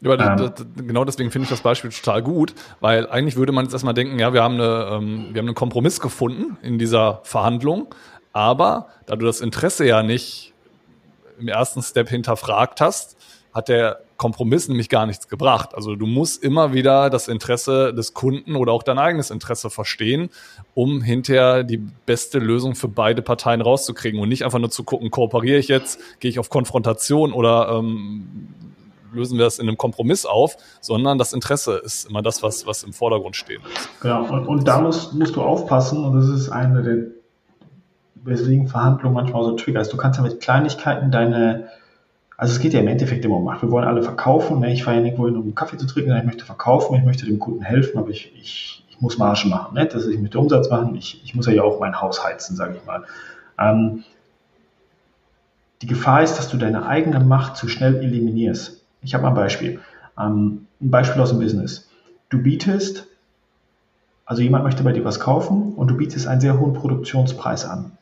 Ja, 0.00 0.12
ähm, 0.12 0.18
das, 0.38 0.54
das, 0.54 0.66
genau 0.76 1.04
deswegen 1.04 1.32
finde 1.32 1.44
ich 1.44 1.50
das 1.50 1.62
Beispiel 1.62 1.90
total 1.90 2.22
gut, 2.22 2.54
weil 2.80 3.08
eigentlich 3.08 3.36
würde 3.36 3.50
man 3.50 3.64
jetzt 3.64 3.72
erstmal 3.72 3.94
denken, 3.94 4.18
ja, 4.20 4.32
wir 4.32 4.44
haben, 4.44 4.54
eine, 4.54 4.90
ähm, 4.92 5.28
wir 5.32 5.40
haben 5.40 5.48
einen 5.48 5.54
Kompromiss 5.54 6.00
gefunden 6.00 6.56
in 6.62 6.78
dieser 6.78 7.20
Verhandlung, 7.24 7.88
aber 8.36 8.88
da 9.06 9.16
du 9.16 9.24
das 9.24 9.40
Interesse 9.40 9.86
ja 9.86 10.02
nicht 10.02 10.52
im 11.38 11.48
ersten 11.48 11.80
Step 11.80 12.10
hinterfragt 12.10 12.82
hast, 12.82 13.16
hat 13.54 13.68
der 13.68 14.00
Kompromiss 14.18 14.68
nämlich 14.68 14.90
gar 14.90 15.06
nichts 15.06 15.28
gebracht. 15.28 15.74
Also 15.74 15.96
du 15.96 16.04
musst 16.04 16.44
immer 16.44 16.74
wieder 16.74 17.08
das 17.08 17.28
Interesse 17.28 17.94
des 17.94 18.12
Kunden 18.12 18.54
oder 18.54 18.72
auch 18.72 18.82
dein 18.82 18.98
eigenes 18.98 19.30
Interesse 19.30 19.70
verstehen, 19.70 20.28
um 20.74 21.00
hinterher 21.00 21.64
die 21.64 21.78
beste 21.78 22.38
Lösung 22.38 22.74
für 22.74 22.88
beide 22.88 23.22
Parteien 23.22 23.62
rauszukriegen 23.62 24.20
und 24.20 24.28
nicht 24.28 24.44
einfach 24.44 24.58
nur 24.58 24.70
zu 24.70 24.84
gucken, 24.84 25.10
kooperiere 25.10 25.58
ich 25.58 25.68
jetzt, 25.68 25.98
gehe 26.20 26.30
ich 26.30 26.38
auf 26.38 26.50
Konfrontation 26.50 27.32
oder 27.32 27.70
ähm, 27.70 28.48
lösen 29.14 29.38
wir 29.38 29.46
das 29.46 29.58
in 29.58 29.66
einem 29.66 29.78
Kompromiss 29.78 30.26
auf, 30.26 30.58
sondern 30.82 31.16
das 31.16 31.32
Interesse 31.32 31.80
ist 31.82 32.10
immer 32.10 32.20
das, 32.20 32.42
was, 32.42 32.66
was 32.66 32.82
im 32.82 32.92
Vordergrund 32.92 33.34
steht. 33.34 33.60
Genau, 34.02 34.26
und, 34.26 34.46
und 34.46 34.68
da 34.68 34.78
musst, 34.82 35.14
musst 35.14 35.36
du 35.36 35.40
aufpassen, 35.40 36.04
und 36.04 36.20
das 36.20 36.28
ist 36.28 36.50
eine 36.50 36.82
der, 36.82 36.96
weswegen 38.26 38.68
Verhandlungen 38.68 39.14
manchmal 39.14 39.44
so 39.44 39.52
triggers. 39.52 39.88
Du 39.88 39.96
kannst 39.96 40.18
ja 40.18 40.22
mit 40.22 40.40
Kleinigkeiten 40.40 41.10
deine, 41.10 41.68
also 42.36 42.52
es 42.52 42.60
geht 42.60 42.74
ja 42.74 42.80
im 42.80 42.88
Endeffekt 42.88 43.24
immer 43.24 43.36
um 43.36 43.44
Macht. 43.44 43.62
Wir 43.62 43.70
wollen 43.70 43.86
alle 43.86 44.02
verkaufen. 44.02 44.60
Ne? 44.60 44.72
Ich 44.72 44.84
fahre 44.84 44.98
ja 44.98 45.04
irgendwo 45.04 45.26
hin, 45.26 45.36
um 45.36 45.54
Kaffee 45.54 45.76
zu 45.76 45.86
trinken, 45.86 46.16
ich 46.16 46.24
möchte 46.24 46.44
verkaufen, 46.44 46.94
ich 46.96 47.04
möchte 47.04 47.24
dem 47.24 47.38
Kunden 47.38 47.62
helfen, 47.62 47.98
aber 47.98 48.10
ich, 48.10 48.32
ich, 48.36 48.84
ich 48.90 49.00
muss 49.00 49.18
Marge 49.18 49.48
machen. 49.48 49.74
Ne? 49.74 49.86
Das 49.86 50.04
ist, 50.04 50.12
ich 50.12 50.20
möchte 50.20 50.38
Umsatz 50.38 50.68
machen, 50.68 50.94
ich, 50.96 51.22
ich 51.24 51.34
muss 51.34 51.46
ja 51.46 51.62
auch 51.62 51.80
mein 51.80 52.00
Haus 52.00 52.24
heizen, 52.24 52.56
sage 52.56 52.76
ich 52.76 52.84
mal. 52.84 53.04
Ähm, 53.58 54.04
die 55.82 55.86
Gefahr 55.86 56.22
ist, 56.22 56.36
dass 56.36 56.48
du 56.48 56.56
deine 56.56 56.86
eigene 56.86 57.20
Macht 57.20 57.56
zu 57.56 57.68
schnell 57.68 57.96
eliminierst. 57.96 58.82
Ich 59.02 59.14
habe 59.14 59.22
mal 59.22 59.30
ein 59.30 59.34
Beispiel. 59.34 59.80
Ähm, 60.18 60.66
ein 60.80 60.90
Beispiel 60.90 61.20
aus 61.20 61.30
dem 61.30 61.38
Business. 61.38 61.88
Du 62.28 62.42
bietest, 62.42 63.06
also 64.24 64.42
jemand 64.42 64.64
möchte 64.64 64.82
bei 64.82 64.92
dir 64.92 65.04
was 65.04 65.20
kaufen 65.20 65.74
und 65.74 65.88
du 65.88 65.96
bietest 65.96 66.26
einen 66.26 66.40
sehr 66.40 66.58
hohen 66.58 66.72
Produktionspreis 66.72 67.64
an. 67.64 67.92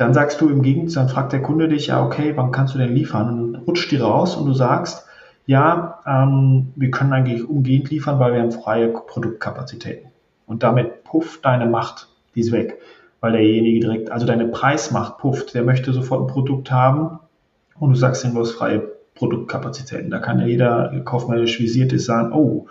Dann 0.00 0.14
sagst 0.14 0.40
du 0.40 0.48
im 0.48 0.62
Gegenzug, 0.62 1.02
dann 1.02 1.08
fragt 1.08 1.32
der 1.32 1.42
Kunde 1.42 1.68
dich, 1.68 1.88
ja, 1.88 2.04
okay, 2.04 2.32
wann 2.36 2.52
kannst 2.52 2.74
du 2.74 2.78
denn 2.78 2.94
liefern? 2.94 3.28
Und 3.28 3.52
dann 3.52 3.62
rutscht 3.62 3.90
die 3.90 3.96
raus 3.96 4.36
und 4.36 4.46
du 4.46 4.52
sagst, 4.52 5.06
ja, 5.46 6.00
ähm, 6.06 6.72
wir 6.76 6.90
können 6.90 7.12
eigentlich 7.12 7.48
umgehend 7.48 7.90
liefern, 7.90 8.18
weil 8.18 8.32
wir 8.32 8.40
haben 8.40 8.52
freie 8.52 8.88
Produktkapazitäten. 8.88 10.10
Und 10.46 10.62
damit 10.62 11.04
pufft 11.04 11.44
deine 11.44 11.66
Macht, 11.66 12.08
die 12.34 12.40
ist 12.40 12.52
weg 12.52 12.78
weil 13.20 13.32
derjenige 13.32 13.80
direkt, 13.80 14.10
also 14.10 14.26
deine 14.26 14.48
Preismacht 14.48 15.18
pufft, 15.18 15.54
der 15.54 15.62
möchte 15.62 15.92
sofort 15.92 16.22
ein 16.22 16.32
Produkt 16.32 16.70
haben 16.70 17.20
und 17.78 17.90
du 17.90 17.96
sagst 17.96 18.24
ihm, 18.24 18.34
du 18.34 18.40
hast 18.40 18.52
freie 18.52 18.82
Produktkapazitäten. 19.14 20.10
Da 20.10 20.18
kann 20.18 20.40
ja 20.40 20.46
jeder 20.46 21.00
kaufmännisch 21.04 21.60
visiert 21.60 21.92
ist 21.92 22.06
sagen, 22.06 22.32
oh, 22.32 22.66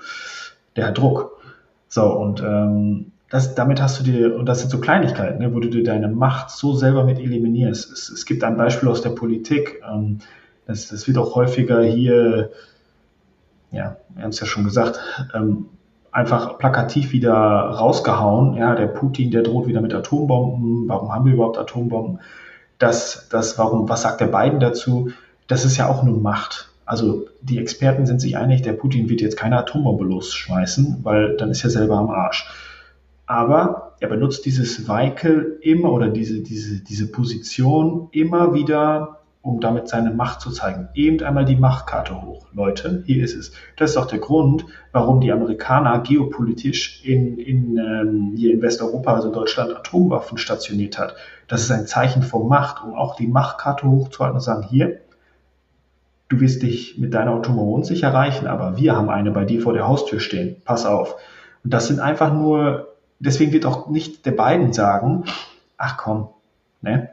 der 0.76 0.88
hat 0.88 0.98
Druck. 0.98 1.39
So, 1.88 2.04
und 2.04 2.42
ähm, 2.42 3.12
das, 3.30 3.56
damit 3.56 3.82
hast 3.82 4.00
du 4.00 4.04
dir, 4.04 4.36
und 4.36 4.46
das 4.48 4.60
sind 4.60 4.70
so 4.70 4.80
Kleinigkeiten, 4.80 5.39
ne, 5.39 5.54
wo 5.54 5.60
du 5.60 5.70
dir 5.70 5.84
deine 5.84 6.08
Macht 6.08 6.50
so 6.50 6.74
selber 6.74 7.04
mit 7.04 7.20
eliminierst. 7.20 7.92
Es, 7.92 8.10
es 8.10 8.26
gibt 8.26 8.44
ein 8.44 8.58
Beispiel 8.58 8.89
aus 8.89 9.02
der 9.02 9.12
Politik, 9.12 9.82
ähm, 9.88 10.20
das, 10.65 10.88
das 10.88 11.08
wird 11.08 11.18
auch 11.18 11.36
häufiger 11.36 11.82
hier, 11.82 12.52
ja, 13.72 13.98
wir 14.10 14.24
haben 14.24 14.30
es 14.30 14.39
ja 14.39 14.46
schon 14.46 14.63
gesagt, 14.63 15.00
ähm, 15.34 15.65
einfach 16.12 16.58
plakativ 16.58 17.12
wieder 17.12 17.34
rausgehauen. 17.34 18.56
Ja, 18.56 18.76
der 18.76 18.88
Putin, 18.88 19.32
der 19.32 19.44
droht 19.44 19.68
wieder 19.68 19.82
mit 19.82 19.94
Atombomben. 19.94 20.88
Warum 20.88 21.13
haben 21.13 21.26
wir 21.26 21.34
überhaupt 21.34 21.58
Atombomben? 21.58 22.20
Das, 22.78 23.28
das, 23.30 23.58
warum, 23.58 23.89
was 23.89 24.04
sagt 24.04 24.22
der 24.22 24.28
Biden 24.28 24.60
dazu? 24.60 25.12
Das 25.48 25.65
ist 25.65 25.78
ja 25.78 25.88
auch 25.88 26.04
nur 26.04 26.20
Macht. 26.20 26.70
Also 26.86 27.28
die 27.42 27.60
Experten 27.60 28.06
sind 28.06 28.20
sich 28.20 28.38
einig, 28.38 28.63
der 28.63 28.74
Putin 28.74 29.10
wird 29.10 29.22
jetzt 29.22 29.38
keine 29.38 29.58
Atombombe 29.58 30.04
losschmeißen, 30.04 31.00
weil 31.04 31.38
dann 31.38 31.52
ist 31.52 31.63
er 31.63 31.70
selber 31.70 31.98
am 31.98 32.10
Arsch. 32.10 32.48
Aber 33.30 33.94
er 34.00 34.10
benutzt 34.10 34.44
dieses 34.46 34.88
Weikel 34.88 35.60
immer 35.62 35.92
oder 35.92 36.10
diese, 36.10 36.42
diese, 36.42 36.84
diese 36.84 37.12
Position 37.12 38.08
immer 38.12 38.56
wieder 38.56 39.20
um 39.42 39.62
damit 39.62 39.88
seine 39.88 40.12
Macht 40.12 40.42
zu 40.42 40.52
zeigen. 40.52 40.89
Eben 40.96 41.24
einmal 41.24 41.46
die 41.46 41.56
Machtkarte 41.56 42.22
hoch. 42.22 42.48
Leute, 42.54 43.04
hier 43.06 43.24
ist 43.24 43.36
es. 43.36 43.54
Das 43.78 43.92
ist 43.92 43.98
auch 43.98 44.08
der 44.08 44.20
Grund, 44.20 44.65
warum 44.92 45.22
die 45.22 45.32
Amerikaner 45.32 46.00
geopolitisch 46.00 47.06
in, 47.06 47.38
in, 47.38 47.78
ähm, 47.78 48.34
hier 48.36 48.54
in 48.54 48.62
Westeuropa, 48.62 49.13
also 49.13 49.32
Deutschland, 49.32 49.74
Atomwaffen 49.74 50.38
stationiert 50.38 50.98
hat. 50.98 51.15
Das 51.48 51.62
ist 51.62 51.72
ein 51.72 51.88
Zeichen 51.88 52.22
von 52.22 52.50
Macht, 52.50 52.84
um 52.84 52.94
auch 52.94 53.15
die 53.15 53.28
Machtkarte 53.28 53.88
hochzuhalten 53.88 54.36
und 54.36 54.42
sagen, 54.42 54.68
hier, 54.70 55.00
du 56.28 56.42
wirst 56.42 56.62
dich 56.62 56.98
mit 56.98 57.13
deiner 57.13 57.32
Autonomie 57.32 57.89
nicht 57.89 58.04
erreichen, 58.04 58.46
aber 58.46 58.78
wir 58.78 58.98
haben 58.98 59.10
eine 59.10 59.32
bei 59.32 59.46
dir 59.46 59.62
vor 59.62 59.74
der 59.74 59.88
Haustür 59.88 60.20
stehen. 60.20 60.58
Pass 60.65 60.86
auf. 60.86 61.15
Und 61.63 61.74
das 61.74 61.88
sind 61.88 62.02
einfach 62.02 62.34
nur, 62.34 62.88
deswegen 63.20 63.52
wird 63.52 63.66
auch 63.66 63.90
nicht 63.90 64.26
der 64.26 64.32
beiden 64.32 64.74
sagen, 64.74 65.26
ach 65.78 65.98
komm, 65.98 66.30
ne, 66.82 67.10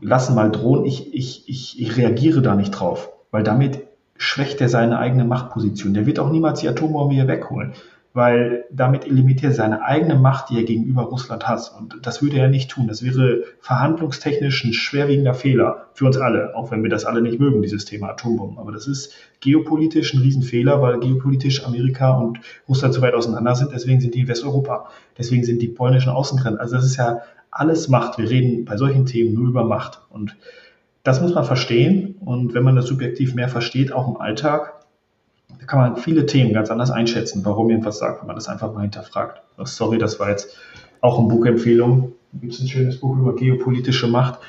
lassen 0.00 0.34
mal 0.34 0.50
drohen, 0.50 0.84
ich, 0.84 1.12
ich, 1.14 1.48
ich, 1.48 1.80
ich 1.80 1.96
reagiere 1.96 2.42
da 2.42 2.54
nicht 2.54 2.70
drauf, 2.70 3.10
weil 3.30 3.42
damit 3.42 3.82
schwächt 4.16 4.60
er 4.60 4.68
seine 4.68 4.98
eigene 4.98 5.24
Machtposition. 5.24 5.94
Der 5.94 6.06
wird 6.06 6.18
auch 6.18 6.30
niemals 6.30 6.60
die 6.60 6.68
Atombombe 6.68 7.14
hier 7.14 7.28
wegholen, 7.28 7.74
weil 8.16 8.64
damit 8.70 9.04
eliminiert 9.04 9.42
er 9.44 9.52
seine 9.52 9.82
eigene 9.82 10.14
Macht, 10.14 10.48
die 10.48 10.56
er 10.56 10.64
gegenüber 10.64 11.02
Russland 11.02 11.46
hat. 11.46 11.70
Und 11.78 11.98
das 12.00 12.22
würde 12.22 12.38
er 12.38 12.48
nicht 12.48 12.70
tun. 12.70 12.88
Das 12.88 13.04
wäre 13.04 13.42
verhandlungstechnisch 13.60 14.64
ein 14.64 14.72
schwerwiegender 14.72 15.34
Fehler 15.34 15.88
für 15.92 16.06
uns 16.06 16.16
alle, 16.16 16.56
auch 16.56 16.70
wenn 16.70 16.82
wir 16.82 16.88
das 16.88 17.04
alle 17.04 17.20
nicht 17.20 17.38
mögen, 17.38 17.60
dieses 17.60 17.84
Thema 17.84 18.08
Atombomben. 18.08 18.56
Aber 18.58 18.72
das 18.72 18.86
ist 18.86 19.12
geopolitisch 19.40 20.14
ein 20.14 20.22
Riesenfehler, 20.22 20.80
weil 20.80 20.98
geopolitisch 20.98 21.66
Amerika 21.66 22.16
und 22.16 22.40
Russland 22.66 22.94
so 22.94 23.02
weit 23.02 23.12
auseinander 23.12 23.54
sind. 23.54 23.72
Deswegen 23.72 24.00
sind 24.00 24.14
die 24.14 24.26
Westeuropa. 24.26 24.88
Deswegen 25.18 25.44
sind 25.44 25.60
die 25.60 25.68
polnischen 25.68 26.08
Außengrenzen. 26.08 26.58
Also 26.58 26.76
das 26.76 26.86
ist 26.86 26.96
ja 26.96 27.20
alles 27.50 27.88
Macht. 27.88 28.16
Wir 28.16 28.30
reden 28.30 28.64
bei 28.64 28.78
solchen 28.78 29.04
Themen 29.04 29.34
nur 29.34 29.48
über 29.50 29.64
Macht. 29.64 30.00
Und 30.08 30.38
das 31.02 31.20
muss 31.20 31.34
man 31.34 31.44
verstehen. 31.44 32.14
Und 32.24 32.54
wenn 32.54 32.64
man 32.64 32.76
das 32.76 32.86
subjektiv 32.86 33.34
mehr 33.34 33.50
versteht, 33.50 33.92
auch 33.92 34.08
im 34.08 34.16
Alltag, 34.16 34.75
da 35.48 35.64
kann 35.66 35.78
man 35.78 35.96
viele 35.96 36.26
Themen 36.26 36.52
ganz 36.52 36.70
anders 36.70 36.90
einschätzen, 36.90 37.44
warum 37.44 37.70
irgendwas 37.70 37.98
sagt, 37.98 38.20
wenn 38.20 38.26
man 38.26 38.36
das 38.36 38.48
einfach 38.48 38.72
mal 38.72 38.82
hinterfragt. 38.82 39.42
Sorry, 39.64 39.98
das 39.98 40.18
war 40.18 40.30
jetzt 40.30 40.56
auch 41.00 41.18
eine 41.18 41.28
Buchempfehlung. 41.28 42.12
Da 42.32 42.38
gibt 42.40 42.54
es 42.54 42.60
ein 42.60 42.68
schönes 42.68 43.00
Buch 43.00 43.16
über 43.16 43.34
geopolitische 43.34 44.08
Macht. 44.08 44.40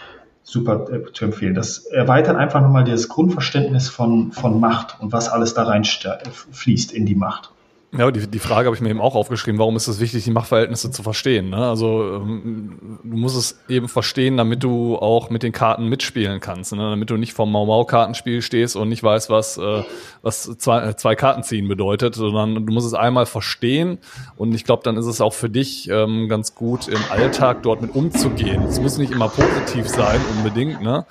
Super 0.44 0.90
äh, 0.92 1.12
zu 1.12 1.26
empfehlen. 1.26 1.56
Das 1.56 1.80
erweitert 1.86 2.38
einfach 2.38 2.62
nochmal 2.62 2.86
das 2.86 3.10
Grundverständnis 3.10 3.90
von, 3.90 4.32
von 4.32 4.60
Macht 4.60 5.00
und 5.02 5.12
was 5.12 5.28
alles 5.28 5.54
da 5.54 5.64
rein 5.64 5.84
fließt 5.84 6.94
in 6.94 7.06
die 7.06 7.16
Macht. 7.16 7.52
Ja, 7.94 8.12
die, 8.12 8.28
die 8.28 8.40
Frage 8.40 8.66
habe 8.66 8.76
ich 8.76 8.82
mir 8.82 8.90
eben 8.90 9.00
auch 9.00 9.16
aufgeschrieben, 9.16 9.60
warum 9.60 9.78
ist 9.78 9.88
es 9.88 10.02
wichtig, 10.02 10.26
die 10.26 10.32
Machtverhältnisse 10.32 10.92
zu 10.92 11.04
verstehen? 11.04 11.50
Ne? 11.52 11.70
Also 11.70 12.16
ähm, 12.16 13.00
du 13.02 13.16
musst 13.16 13.38
es 13.38 13.60
eben 13.70 13.88
verstehen, 13.88 14.36
damit 14.36 14.62
du 14.62 14.98
auch 14.98 15.30
mit 15.30 15.42
den 15.42 15.54
Karten 15.54 15.88
mitspielen 15.88 16.42
kannst, 16.42 16.74
ne? 16.74 16.90
damit 16.90 17.10
du 17.10 17.16
nicht 17.16 17.32
vom 17.32 17.50
Mau-Mau-Kartenspiel 17.50 18.42
stehst 18.42 18.76
und 18.76 18.90
nicht 18.90 19.04
weißt, 19.04 19.30
was, 19.30 19.58
äh, 19.58 19.84
was 20.22 20.58
zwei, 20.58 20.90
äh, 20.90 20.96
zwei 20.98 21.16
Karten 21.16 21.44
ziehen 21.44 21.70
bedeutet, 21.70 22.16
sondern 22.16 22.66
du 22.66 22.74
musst 22.74 22.88
es 22.88 22.94
einmal 22.94 23.26
verstehen 23.26 24.00
und 24.36 24.54
ich 24.54 24.66
glaube, 24.66 24.84
dann 24.84 24.98
ist 24.98 25.06
es 25.06 25.22
auch 25.22 25.34
für 25.34 25.50
dich 25.50 25.90
ähm, 25.90 26.28
ganz 26.28 26.56
gut, 26.56 26.90
im 26.90 27.00
Alltag 27.10 27.64
dort 27.64 27.82
mit 27.82 27.96
umzugehen. 27.96 28.64
Es 28.64 28.82
muss 28.82 28.98
nicht 28.98 29.14
immer 29.14 29.30
positiv 29.30 29.88
sein, 29.88 30.20
unbedingt, 30.36 30.82
ne? 30.82 31.06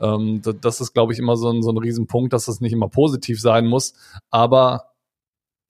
Ähm, 0.00 0.40
das 0.62 0.80
ist, 0.80 0.94
glaube 0.94 1.12
ich, 1.12 1.18
immer 1.18 1.36
so 1.36 1.50
ein, 1.50 1.62
so 1.62 1.70
ein 1.70 1.76
Riesenpunkt, 1.76 2.32
dass 2.32 2.48
es 2.48 2.62
nicht 2.62 2.72
immer 2.72 2.88
positiv 2.88 3.38
sein 3.38 3.66
muss, 3.66 3.92
aber 4.30 4.91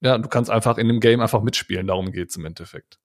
ja, 0.02 0.18
du 0.18 0.28
kannst 0.28 0.50
einfach 0.50 0.78
in 0.78 0.88
dem 0.88 1.00
Game 1.00 1.20
einfach 1.20 1.42
mitspielen, 1.42 1.86
darum 1.86 2.12
geht 2.12 2.30
es 2.30 2.36
im 2.36 2.44
Endeffekt. 2.44 2.98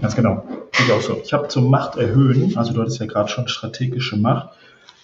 Ganz 0.00 0.14
genau. 0.14 0.46
Ich 0.72 0.92
auch 0.92 1.00
so. 1.00 1.20
Ich 1.24 1.32
habe 1.32 1.48
zum 1.48 1.70
Macht 1.70 1.96
erhöhen, 1.96 2.56
also 2.56 2.72
du 2.72 2.80
hattest 2.80 3.00
ja 3.00 3.06
gerade 3.06 3.28
schon 3.28 3.48
strategische 3.48 4.16
Macht. 4.16 4.50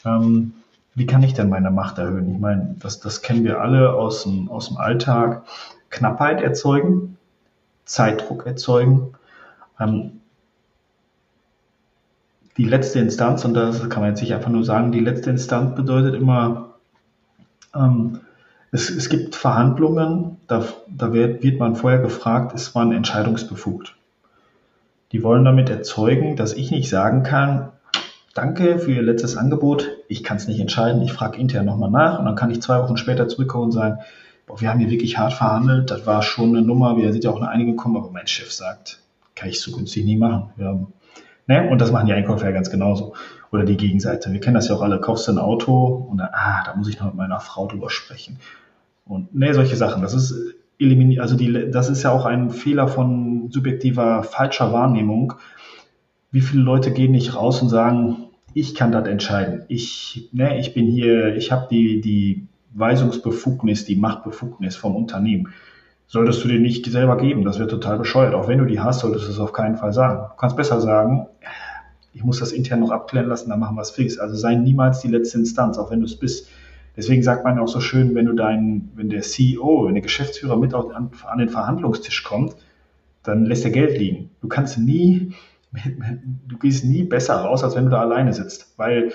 Ähm, 0.04 0.52
wie 0.94 1.06
kann 1.06 1.22
ich 1.22 1.32
denn 1.32 1.48
meine 1.48 1.70
Macht 1.70 1.98
erhöhen? 1.98 2.34
Ich 2.34 2.40
meine, 2.40 2.76
das, 2.78 3.00
das 3.00 3.22
kennen 3.22 3.44
wir 3.44 3.60
alle 3.60 3.92
aus 3.94 4.24
dem, 4.24 4.50
aus 4.50 4.68
dem 4.68 4.76
Alltag. 4.76 5.44
Knappheit 5.90 6.42
erzeugen, 6.42 7.16
Zeitdruck 7.86 8.44
erzeugen. 8.46 9.14
Ähm, 9.80 10.20
die 12.58 12.64
letzte 12.64 12.98
Instanz, 12.98 13.44
und 13.44 13.54
das 13.54 13.88
kann 13.88 14.02
man 14.02 14.10
jetzt 14.10 14.20
nicht 14.20 14.34
einfach 14.34 14.50
nur 14.50 14.64
sagen, 14.64 14.92
die 14.92 15.00
letzte 15.00 15.30
Instanz 15.30 15.74
bedeutet 15.76 16.14
immer, 16.14 16.74
ähm, 17.74 18.20
es, 18.70 18.90
es 18.90 19.08
gibt 19.08 19.34
Verhandlungen, 19.34 20.38
da, 20.46 20.64
da 20.88 21.12
wird, 21.12 21.42
wird 21.42 21.58
man 21.58 21.76
vorher 21.76 22.00
gefragt, 22.00 22.54
ist 22.54 22.74
man 22.74 22.92
entscheidungsbefugt. 22.92 23.96
Die 25.12 25.22
wollen 25.22 25.44
damit 25.44 25.70
erzeugen, 25.70 26.36
dass 26.36 26.52
ich 26.52 26.70
nicht 26.70 26.88
sagen 26.88 27.22
kann, 27.22 27.70
danke 28.34 28.78
für 28.78 28.92
Ihr 28.92 29.02
letztes 29.02 29.36
Angebot, 29.36 29.88
ich 30.08 30.22
kann 30.22 30.36
es 30.36 30.46
nicht 30.48 30.60
entscheiden, 30.60 31.02
ich 31.02 31.12
frage 31.12 31.38
intern 31.38 31.64
nochmal 31.64 31.90
nach 31.90 32.18
und 32.18 32.26
dann 32.26 32.36
kann 32.36 32.50
ich 32.50 32.60
zwei 32.60 32.82
Wochen 32.82 32.96
später 32.96 33.26
zurückkommen 33.26 33.64
und 33.64 33.72
sagen, 33.72 33.98
boah, 34.46 34.60
wir 34.60 34.68
haben 34.68 34.80
hier 34.80 34.90
wirklich 34.90 35.18
hart 35.18 35.32
verhandelt, 35.32 35.90
das 35.90 36.06
war 36.06 36.22
schon 36.22 36.50
eine 36.50 36.66
Nummer, 36.66 36.96
wir 36.96 37.12
sind 37.12 37.24
ja 37.24 37.30
auch 37.30 37.36
eine 37.36 37.48
Einigung 37.48 37.76
gekommen, 37.76 37.96
aber 37.96 38.10
mein 38.10 38.26
Chef 38.26 38.52
sagt, 38.52 39.00
kann 39.34 39.48
ich 39.48 39.60
so 39.60 39.72
günstig 39.72 40.04
nie 40.04 40.16
machen. 40.16 40.50
Haben, 40.60 40.92
ne? 41.46 41.68
Und 41.70 41.80
das 41.80 41.92
machen 41.92 42.06
die 42.06 42.12
Einkäufer 42.12 42.46
ja 42.46 42.52
ganz 42.52 42.70
genauso. 42.70 43.14
Oder 43.50 43.64
die 43.64 43.76
Gegenseite. 43.76 44.32
Wir 44.32 44.40
kennen 44.40 44.54
das 44.54 44.68
ja 44.68 44.74
auch 44.74 44.82
alle, 44.82 45.00
kaufst 45.00 45.26
du 45.26 45.32
ein 45.32 45.38
Auto 45.38 45.86
und 46.10 46.18
dann, 46.18 46.28
ah, 46.32 46.62
da 46.64 46.74
muss 46.76 46.88
ich 46.88 46.98
noch 46.98 47.06
mit 47.06 47.14
meiner 47.14 47.40
Frau 47.40 47.66
drüber 47.66 47.90
sprechen. 47.90 48.38
Und 49.06 49.34
ne, 49.34 49.54
solche 49.54 49.76
Sachen. 49.76 50.02
Das 50.02 50.12
ist 50.12 50.54
eliminiert, 50.78 51.20
also 51.20 51.36
die, 51.36 51.70
das 51.70 51.88
ist 51.88 52.02
ja 52.02 52.12
auch 52.12 52.24
ein 52.24 52.50
Fehler 52.50 52.88
von 52.88 53.50
subjektiver 53.50 54.22
falscher 54.22 54.72
Wahrnehmung. 54.72 55.34
Wie 56.30 56.42
viele 56.42 56.62
Leute 56.62 56.92
gehen 56.92 57.12
nicht 57.12 57.34
raus 57.34 57.62
und 57.62 57.70
sagen, 57.70 58.28
ich 58.54 58.74
kann 58.74 58.92
das 58.92 59.06
entscheiden. 59.08 59.64
Ich, 59.68 60.28
ne, 60.32 60.58
ich 60.58 60.74
bin 60.74 60.86
hier, 60.86 61.34
ich 61.36 61.50
habe 61.52 61.68
die, 61.70 62.00
die 62.00 62.48
Weisungsbefugnis, 62.74 63.84
die 63.84 63.96
Machtbefugnis 63.96 64.76
vom 64.76 64.94
Unternehmen. 64.94 65.48
Solltest 66.06 66.42
du 66.42 66.48
dir 66.48 66.60
nicht 66.60 66.86
selber 66.86 67.18
geben, 67.18 67.44
das 67.44 67.58
wäre 67.58 67.68
total 67.68 67.98
bescheuert. 67.98 68.34
Auch 68.34 68.48
wenn 68.48 68.58
du 68.58 68.64
die 68.64 68.80
hast, 68.80 69.00
solltest 69.00 69.26
du 69.26 69.30
es 69.30 69.40
auf 69.40 69.52
keinen 69.52 69.76
Fall 69.76 69.92
sagen. 69.92 70.28
Du 70.30 70.36
kannst 70.36 70.56
besser 70.56 70.80
sagen, 70.80 71.26
ich 72.14 72.24
muss 72.24 72.40
das 72.40 72.52
intern 72.52 72.80
noch 72.80 72.90
abklären 72.90 73.28
lassen, 73.28 73.50
dann 73.50 73.60
machen 73.60 73.76
wir 73.76 73.82
es 73.82 73.90
fix. 73.90 74.18
Also 74.18 74.34
sei 74.34 74.54
niemals 74.54 75.00
die 75.00 75.08
letzte 75.08 75.38
Instanz, 75.38 75.78
auch 75.78 75.90
wenn 75.90 76.00
du 76.00 76.06
es 76.06 76.16
bist. 76.16 76.48
Deswegen 76.96 77.22
sagt 77.22 77.44
man 77.44 77.58
auch 77.58 77.68
so 77.68 77.80
schön, 77.80 78.14
wenn 78.14 78.26
du 78.26 78.32
dein, 78.32 78.90
wenn 78.96 79.08
der 79.08 79.22
CEO, 79.22 79.86
wenn 79.86 79.94
der 79.94 80.02
Geschäftsführer 80.02 80.56
mit 80.56 80.74
an, 80.74 81.10
an 81.26 81.38
den 81.38 81.48
Verhandlungstisch 81.48 82.24
kommt, 82.24 82.56
dann 83.22 83.44
lässt 83.44 83.64
er 83.64 83.70
Geld 83.70 83.98
liegen. 83.98 84.30
Du 84.40 84.48
kannst 84.48 84.78
nie, 84.78 85.32
du 86.48 86.58
gehst 86.58 86.84
nie 86.84 87.04
besser 87.04 87.36
raus, 87.36 87.62
als 87.62 87.76
wenn 87.76 87.84
du 87.84 87.90
da 87.90 88.00
alleine 88.00 88.32
sitzt, 88.32 88.74
weil 88.78 89.12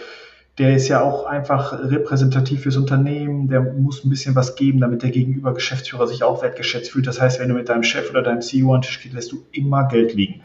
der 0.59 0.75
ist 0.75 0.87
ja 0.87 1.01
auch 1.01 1.25
einfach 1.25 1.73
repräsentativ 1.73 2.61
fürs 2.61 2.77
Unternehmen, 2.77 3.47
der 3.47 3.61
muss 3.61 4.05
ein 4.05 4.09
bisschen 4.09 4.35
was 4.35 4.55
geben, 4.55 4.79
damit 4.79 5.01
der 5.01 5.09
gegenüber 5.09 5.53
Geschäftsführer 5.53 6.07
sich 6.07 6.23
auch 6.23 6.43
wertgeschätzt 6.43 6.91
fühlt. 6.91 7.07
Das 7.07 7.19
heißt, 7.19 7.39
wenn 7.39 7.49
du 7.49 7.55
mit 7.55 7.69
deinem 7.69 7.83
Chef 7.83 8.09
oder 8.11 8.21
deinem 8.21 8.41
CEO 8.41 8.73
an 8.73 8.81
den 8.81 8.87
Tisch 8.87 9.01
gehst, 9.01 9.15
lässt 9.15 9.31
du 9.31 9.43
immer 9.51 9.87
Geld 9.87 10.13
liegen. 10.13 10.41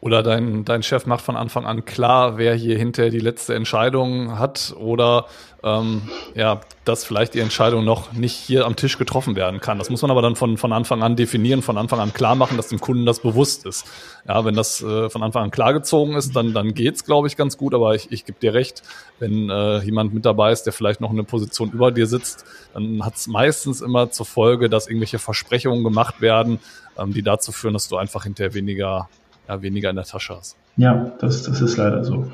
Oder 0.00 0.22
dein, 0.22 0.64
dein 0.64 0.84
Chef 0.84 1.06
macht 1.06 1.24
von 1.24 1.36
Anfang 1.36 1.66
an 1.66 1.84
klar, 1.84 2.38
wer 2.38 2.54
hier 2.54 2.78
hinterher 2.78 3.10
die 3.10 3.18
letzte 3.18 3.56
Entscheidung 3.56 4.38
hat 4.38 4.72
oder 4.78 5.26
ähm, 5.64 6.02
ja, 6.36 6.60
dass 6.84 7.04
vielleicht 7.04 7.34
die 7.34 7.40
Entscheidung 7.40 7.84
noch 7.84 8.12
nicht 8.12 8.34
hier 8.34 8.64
am 8.64 8.76
Tisch 8.76 8.96
getroffen 8.96 9.34
werden 9.34 9.60
kann. 9.60 9.76
Das 9.78 9.90
muss 9.90 10.00
man 10.02 10.12
aber 10.12 10.22
dann 10.22 10.36
von, 10.36 10.56
von 10.56 10.72
Anfang 10.72 11.02
an 11.02 11.16
definieren, 11.16 11.62
von 11.62 11.76
Anfang 11.76 11.98
an 11.98 12.12
klar 12.12 12.36
machen, 12.36 12.56
dass 12.56 12.68
dem 12.68 12.78
Kunden 12.80 13.06
das 13.06 13.18
bewusst 13.18 13.66
ist. 13.66 13.86
Ja, 14.28 14.44
wenn 14.44 14.54
das 14.54 14.80
äh, 14.82 15.10
von 15.10 15.24
Anfang 15.24 15.42
an 15.42 15.50
klargezogen 15.50 16.14
ist, 16.14 16.36
dann, 16.36 16.54
dann 16.54 16.74
geht's, 16.74 17.04
glaube 17.04 17.26
ich, 17.26 17.36
ganz 17.36 17.56
gut. 17.56 17.74
Aber 17.74 17.96
ich, 17.96 18.12
ich 18.12 18.24
gebe 18.24 18.38
dir 18.38 18.54
recht, 18.54 18.84
wenn 19.18 19.50
äh, 19.50 19.80
jemand 19.80 20.14
mit 20.14 20.24
dabei 20.24 20.52
ist, 20.52 20.62
der 20.62 20.72
vielleicht 20.72 21.00
noch 21.00 21.10
eine 21.10 21.24
Position 21.24 21.72
über 21.72 21.90
dir 21.90 22.06
sitzt, 22.06 22.44
dann 22.72 23.04
hat's 23.04 23.26
meistens 23.26 23.80
immer 23.80 24.12
zur 24.12 24.26
Folge, 24.26 24.68
dass 24.70 24.86
irgendwelche 24.86 25.18
Versprechungen 25.18 25.82
gemacht 25.82 26.20
werden, 26.20 26.60
ähm, 26.96 27.12
die 27.12 27.22
dazu 27.22 27.50
führen, 27.50 27.74
dass 27.74 27.88
du 27.88 27.96
einfach 27.96 28.22
hinterher 28.22 28.54
weniger 28.54 29.08
ja, 29.48 29.62
weniger 29.62 29.90
in 29.90 29.96
der 29.96 30.04
Tasche 30.04 30.36
hast. 30.36 30.56
Ja, 30.76 31.12
das, 31.20 31.42
das 31.42 31.60
ist 31.60 31.76
leider 31.76 32.04
so. 32.04 32.30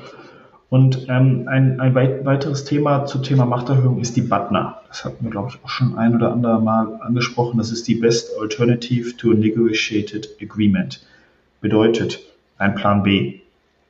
Und 0.69 1.07
ähm, 1.09 1.47
ein, 1.47 1.79
ein 1.79 1.95
weit, 1.95 2.25
weiteres 2.25 2.65
Thema 2.65 3.05
zum 3.05 3.23
Thema 3.23 3.45
Machterhöhung 3.45 3.99
ist 3.99 4.15
die 4.15 4.21
BATNA. 4.21 4.81
Das 4.87 5.05
hatten 5.05 5.23
wir, 5.23 5.31
glaube 5.31 5.49
ich, 5.49 5.63
auch 5.63 5.69
schon 5.69 5.97
ein 5.97 6.15
oder 6.15 6.31
andere 6.31 6.59
Mal 6.59 6.99
angesprochen. 7.01 7.57
Das 7.57 7.71
ist 7.71 7.87
die 7.87 7.95
Best 7.95 8.31
Alternative 8.39 9.15
to 9.15 9.31
a 9.31 9.35
Negotiated 9.35 10.29
Agreement. 10.41 11.05
Bedeutet 11.61 12.19
ein 12.57 12.75
Plan 12.75 13.03
B. 13.03 13.39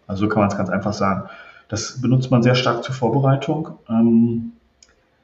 Also 0.05 0.25
so 0.25 0.29
kann 0.29 0.41
man 0.41 0.49
es 0.49 0.57
ganz 0.57 0.69
einfach 0.69 0.93
sagen. 0.93 1.29
Das 1.69 2.01
benutzt 2.01 2.29
man 2.29 2.43
sehr 2.43 2.55
stark 2.55 2.83
zur 2.83 2.93
Vorbereitung. 2.93 3.69
Ähm, 3.89 4.51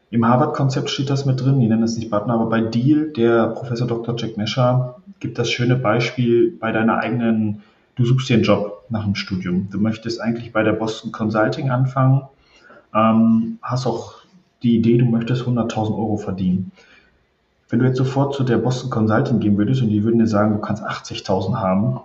Im 0.10 0.28
Harvard-Konzept 0.28 0.89
steht 0.89 1.10
das 1.10 1.26
mit 1.26 1.41
drin. 1.41 1.60
Die 1.60 1.68
nennen 1.68 1.84
es 1.84 1.97
nicht 1.97 2.10
BATNA, 2.10 2.34
aber 2.34 2.47
bei 2.47 2.62
Deal, 2.62 3.12
der 3.12 3.47
Professor 3.47 3.88
Dr. 3.88 4.16
Jack 4.18 4.38
Nesher 4.38 4.95
gibt 5.20 5.38
das 5.38 5.52
schöne 5.52 5.76
Beispiel 5.76 6.58
bei 6.60 6.72
deiner 6.72 6.97
eigenen 6.97 7.62
du 8.02 8.08
suchst 8.08 8.30
dir 8.30 8.36
einen 8.36 8.43
Job 8.43 8.86
nach 8.89 9.04
dem 9.04 9.16
Studium. 9.16 9.70
Du 9.72 9.80
möchtest 9.80 10.20
eigentlich 10.22 10.52
bei 10.52 10.64
der 10.64 10.74
Boston 10.74 11.12
Consulting 11.12 11.70
anfangen, 11.70 12.24
ähm, 12.93 13.60
hast 13.62 13.86
auch 13.86 14.16
die 14.64 14.78
Idee, 14.78 14.97
du 14.97 15.06
möchtest 15.06 15.43
100.000 15.43 15.91
Euro 15.91 16.18
verdienen. 16.18 16.72
Wenn 17.70 17.80
du 17.80 17.86
jetzt 17.86 17.97
sofort 17.97 18.36
zu 18.36 18.43
der 18.43 18.58
Boston 18.58 18.89
Consulting 18.89 19.39
gehen 19.39 19.58
würdest 19.58 19.82
und 19.82 19.89
die 19.89 20.04
würden 20.04 20.20
dir 20.20 20.28
sagen, 20.28 20.54
du 20.54 20.60
kannst 20.60 20.84
80.000 20.84 21.56
haben, 21.56 21.99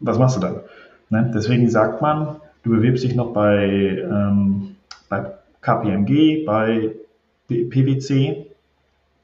was 0.00 0.18
machst 0.18 0.36
du 0.36 0.40
dann? 0.40 0.60
Ne? 1.08 1.30
Deswegen 1.34 1.68
sagt 1.70 2.02
man, 2.02 2.36
du 2.62 2.70
bewirbst 2.70 3.04
dich 3.04 3.14
noch 3.14 3.32
bei, 3.32 4.02
ähm, 4.02 4.76
bei 5.08 5.32
KPMG, 5.62 6.44
bei 6.44 6.94
PwC 7.48 8.46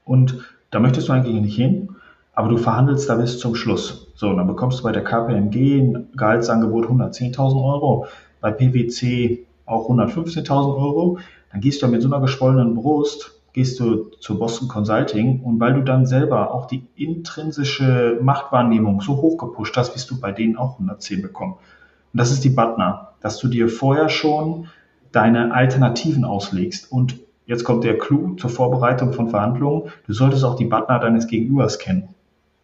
und 0.05 0.39
da 0.71 0.79
möchtest 0.79 1.07
du 1.07 1.13
eigentlich 1.13 1.41
nicht 1.41 1.55
hin, 1.55 1.89
aber 2.33 2.49
du 2.49 2.57
verhandelst 2.57 3.09
da 3.09 3.15
bis 3.15 3.39
zum 3.39 3.55
Schluss. 3.55 4.06
So, 4.17 4.33
dann 4.33 4.47
bekommst 4.47 4.79
du 4.79 4.83
bei 4.83 4.91
der 4.91 5.03
KPMG 5.03 5.79
ein 5.79 6.07
Gehaltsangebot 6.17 6.87
110.000 6.87 7.63
Euro, 7.63 8.07
bei 8.41 8.49
PwC 8.49 9.45
auch 9.67 9.87
115.000 9.91 10.75
Euro. 10.75 11.19
Dann 11.51 11.61
gehst 11.61 11.83
du 11.83 11.87
mit 11.87 12.01
so 12.01 12.07
einer 12.07 12.19
geschwollenen 12.19 12.73
Brust, 12.73 13.39
gehst 13.53 13.79
du 13.79 14.05
zu 14.19 14.39
Boston 14.39 14.69
Consulting 14.69 15.43
und 15.43 15.59
weil 15.59 15.75
du 15.75 15.83
dann 15.83 16.07
selber 16.07 16.51
auch 16.51 16.65
die 16.65 16.87
intrinsische 16.95 18.17
Machtwahrnehmung 18.19 19.01
so 19.01 19.17
hoch 19.17 19.37
gepusht 19.37 19.77
hast, 19.77 19.93
wirst 19.93 20.09
du 20.09 20.19
bei 20.19 20.31
denen 20.31 20.57
auch 20.57 20.79
110 20.79 21.21
bekommen. 21.21 21.53
Und 21.53 22.19
das 22.19 22.31
ist 22.31 22.43
die 22.43 22.49
Butner, 22.49 23.09
dass 23.21 23.37
du 23.37 23.47
dir 23.47 23.69
vorher 23.69 24.09
schon 24.09 24.65
deine 25.11 25.53
Alternativen 25.53 26.25
auslegst. 26.25 26.91
Und 26.91 27.19
jetzt 27.45 27.63
kommt 27.63 27.83
der 27.83 27.99
Clou 27.99 28.33
zur 28.33 28.49
Vorbereitung 28.49 29.13
von 29.13 29.29
Verhandlungen. 29.29 29.91
Du 30.07 30.13
solltest 30.13 30.43
auch 30.43 30.55
die 30.55 30.65
Butner 30.65 30.97
deines 30.97 31.27
Gegenübers 31.27 31.77
kennen. 31.77 32.15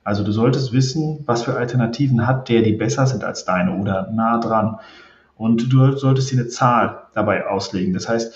Also 0.03 0.23
du 0.23 0.31
solltest 0.31 0.73
wissen, 0.73 1.23
was 1.25 1.43
für 1.43 1.55
Alternativen 1.55 2.27
hat 2.27 2.49
der, 2.49 2.61
die 2.61 2.73
besser 2.73 3.05
sind 3.07 3.23
als 3.23 3.45
deine 3.45 3.79
oder 3.79 4.09
nah 4.11 4.39
dran. 4.39 4.79
Und 5.35 5.71
du 5.71 5.97
solltest 5.97 6.31
dir 6.31 6.39
eine 6.39 6.47
Zahl 6.47 7.03
dabei 7.13 7.47
auslegen. 7.47 7.93
Das 7.93 8.07
heißt, 8.07 8.33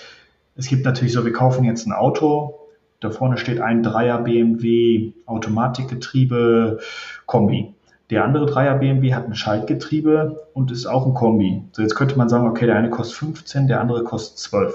es 0.55 0.67
gibt 0.67 0.85
natürlich 0.85 1.13
so, 1.13 1.25
wir 1.25 1.33
kaufen 1.33 1.63
jetzt 1.65 1.85
ein 1.85 1.93
Auto, 1.93 2.55
da 2.99 3.11
vorne 3.11 3.37
steht 3.37 3.61
ein 3.61 3.83
Dreier 3.83 4.19
BMW 4.19 5.13
Automatikgetriebe 5.25 6.79
Kombi. 7.27 7.73
Der 8.09 8.23
andere 8.23 8.45
Dreier 8.45 8.75
BMW 8.75 9.13
hat 9.13 9.27
ein 9.27 9.35
Schaltgetriebe 9.35 10.47
und 10.53 10.71
ist 10.71 10.87
auch 10.87 11.05
ein 11.05 11.13
Kombi. 11.13 11.63
So 11.73 11.81
jetzt 11.81 11.95
könnte 11.95 12.17
man 12.17 12.29
sagen, 12.29 12.47
okay, 12.47 12.65
der 12.65 12.75
eine 12.75 12.89
kostet 12.89 13.17
15, 13.17 13.67
der 13.67 13.81
andere 13.81 14.03
kostet 14.03 14.39
12. 14.39 14.73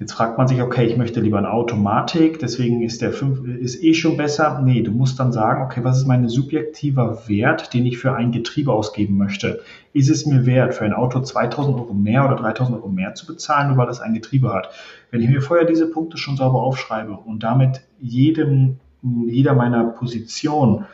Jetzt 0.00 0.14
fragt 0.14 0.38
man 0.38 0.48
sich, 0.48 0.62
okay, 0.62 0.86
ich 0.86 0.96
möchte 0.96 1.20
lieber 1.20 1.36
eine 1.36 1.52
Automatik, 1.52 2.38
deswegen 2.38 2.80
ist 2.80 3.02
der 3.02 3.12
5 3.12 3.46
ist 3.46 3.84
eh 3.84 3.92
schon 3.92 4.16
besser. 4.16 4.62
Nee, 4.64 4.80
du 4.80 4.92
musst 4.92 5.20
dann 5.20 5.30
sagen, 5.30 5.62
okay, 5.62 5.84
was 5.84 5.98
ist 5.98 6.06
mein 6.06 6.26
subjektiver 6.26 7.28
Wert, 7.28 7.74
den 7.74 7.84
ich 7.84 7.98
für 7.98 8.14
ein 8.14 8.32
Getriebe 8.32 8.72
ausgeben 8.72 9.18
möchte? 9.18 9.60
Ist 9.92 10.08
es 10.08 10.24
mir 10.24 10.46
wert, 10.46 10.72
für 10.72 10.86
ein 10.86 10.94
Auto 10.94 11.20
2000 11.20 11.76
Euro 11.76 11.92
mehr 11.92 12.24
oder 12.24 12.36
3000 12.36 12.78
Euro 12.78 12.88
mehr 12.88 13.14
zu 13.14 13.26
bezahlen, 13.26 13.68
nur 13.68 13.76
weil 13.76 13.90
es 13.90 14.00
ein 14.00 14.14
Getriebe 14.14 14.54
hat? 14.54 14.70
Wenn 15.10 15.20
ich 15.20 15.28
mir 15.28 15.42
vorher 15.42 15.66
diese 15.66 15.86
Punkte 15.86 16.16
schon 16.16 16.38
sauber 16.38 16.62
aufschreibe 16.62 17.12
und 17.12 17.42
damit 17.42 17.82
jedem, 18.00 18.78
jeder 19.26 19.52
meiner 19.52 19.84
Position 19.84 20.86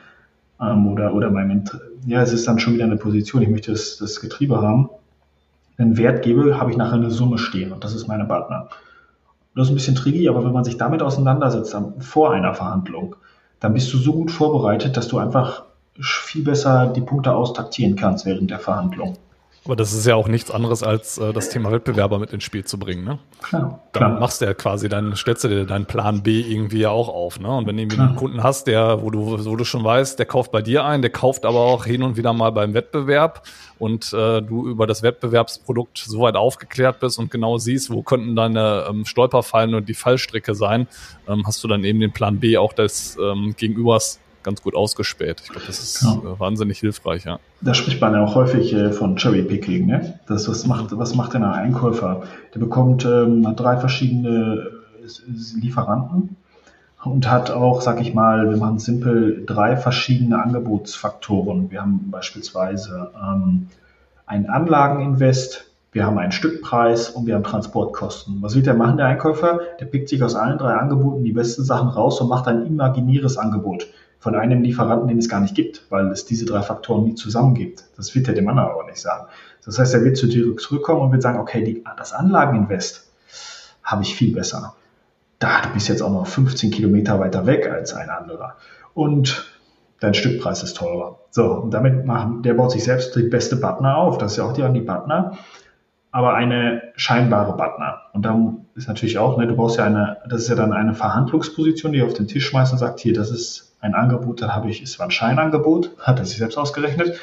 ähm, 0.60 0.88
oder, 0.88 1.14
oder 1.14 1.30
meinem, 1.30 1.62
ja, 2.08 2.22
es 2.22 2.32
ist 2.32 2.48
dann 2.48 2.58
schon 2.58 2.74
wieder 2.74 2.86
eine 2.86 2.96
Position, 2.96 3.42
ich 3.42 3.50
möchte 3.50 3.70
das, 3.70 3.98
das 3.98 4.20
Getriebe 4.20 4.60
haben, 4.60 4.90
einen 5.78 5.96
Wert 5.96 6.24
gebe, 6.24 6.58
habe 6.58 6.72
ich 6.72 6.76
nachher 6.76 6.94
eine 6.94 7.12
Summe 7.12 7.38
stehen 7.38 7.70
und 7.70 7.84
das 7.84 7.94
ist 7.94 8.08
meine 8.08 8.24
Partner. 8.24 8.68
Das 9.56 9.66
ist 9.66 9.72
ein 9.72 9.74
bisschen 9.74 9.94
tricky, 9.94 10.28
aber 10.28 10.44
wenn 10.44 10.52
man 10.52 10.64
sich 10.64 10.76
damit 10.76 11.02
auseinandersetzt 11.02 11.74
vor 12.00 12.32
einer 12.32 12.54
Verhandlung, 12.54 13.16
dann 13.58 13.72
bist 13.72 13.90
du 13.92 13.96
so 13.96 14.12
gut 14.12 14.30
vorbereitet, 14.30 14.98
dass 14.98 15.08
du 15.08 15.18
einfach 15.18 15.64
viel 15.98 16.44
besser 16.44 16.88
die 16.88 17.00
Punkte 17.00 17.34
austaktieren 17.34 17.96
kannst 17.96 18.26
während 18.26 18.50
der 18.50 18.58
Verhandlung. 18.58 19.16
Aber 19.66 19.74
das 19.74 19.92
ist 19.92 20.06
ja 20.06 20.14
auch 20.14 20.28
nichts 20.28 20.52
anderes 20.52 20.84
als 20.84 21.18
äh, 21.18 21.32
das 21.32 21.48
Thema 21.48 21.72
Wettbewerber 21.72 22.20
mit 22.20 22.32
ins 22.32 22.44
Spiel 22.44 22.64
zu 22.64 22.78
bringen, 22.78 23.02
ne? 23.02 23.18
Klar, 23.42 23.80
Dann 23.92 24.00
klar. 24.00 24.20
machst 24.20 24.40
du 24.40 24.44
ja 24.44 24.54
quasi 24.54 24.88
dann 24.88 25.16
stellst 25.16 25.42
du 25.42 25.48
dir 25.48 25.64
deinen 25.64 25.86
Plan 25.86 26.22
B 26.22 26.40
irgendwie 26.40 26.78
ja 26.78 26.90
auch 26.90 27.08
auf, 27.08 27.40
ne? 27.40 27.48
Und 27.48 27.66
wenn 27.66 27.76
du 27.76 27.82
irgendwie 27.82 28.00
einen 28.00 28.14
Kunden 28.14 28.44
hast, 28.44 28.68
der, 28.68 29.02
wo 29.02 29.10
du, 29.10 29.44
wo 29.44 29.56
du 29.56 29.64
schon 29.64 29.82
weißt, 29.82 30.20
der 30.20 30.26
kauft 30.26 30.52
bei 30.52 30.62
dir 30.62 30.84
ein, 30.84 31.02
der 31.02 31.10
kauft 31.10 31.44
aber 31.44 31.58
auch 31.58 31.84
hin 31.84 32.04
und 32.04 32.16
wieder 32.16 32.32
mal 32.32 32.52
beim 32.52 32.74
Wettbewerb 32.74 33.42
und 33.80 34.12
äh, 34.12 34.40
du 34.40 34.68
über 34.68 34.86
das 34.86 35.02
Wettbewerbsprodukt 35.02 35.98
so 35.98 36.20
weit 36.20 36.36
aufgeklärt 36.36 37.00
bist 37.00 37.18
und 37.18 37.32
genau 37.32 37.58
siehst, 37.58 37.90
wo 37.90 38.02
könnten 38.02 38.36
deine 38.36 38.86
ähm, 38.88 39.04
Stolperfallen 39.04 39.74
und 39.74 39.88
die 39.88 39.94
Fallstricke 39.94 40.54
sein, 40.54 40.86
ähm, 41.28 41.42
hast 41.44 41.62
du 41.64 41.68
dann 41.68 41.82
eben 41.82 41.98
den 41.98 42.12
Plan 42.12 42.38
B 42.38 42.56
auch 42.56 42.72
des 42.72 43.18
ähm, 43.20 43.54
Gegenübers 43.56 44.20
ganz 44.46 44.62
gut 44.62 44.74
ausgespäht. 44.74 45.42
Ich 45.42 45.50
glaube, 45.50 45.66
das 45.66 45.80
ist. 45.80 46.02
Äh, 46.02 46.40
wahnsinnig 46.40 46.78
hilfreich, 46.78 47.24
ja. 47.24 47.38
Da 47.60 47.74
spricht 47.74 48.00
man 48.00 48.14
ja 48.14 48.24
auch 48.24 48.36
häufig 48.36 48.72
äh, 48.72 48.92
von 48.92 49.16
Cherry-Picking. 49.16 49.86
Ne? 49.86 50.18
Das, 50.26 50.48
was, 50.48 50.66
macht, 50.66 50.96
was 50.96 51.14
macht 51.14 51.34
denn 51.34 51.42
ein 51.42 51.52
Einkäufer? 51.52 52.22
Der 52.54 52.60
bekommt 52.60 53.04
ähm, 53.04 53.54
drei 53.56 53.76
verschiedene 53.76 54.70
äh, 55.04 55.60
Lieferanten 55.60 56.36
und 57.04 57.30
hat 57.30 57.50
auch, 57.50 57.82
sag 57.82 58.00
ich 58.00 58.14
mal, 58.14 58.48
wir 58.48 58.56
machen 58.56 58.78
simpel, 58.78 59.44
drei 59.44 59.76
verschiedene 59.76 60.40
Angebotsfaktoren. 60.42 61.70
Wir 61.70 61.82
haben 61.82 62.10
beispielsweise 62.10 63.10
ähm, 63.20 63.68
einen 64.26 64.46
Anlageninvest, 64.46 65.70
wir 65.90 66.06
haben 66.06 66.18
einen 66.18 66.32
Stückpreis 66.32 67.10
und 67.10 67.26
wir 67.26 67.34
haben 67.34 67.44
Transportkosten. 67.44 68.42
Was 68.42 68.54
wird 68.54 68.66
der 68.66 68.74
machen, 68.74 68.98
der 68.98 69.06
Einkäufer? 69.06 69.60
Der 69.80 69.86
pickt 69.86 70.08
sich 70.08 70.22
aus 70.22 70.36
allen 70.36 70.58
drei 70.58 70.74
Angeboten 70.74 71.24
die 71.24 71.32
besten 71.32 71.64
Sachen 71.64 71.88
raus 71.88 72.20
und 72.20 72.28
macht 72.28 72.46
ein 72.46 72.64
imaginäres 72.66 73.38
Angebot 73.38 73.88
von 74.18 74.34
einem 74.34 74.62
Lieferanten, 74.62 75.08
den 75.08 75.18
es 75.18 75.28
gar 75.28 75.40
nicht 75.40 75.54
gibt, 75.54 75.86
weil 75.90 76.10
es 76.10 76.24
diese 76.24 76.46
drei 76.46 76.62
Faktoren 76.62 77.04
nie 77.04 77.14
zusammen 77.14 77.54
gibt. 77.54 77.84
Das 77.96 78.14
wird 78.14 78.28
er 78.28 78.34
dem 78.34 78.48
anderen 78.48 78.70
aber 78.70 78.84
nicht 78.84 79.00
sagen. 79.00 79.26
Das 79.64 79.78
heißt, 79.78 79.94
er 79.94 80.04
wird 80.04 80.16
zu 80.16 80.26
dir 80.26 80.56
zurückkommen 80.56 81.02
und 81.02 81.12
wird 81.12 81.22
sagen, 81.22 81.38
okay, 81.38 81.62
die, 81.62 81.84
das 81.96 82.12
Anlageninvest 82.12 83.10
habe 83.82 84.02
ich 84.02 84.14
viel 84.14 84.34
besser. 84.34 84.74
Da, 85.38 85.60
du 85.60 85.68
bist 85.70 85.88
jetzt 85.88 86.02
auch 86.02 86.10
noch 86.10 86.26
15 86.26 86.70
Kilometer 86.70 87.20
weiter 87.20 87.46
weg 87.46 87.70
als 87.70 87.94
ein 87.94 88.08
anderer. 88.08 88.56
Und 88.94 89.52
dein 90.00 90.14
Stückpreis 90.14 90.62
ist 90.62 90.76
teurer. 90.76 91.20
So, 91.30 91.44
und 91.52 91.72
damit 91.72 92.06
machen, 92.06 92.42
der 92.42 92.54
baut 92.54 92.72
sich 92.72 92.84
selbst 92.84 93.14
die 93.16 93.22
beste 93.22 93.56
Partner 93.56 93.96
auf. 93.96 94.18
Das 94.18 94.32
ist 94.32 94.38
ja 94.38 94.44
auch 94.44 94.52
die 94.52 94.62
an 94.62 94.74
die 94.74 94.80
Partner 94.80 95.36
aber 96.16 96.32
eine 96.32 96.80
scheinbare 96.96 97.58
Partner. 97.58 98.00
Und 98.14 98.24
dann 98.24 98.64
ist 98.74 98.88
natürlich 98.88 99.18
auch, 99.18 99.36
ne, 99.36 99.46
du 99.46 99.54
brauchst 99.54 99.76
ja 99.76 99.84
eine, 99.84 100.16
das 100.26 100.40
ist 100.40 100.48
ja 100.48 100.54
dann 100.54 100.72
eine 100.72 100.94
Verhandlungsposition, 100.94 101.92
die 101.92 102.02
auf 102.02 102.14
den 102.14 102.26
Tisch 102.26 102.46
schmeißt 102.46 102.72
und 102.72 102.78
sagt, 102.78 103.00
hier, 103.00 103.12
das 103.12 103.30
ist 103.30 103.65
ein 103.80 103.94
Angebot, 103.94 104.42
dann 104.42 104.54
habe 104.54 104.70
ich, 104.70 104.82
es 104.82 104.98
war 104.98 105.06
ein 105.06 105.10
Scheinangebot, 105.10 105.90
hat 105.98 106.18
er 106.18 106.24
sich 106.24 106.38
selbst 106.38 106.56
ausgerechnet, 106.56 107.18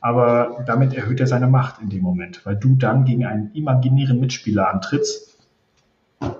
aber 0.00 0.62
damit 0.66 0.94
erhöht 0.94 1.20
er 1.20 1.26
seine 1.26 1.46
Macht 1.46 1.80
in 1.80 1.88
dem 1.88 2.02
Moment, 2.02 2.44
weil 2.44 2.56
du 2.56 2.74
dann 2.74 3.04
gegen 3.04 3.24
einen 3.24 3.50
imaginären 3.54 4.20
Mitspieler 4.20 4.68
antrittst, 4.68 5.36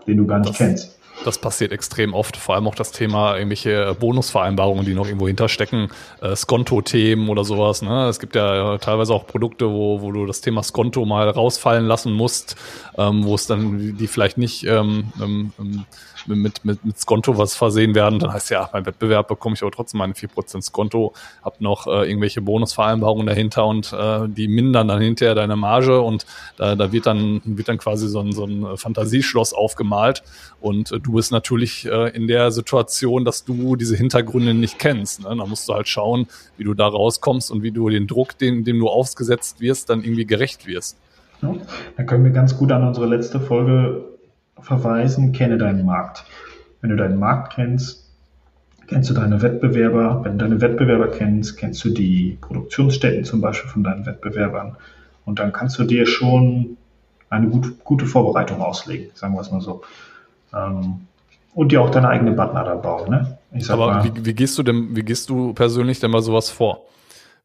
den 0.07 0.19
du 0.19 0.27
gar 0.27 0.39
nicht 0.39 0.51
das, 0.51 0.59
kennst. 0.59 0.99
Das 1.25 1.39
passiert 1.39 1.73
extrem 1.73 2.13
oft, 2.13 2.37
vor 2.37 2.57
allem 2.57 2.67
auch 2.67 2.75
das 2.75 2.93
Thema 2.93 3.37
irgendwelche 3.37 3.95
Bonusvereinbarungen, 3.99 4.85
die 4.85 4.95
noch 4.95 5.07
irgendwo 5.07 5.29
hinterstecken, 5.29 5.89
äh, 6.21 6.37
Skonto-Themen 6.37 7.29
oder 7.29 7.45
sowas. 7.45 7.83
Ne? 7.83 8.09
Es 8.09 8.19
gibt 8.19 8.35
ja 8.35 8.77
teilweise 8.79 9.15
auch 9.15 9.27
Produkte, 9.27 9.71
wo, 9.71 10.03
wo 10.03 10.13
du 10.13 10.27
das 10.27 10.41
Thema 10.41 10.63
Skonto 10.63 11.05
mal 11.07 11.31
rausfallen 11.31 11.87
lassen 11.87 12.13
musst, 12.13 12.57
ähm, 12.99 13.25
wo 13.25 13.35
es 13.35 13.47
dann 13.47 13.97
die 13.97 14.07
vielleicht 14.09 14.37
nicht 14.37 14.65
ähm, 14.67 15.13
ähm, 15.23 15.53
ähm 15.59 15.85
mit, 16.27 16.65
mit, 16.65 16.85
mit 16.85 16.99
Skonto 16.99 17.37
was 17.37 17.55
versehen 17.55 17.95
werden, 17.95 18.19
dann 18.19 18.33
heißt 18.33 18.51
ja, 18.51 18.69
beim 18.73 18.87
Wettbewerb 18.87 19.29
bekomme 19.29 19.55
ich 19.55 19.63
aber 19.63 19.71
trotzdem 19.71 19.99
meine 19.99 20.15
4% 20.15 20.63
Skonto, 20.63 21.13
habe 21.43 21.57
noch 21.61 21.87
äh, 21.87 22.09
irgendwelche 22.09 22.41
Bonusvereinbarungen 22.41 23.27
dahinter 23.27 23.67
und 23.67 23.93
äh, 23.93 24.29
die 24.29 24.49
mindern 24.49 24.89
dann 24.89 25.01
hinterher 25.01 25.35
deine 25.35 25.57
Marge 25.57 26.01
und 26.01 26.27
da, 26.57 26.77
da 26.77 26.93
wird 26.93 27.07
dann 27.07 27.41
wird 27.45 27.69
dann 27.69 27.79
quasi 27.79 28.09
so 28.09 28.21
ein, 28.21 28.33
so 28.33 28.45
ein 28.45 28.77
Fantasieschloss 28.77 29.53
aufgemalt 29.53 30.23
und 30.61 30.93
äh, 30.93 31.01
du 31.01 31.13
bist 31.13 31.33
natürlich 31.33 31.87
äh, 31.87 32.09
in 32.17 32.27
der 32.27 32.51
Situation, 32.51 33.25
dass 33.25 33.45
du 33.45 33.77
diese 33.77 33.97
Hintergründe 33.97 34.55
nicht 34.55 34.79
kennst. 34.79 35.23
Ne? 35.23 35.35
Da 35.37 35.47
musst 35.47 35.69
du 35.69 35.75
halt 35.75 35.89
schauen, 35.89 36.27
wie 36.57 36.65
du 36.65 36.75
da 36.75 36.87
rauskommst 36.87 37.51
und 37.51 37.63
wie 37.63 37.71
du 37.71 37.89
den 37.89 38.07
Druck, 38.07 38.39
den, 38.39 38.65
dem 38.65 38.79
du 38.79 38.89
ausgesetzt 38.89 39.61
wirst, 39.61 39.91
dann 39.91 40.03
irgendwie 40.03 40.25
gerecht 40.25 40.67
wirst. 40.67 40.97
Ja, 41.43 41.55
da 41.97 42.03
können 42.05 42.25
wir 42.25 42.33
ganz 42.33 42.57
gut 42.57 42.73
an 42.73 42.87
unsere 42.87 43.07
letzte 43.07 43.41
Folge 43.41 44.14
verweisen, 44.61 45.33
kenne 45.33 45.59
deinen 45.59 45.85
Markt. 45.85 46.25
Wenn 46.81 46.91
du 46.91 46.97
deinen 46.97 47.19
Markt 47.19 47.55
kennst, 47.55 48.11
kennst 48.87 49.11
du 49.11 49.15
deine 49.15 49.43
Wettbewerber. 49.43 50.21
Wenn 50.25 50.39
du 50.39 50.45
deine 50.45 50.61
Wettbewerber 50.61 51.09
kennst, 51.09 51.57
kennst 51.57 51.85
du 51.85 51.91
die 51.91 52.39
Produktionsstätten 52.41 53.25
zum 53.25 53.41
Beispiel 53.41 53.71
von 53.71 53.85
deinen 53.85 54.07
Wettbewerbern. 54.07 54.77
Und 55.25 55.39
dann 55.39 55.53
kannst 55.53 55.79
du 55.79 55.85
dir 55.85 56.07
schon 56.07 56.77
eine 57.31 57.49
gut, 57.49 57.83
gute 57.85 58.07
Vorbereitung 58.07 58.61
auslegen, 58.61 59.11
sagen 59.15 59.35
wir 59.35 59.41
es 59.41 59.51
mal 59.51 59.61
so. 59.61 59.83
Ähm, 60.55 61.07
und 61.55 61.73
dir 61.73 61.81
auch 61.83 61.91
deine 61.91 62.09
eigene 62.09 62.35
da 62.35 62.75
bauen. 62.75 63.11
Ne? 63.11 63.39
Aber 63.69 63.87
mal, 63.87 64.05
wie, 64.05 64.27
wie, 64.27 64.35
gehst 64.35 64.59
du 64.59 64.63
denn, 64.63 64.95
wie 64.95 65.03
gehst 65.03 65.31
du 65.31 65.53
persönlich 65.55 66.01
denn 66.01 66.11
mal 66.11 66.23
sowas 66.23 66.51
vor? 66.51 66.83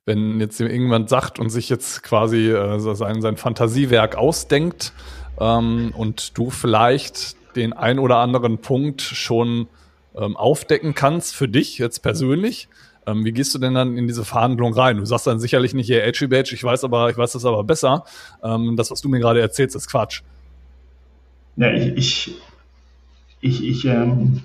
Wenn 0.05 0.39
jetzt 0.39 0.59
irgendjemand 0.59 1.09
sagt 1.09 1.39
und 1.39 1.49
sich 1.49 1.69
jetzt 1.69 2.01
quasi 2.01 2.49
äh, 2.49 2.79
sein, 2.79 3.21
sein 3.21 3.37
Fantasiewerk 3.37 4.15
ausdenkt, 4.15 4.93
ähm, 5.39 5.93
und 5.95 6.37
du 6.37 6.49
vielleicht 6.49 7.35
den 7.55 7.73
ein 7.73 7.99
oder 7.99 8.17
anderen 8.17 8.59
Punkt 8.59 9.01
schon 9.01 9.67
ähm, 10.15 10.37
aufdecken 10.37 10.93
kannst 10.93 11.35
für 11.35 11.47
dich 11.47 11.77
jetzt 11.77 11.99
persönlich. 11.99 12.67
Ähm, 13.05 13.25
wie 13.25 13.31
gehst 13.31 13.53
du 13.55 13.59
denn 13.59 13.73
dann 13.73 13.97
in 13.97 14.07
diese 14.07 14.25
Verhandlung 14.25 14.73
rein? 14.73 14.97
Du 14.97 15.05
sagst 15.05 15.27
dann 15.27 15.39
sicherlich 15.39 15.73
nicht, 15.73 15.89
hey, 15.89 15.99
Edgy 15.99 16.27
Badge, 16.27 16.53
ich 16.53 16.63
weiß 16.63 16.83
aber, 16.83 17.09
ich 17.09 17.17
weiß 17.17 17.33
das 17.33 17.45
aber 17.45 17.63
besser. 17.63 18.03
Ähm, 18.43 18.75
das, 18.75 18.91
was 18.91 19.01
du 19.01 19.09
mir 19.09 19.19
gerade 19.19 19.41
erzählst, 19.41 19.75
ist 19.75 19.89
Quatsch. 19.89 20.21
Ja, 21.55 21.71
ich, 21.71 21.97
ich, 21.97 22.35
ich, 23.41 23.63
ich 23.67 23.85
ähm, 23.85 24.43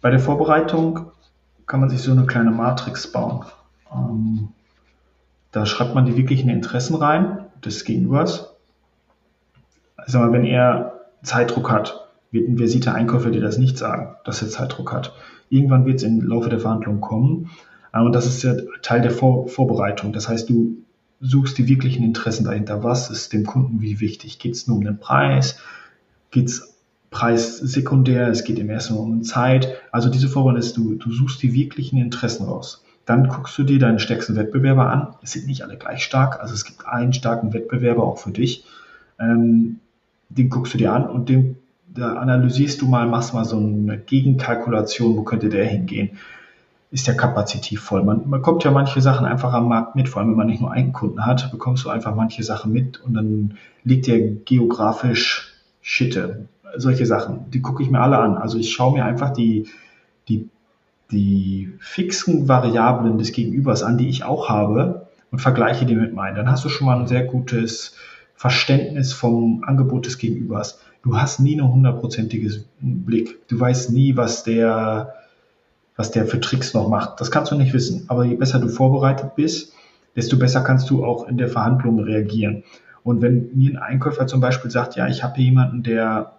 bei 0.00 0.10
der 0.10 0.20
Vorbereitung 0.20 1.10
kann 1.66 1.80
man 1.80 1.90
sich 1.90 2.00
so 2.00 2.12
eine 2.12 2.26
kleine 2.26 2.50
Matrix 2.50 3.10
bauen. 3.10 3.44
Ähm, 3.92 4.48
da 5.52 5.66
schreibt 5.66 5.94
man 5.94 6.06
die 6.06 6.16
wirklichen 6.16 6.48
Interessen 6.48 6.96
rein 6.96 7.46
des 7.64 7.84
Gegenübers 7.84 8.55
sag 10.12 10.22
mal, 10.22 10.32
wenn 10.32 10.44
er 10.44 11.00
Zeitdruck 11.22 11.70
hat, 11.70 12.08
wird 12.30 12.48
ein 12.48 12.58
versierter 12.58 12.94
Einkäufer 12.94 13.30
dir 13.30 13.40
das 13.40 13.58
nicht 13.58 13.78
sagen, 13.78 14.16
dass 14.24 14.42
er 14.42 14.48
Zeitdruck 14.48 14.92
hat. 14.92 15.12
Irgendwann 15.48 15.86
wird 15.86 15.96
es 15.96 16.02
im 16.02 16.20
Laufe 16.20 16.48
der 16.48 16.60
Verhandlungen 16.60 17.00
kommen. 17.00 17.50
Äh, 17.92 18.00
und 18.00 18.12
das 18.12 18.26
ist 18.26 18.42
ja 18.42 18.54
Teil 18.82 19.00
der 19.00 19.10
Vor 19.10 19.48
Vorbereitung. 19.48 20.12
Das 20.12 20.28
heißt, 20.28 20.48
du 20.48 20.78
suchst 21.20 21.56
die 21.58 21.68
wirklichen 21.68 22.04
Interessen 22.04 22.44
dahinter. 22.44 22.84
Was 22.84 23.10
ist 23.10 23.32
dem 23.32 23.46
Kunden 23.46 23.80
wie 23.80 24.00
wichtig? 24.00 24.38
Geht 24.38 24.54
es 24.54 24.66
nur 24.66 24.76
um 24.76 24.84
den 24.84 24.98
Preis? 24.98 25.58
Geht 26.30 26.48
es 26.48 26.74
Preis 27.10 27.56
sekundär? 27.56 28.28
Es 28.28 28.44
geht 28.44 28.58
im 28.58 28.68
ersten 28.68 28.94
Mal 28.94 29.00
um 29.00 29.22
Zeit. 29.22 29.74
Also 29.92 30.10
diese 30.10 30.28
Vorbereitung 30.28 30.60
ist, 30.60 30.76
du, 30.76 30.94
du 30.94 31.10
suchst 31.12 31.42
die 31.42 31.54
wirklichen 31.54 31.98
Interessen 31.98 32.44
raus. 32.44 32.84
Dann 33.06 33.28
guckst 33.28 33.56
du 33.56 33.62
dir 33.62 33.78
deine 33.78 34.00
stärksten 34.00 34.36
Wettbewerber 34.36 34.90
an. 34.90 35.14
Es 35.22 35.32
sind 35.32 35.46
nicht 35.46 35.62
alle 35.62 35.76
gleich 35.76 36.02
stark. 36.02 36.40
Also 36.40 36.54
es 36.54 36.64
gibt 36.64 36.84
einen 36.86 37.12
starken 37.12 37.52
Wettbewerber 37.52 38.02
auch 38.02 38.18
für 38.18 38.32
dich. 38.32 38.64
Ähm, 39.18 39.78
den 40.28 40.50
guckst 40.50 40.74
du 40.74 40.78
dir 40.78 40.92
an 40.92 41.08
und 41.08 41.28
den, 41.28 41.56
da 41.88 42.14
analysierst 42.14 42.80
du 42.82 42.86
mal, 42.86 43.06
machst 43.06 43.34
mal 43.34 43.44
so 43.44 43.56
eine 43.56 43.98
Gegenkalkulation, 43.98 45.16
wo 45.16 45.22
könnte 45.22 45.48
der 45.48 45.64
hingehen. 45.64 46.18
Ist 46.90 47.06
der 47.06 47.16
kapazitiv 47.16 47.80
voll? 47.80 48.04
Man, 48.04 48.28
man 48.28 48.42
kommt 48.42 48.64
ja 48.64 48.70
manche 48.70 49.00
Sachen 49.00 49.26
einfach 49.26 49.52
am 49.52 49.68
Markt 49.68 49.96
mit, 49.96 50.08
vor 50.08 50.20
allem 50.20 50.30
wenn 50.30 50.36
man 50.36 50.46
nicht 50.46 50.60
nur 50.60 50.72
einen 50.72 50.92
Kunden 50.92 51.26
hat, 51.26 51.50
bekommst 51.50 51.84
du 51.84 51.90
einfach 51.90 52.14
manche 52.14 52.42
Sachen 52.42 52.72
mit 52.72 53.00
und 53.00 53.14
dann 53.14 53.54
liegt 53.84 54.06
der 54.06 54.20
geografisch 54.20 55.54
Schitte. 55.80 56.48
Solche 56.76 57.06
Sachen, 57.06 57.50
die 57.50 57.62
gucke 57.62 57.82
ich 57.82 57.90
mir 57.90 58.00
alle 58.00 58.18
an. 58.18 58.36
Also 58.36 58.58
ich 58.58 58.72
schaue 58.72 58.92
mir 58.92 59.04
einfach 59.04 59.30
die, 59.30 59.68
die, 60.28 60.48
die 61.10 61.72
fixen 61.78 62.48
Variablen 62.48 63.18
des 63.18 63.32
Gegenübers 63.32 63.82
an, 63.82 63.98
die 63.98 64.08
ich 64.08 64.24
auch 64.24 64.48
habe 64.48 65.06
und 65.30 65.38
vergleiche 65.40 65.86
die 65.86 65.94
mit 65.94 66.14
meinen. 66.14 66.36
Dann 66.36 66.50
hast 66.50 66.64
du 66.64 66.68
schon 66.68 66.86
mal 66.86 66.98
ein 66.98 67.06
sehr 67.06 67.24
gutes 67.24 67.94
Verständnis 68.36 69.12
vom 69.12 69.64
Angebot 69.64 70.06
des 70.06 70.18
Gegenübers. 70.18 70.78
Du 71.02 71.16
hast 71.16 71.40
nie 71.40 71.58
einen 71.58 71.72
hundertprozentigen 71.72 72.64
Blick. 72.80 73.46
Du 73.48 73.58
weißt 73.58 73.92
nie, 73.92 74.16
was 74.16 74.44
der, 74.44 75.14
was 75.96 76.10
der 76.10 76.26
für 76.26 76.40
Tricks 76.40 76.74
noch 76.74 76.88
macht. 76.88 77.20
Das 77.20 77.30
kannst 77.30 77.50
du 77.50 77.56
nicht 77.56 77.72
wissen. 77.72 78.04
Aber 78.08 78.24
je 78.24 78.34
besser 78.34 78.58
du 78.58 78.68
vorbereitet 78.68 79.34
bist, 79.36 79.72
desto 80.14 80.38
besser 80.38 80.62
kannst 80.62 80.90
du 80.90 81.04
auch 81.04 81.28
in 81.28 81.38
der 81.38 81.48
Verhandlung 81.48 82.00
reagieren. 82.00 82.64
Und 83.02 83.22
wenn 83.22 83.50
mir 83.54 83.70
ein 83.70 83.78
Einkäufer 83.78 84.26
zum 84.26 84.40
Beispiel 84.40 84.70
sagt, 84.70 84.96
ja, 84.96 85.06
ich 85.06 85.22
habe 85.22 85.36
hier 85.36 85.44
jemanden, 85.44 85.82
der 85.82 86.32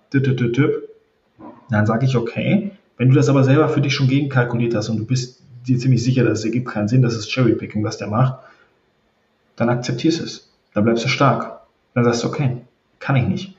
dann 1.69 1.85
sage 1.85 2.05
ich, 2.05 2.15
okay, 2.15 2.71
wenn 2.97 3.09
du 3.09 3.15
das 3.15 3.29
aber 3.29 3.43
selber 3.43 3.69
für 3.69 3.81
dich 3.81 3.93
schon 3.93 4.07
gegenkalkuliert 4.07 4.73
hast 4.75 4.89
und 4.89 4.97
du 4.97 5.05
bist 5.05 5.41
dir 5.67 5.77
ziemlich 5.77 6.03
sicher, 6.03 6.23
dass 6.23 6.39
es 6.39 6.45
ergibt 6.45 6.69
keinen 6.69 6.87
Sinn, 6.87 7.01
das 7.01 7.15
ist 7.15 7.29
Cherrypicking, 7.29 7.83
was 7.83 7.97
der 7.97 8.07
macht, 8.07 8.39
dann 9.55 9.69
akzeptierst 9.69 10.21
es. 10.21 10.49
Dann 10.73 10.83
bleibst 10.83 11.03
du 11.05 11.09
stark. 11.09 11.56
Dann 11.97 12.03
sagst 12.03 12.23
du, 12.23 12.27
okay, 12.27 12.57
kann 12.99 13.15
ich 13.15 13.27
nicht. 13.27 13.53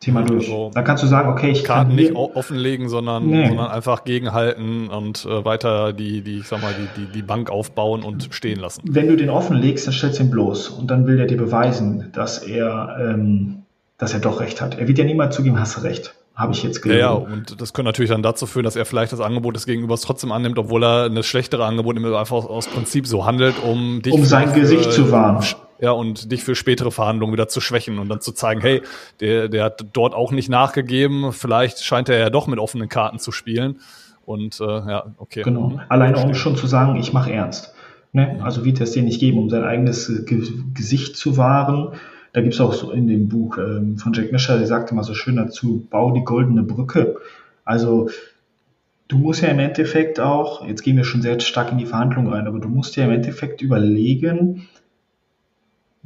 Thema 0.00 0.24
durch. 0.24 0.48
Also, 0.48 0.72
dann 0.74 0.82
kannst 0.82 1.04
du 1.04 1.06
sagen, 1.06 1.28
okay, 1.28 1.52
ich 1.52 1.62
Karten 1.62 1.90
kann 1.90 1.94
nicht 1.94 2.16
offenlegen, 2.16 2.88
sondern, 2.88 3.28
nee. 3.28 3.46
sondern 3.46 3.68
einfach 3.68 4.02
gegenhalten 4.02 4.88
und 4.88 5.24
äh, 5.24 5.44
weiter 5.44 5.92
die, 5.92 6.22
die, 6.22 6.38
ich 6.38 6.48
sag 6.48 6.62
mal, 6.62 6.74
die, 6.74 7.00
die, 7.00 7.12
die 7.12 7.22
Bank 7.22 7.48
aufbauen 7.48 8.02
und 8.02 8.30
stehen 8.32 8.58
lassen. 8.58 8.82
Wenn 8.86 9.06
du 9.06 9.14
den 9.14 9.30
offenlegst, 9.30 9.86
dann 9.86 9.94
stellst 9.94 10.18
du 10.18 10.24
ihn 10.24 10.32
bloß 10.32 10.70
und 10.70 10.90
dann 10.90 11.06
will 11.06 11.16
der 11.16 11.26
dir 11.26 11.36
beweisen, 11.36 12.10
dass 12.12 12.38
er, 12.38 12.96
ähm, 12.98 13.62
dass 13.98 14.12
er 14.12 14.18
doch 14.18 14.40
recht 14.40 14.60
hat. 14.60 14.76
Er 14.76 14.88
wird 14.88 14.98
ja 14.98 15.04
niemals 15.04 15.36
zugeben, 15.36 15.60
hast 15.60 15.76
du 15.76 15.82
recht 15.82 16.12
habe 16.34 16.52
ich 16.52 16.62
jetzt 16.62 16.82
gelesen. 16.82 17.00
Ja, 17.00 17.12
ja, 17.12 17.12
und 17.12 17.62
das 17.62 17.72
könnte 17.72 17.88
natürlich 17.88 18.10
dann 18.10 18.22
dazu 18.22 18.44
führen, 18.44 18.64
dass 18.64 18.76
er 18.76 18.84
vielleicht 18.84 19.10
das 19.10 19.20
Angebot 19.20 19.56
des 19.56 19.64
Gegenübers 19.64 20.02
trotzdem 20.02 20.32
annimmt, 20.32 20.58
obwohl 20.58 20.84
er 20.84 21.04
eine 21.04 21.22
schlechtere 21.22 21.64
Angebot 21.64 21.96
einfach 21.96 22.44
aus 22.44 22.66
Prinzip 22.66 23.06
so 23.06 23.24
handelt, 23.24 23.54
um 23.64 24.02
dich 24.02 24.12
um 24.12 24.22
sein 24.22 24.52
Gesicht 24.52 24.92
zu 24.92 25.10
wahren. 25.10 25.42
Ja, 25.80 25.90
und 25.90 26.32
dich 26.32 26.42
für 26.42 26.54
spätere 26.54 26.90
Verhandlungen 26.90 27.32
wieder 27.32 27.48
zu 27.48 27.60
schwächen 27.60 27.98
und 27.98 28.08
dann 28.08 28.20
zu 28.20 28.32
zeigen, 28.32 28.60
hey, 28.60 28.82
der, 29.20 29.48
der 29.48 29.64
hat 29.64 29.84
dort 29.92 30.14
auch 30.14 30.32
nicht 30.32 30.48
nachgegeben, 30.48 31.32
vielleicht 31.32 31.84
scheint 31.84 32.08
er 32.08 32.18
ja 32.18 32.30
doch 32.30 32.46
mit 32.46 32.58
offenen 32.58 32.88
Karten 32.88 33.18
zu 33.18 33.32
spielen. 33.32 33.80
Und 34.24 34.60
äh, 34.60 34.64
ja, 34.64 35.14
okay. 35.18 35.42
Genau. 35.42 35.70
Mhm. 35.70 35.80
Alleine 35.88 36.18
um 36.18 36.34
schon 36.34 36.56
zu 36.56 36.66
sagen, 36.66 36.96
ich 36.96 37.12
mache 37.12 37.32
ernst. 37.32 37.74
Ne? 38.12 38.40
Also 38.42 38.64
wird 38.64 38.80
es 38.80 38.92
dir 38.92 39.02
nicht 39.02 39.20
geben, 39.20 39.38
um 39.38 39.50
sein 39.50 39.64
eigenes 39.64 40.10
Gesicht 40.74 41.16
zu 41.16 41.36
wahren 41.36 41.92
da 42.36 42.42
gibt 42.42 42.52
es 42.52 42.60
auch 42.60 42.74
so 42.74 42.90
in 42.90 43.06
dem 43.06 43.30
Buch 43.30 43.56
ähm, 43.56 43.96
von 43.96 44.12
Jack 44.12 44.30
Mischer, 44.30 44.58
der 44.58 44.66
sagte 44.66 44.94
mal 44.94 45.04
so 45.04 45.14
schön 45.14 45.36
dazu, 45.36 45.86
bau 45.88 46.10
die 46.10 46.22
goldene 46.22 46.62
Brücke. 46.62 47.16
Also 47.64 48.10
du 49.08 49.16
musst 49.16 49.40
ja 49.40 49.48
im 49.48 49.58
Endeffekt 49.58 50.20
auch, 50.20 50.68
jetzt 50.68 50.82
gehen 50.82 50.98
wir 50.98 51.04
schon 51.04 51.22
sehr 51.22 51.40
stark 51.40 51.72
in 51.72 51.78
die 51.78 51.86
Verhandlungen 51.86 52.30
rein, 52.30 52.46
aber 52.46 52.58
du 52.58 52.68
musst 52.68 52.94
ja 52.96 53.06
im 53.06 53.10
Endeffekt 53.10 53.62
überlegen, 53.62 54.68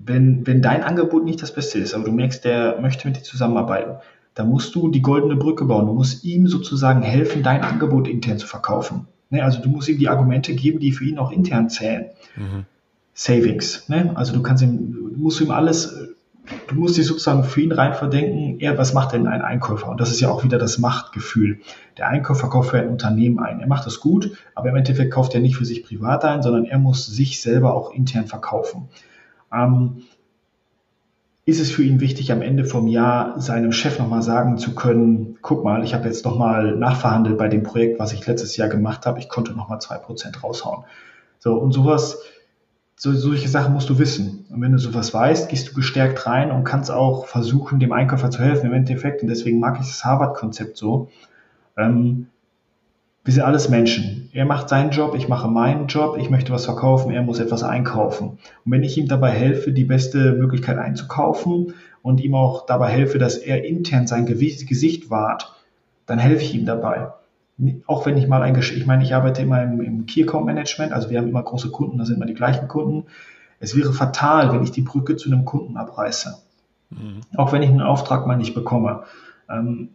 wenn, 0.04 0.46
wenn 0.46 0.62
dein 0.62 0.82
Angebot 0.82 1.24
nicht 1.24 1.42
das 1.42 1.54
Beste 1.54 1.78
ist, 1.78 1.94
aber 1.94 2.04
du 2.04 2.12
merkst, 2.12 2.44
der 2.44 2.80
möchte 2.80 3.06
mit 3.06 3.16
dir 3.16 3.22
zusammenarbeiten, 3.22 3.96
dann 4.34 4.48
musst 4.48 4.74
du 4.74 4.88
die 4.88 5.02
goldene 5.02 5.36
Brücke 5.36 5.64
bauen. 5.64 5.86
Du 5.86 5.92
musst 5.92 6.24
ihm 6.24 6.46
sozusagen 6.46 7.02
helfen, 7.02 7.42
dein 7.42 7.62
Angebot 7.62 8.08
intern 8.08 8.38
zu 8.38 8.46
verkaufen. 8.46 9.06
Ne? 9.28 9.44
Also 9.44 9.60
du 9.60 9.68
musst 9.68 9.88
ihm 9.88 9.98
die 9.98 10.08
Argumente 10.08 10.54
geben, 10.54 10.78
die 10.78 10.92
für 10.92 11.04
ihn 11.04 11.18
auch 11.18 11.32
intern 11.32 11.68
zählen. 11.68 12.06
Mhm. 12.36 12.64
Savings. 13.12 13.88
Ne? 13.88 14.12
Also 14.14 14.32
du 14.32 14.42
kannst 14.42 14.62
ihm, 14.62 15.12
du 15.14 15.20
musst 15.20 15.40
ihm 15.40 15.50
alles 15.50 16.10
du 16.66 16.74
musst 16.74 16.96
dich 16.96 17.06
sozusagen 17.06 17.44
für 17.44 17.60
ihn 17.60 17.72
rein 17.72 17.94
verdenken, 17.94 18.58
er, 18.60 18.78
was 18.78 18.94
macht 18.94 19.12
denn 19.12 19.26
ein 19.26 19.42
Einkäufer? 19.42 19.88
Und 19.88 20.00
das 20.00 20.10
ist 20.10 20.20
ja 20.20 20.28
auch 20.28 20.44
wieder 20.44 20.58
das 20.58 20.78
Machtgefühl. 20.78 21.60
Der 21.98 22.08
Einkäufer 22.08 22.48
kauft 22.48 22.70
für 22.70 22.78
ein 22.78 22.88
Unternehmen 22.88 23.38
ein. 23.38 23.60
Er 23.60 23.66
macht 23.66 23.86
das 23.86 24.00
gut, 24.00 24.32
aber 24.54 24.70
im 24.70 24.76
Endeffekt 24.76 25.12
kauft 25.12 25.34
er 25.34 25.40
nicht 25.40 25.56
für 25.56 25.64
sich 25.64 25.84
privat 25.84 26.24
ein, 26.24 26.42
sondern 26.42 26.64
er 26.64 26.78
muss 26.78 27.06
sich 27.06 27.40
selber 27.40 27.74
auch 27.74 27.92
intern 27.92 28.26
verkaufen. 28.26 28.88
Ähm, 29.52 30.02
ist 31.44 31.60
es 31.60 31.70
für 31.70 31.82
ihn 31.82 32.00
wichtig, 32.00 32.30
am 32.32 32.42
Ende 32.42 32.64
vom 32.64 32.86
Jahr 32.86 33.40
seinem 33.40 33.72
Chef 33.72 33.98
nochmal 33.98 34.22
sagen 34.22 34.58
zu 34.58 34.74
können, 34.74 35.38
guck 35.42 35.64
mal, 35.64 35.82
ich 35.82 35.94
habe 35.94 36.06
jetzt 36.06 36.24
nochmal 36.24 36.76
nachverhandelt 36.76 37.38
bei 37.38 37.48
dem 37.48 37.62
Projekt, 37.62 37.98
was 37.98 38.12
ich 38.12 38.26
letztes 38.26 38.56
Jahr 38.56 38.68
gemacht 38.68 39.06
habe, 39.06 39.18
ich 39.18 39.28
konnte 39.28 39.52
nochmal 39.52 39.80
zwei 39.80 39.98
Prozent 39.98 40.42
raushauen. 40.44 40.84
So, 41.38 41.54
und 41.54 41.72
sowas 41.72 42.18
so, 43.00 43.14
solche 43.14 43.48
Sachen 43.48 43.72
musst 43.72 43.88
du 43.88 43.98
wissen. 43.98 44.44
Und 44.50 44.60
wenn 44.60 44.72
du 44.72 44.78
sowas 44.78 45.14
weißt, 45.14 45.48
gehst 45.48 45.70
du 45.70 45.72
gestärkt 45.72 46.26
rein 46.26 46.50
und 46.50 46.64
kannst 46.64 46.90
auch 46.90 47.24
versuchen, 47.24 47.80
dem 47.80 47.92
Einkäufer 47.92 48.30
zu 48.30 48.40
helfen 48.40 48.66
im 48.66 48.74
Endeffekt. 48.74 49.22
Und 49.22 49.28
deswegen 49.28 49.58
mag 49.58 49.78
ich 49.80 49.86
das 49.86 50.04
Harvard-Konzept 50.04 50.76
so. 50.76 51.08
Ähm, 51.78 52.26
wir 53.24 53.34
sind 53.34 53.42
alles 53.42 53.68
Menschen. 53.68 54.30
Er 54.32 54.44
macht 54.44 54.68
seinen 54.68 54.90
Job, 54.90 55.14
ich 55.14 55.28
mache 55.28 55.48
meinen 55.48 55.88
Job, 55.88 56.16
ich 56.18 56.30
möchte 56.30 56.52
was 56.52 56.64
verkaufen, 56.64 57.10
er 57.10 57.22
muss 57.22 57.40
etwas 57.40 57.62
einkaufen. 57.62 58.38
Und 58.64 58.72
wenn 58.72 58.82
ich 58.82 58.96
ihm 58.96 59.08
dabei 59.08 59.30
helfe, 59.30 59.72
die 59.72 59.84
beste 59.84 60.32
Möglichkeit 60.32 60.78
einzukaufen 60.78 61.74
und 62.02 62.20
ihm 62.20 62.34
auch 62.34 62.66
dabei 62.66 62.88
helfe, 62.88 63.18
dass 63.18 63.36
er 63.36 63.64
intern 63.64 64.06
sein 64.06 64.26
Gesicht 64.26 65.10
wahrt, 65.10 65.54
dann 66.06 66.18
helfe 66.18 66.42
ich 66.42 66.54
ihm 66.54 66.64
dabei 66.64 67.08
auch 67.86 68.06
wenn 68.06 68.16
ich 68.16 68.26
mal 68.26 68.42
ein, 68.42 68.58
ich 68.58 68.86
meine, 68.86 69.02
ich 69.02 69.14
arbeite 69.14 69.42
immer 69.42 69.62
im, 69.62 69.80
im 69.80 70.06
Key 70.06 70.22
Account 70.22 70.46
Management, 70.46 70.92
also 70.92 71.10
wir 71.10 71.18
haben 71.18 71.28
immer 71.28 71.42
große 71.42 71.70
Kunden, 71.70 71.98
da 71.98 72.04
sind 72.04 72.16
immer 72.16 72.26
die 72.26 72.34
gleichen 72.34 72.68
Kunden. 72.68 73.06
Es 73.58 73.76
wäre 73.76 73.92
fatal, 73.92 74.52
wenn 74.52 74.62
ich 74.62 74.72
die 74.72 74.80
Brücke 74.80 75.16
zu 75.16 75.30
einem 75.30 75.44
Kunden 75.44 75.76
abreiße. 75.76 76.36
Mhm. 76.90 77.20
Auch 77.36 77.52
wenn 77.52 77.62
ich 77.62 77.68
einen 77.68 77.82
Auftrag 77.82 78.26
mal 78.26 78.36
nicht 78.36 78.54
bekomme. 78.54 79.02
Ähm, 79.50 79.90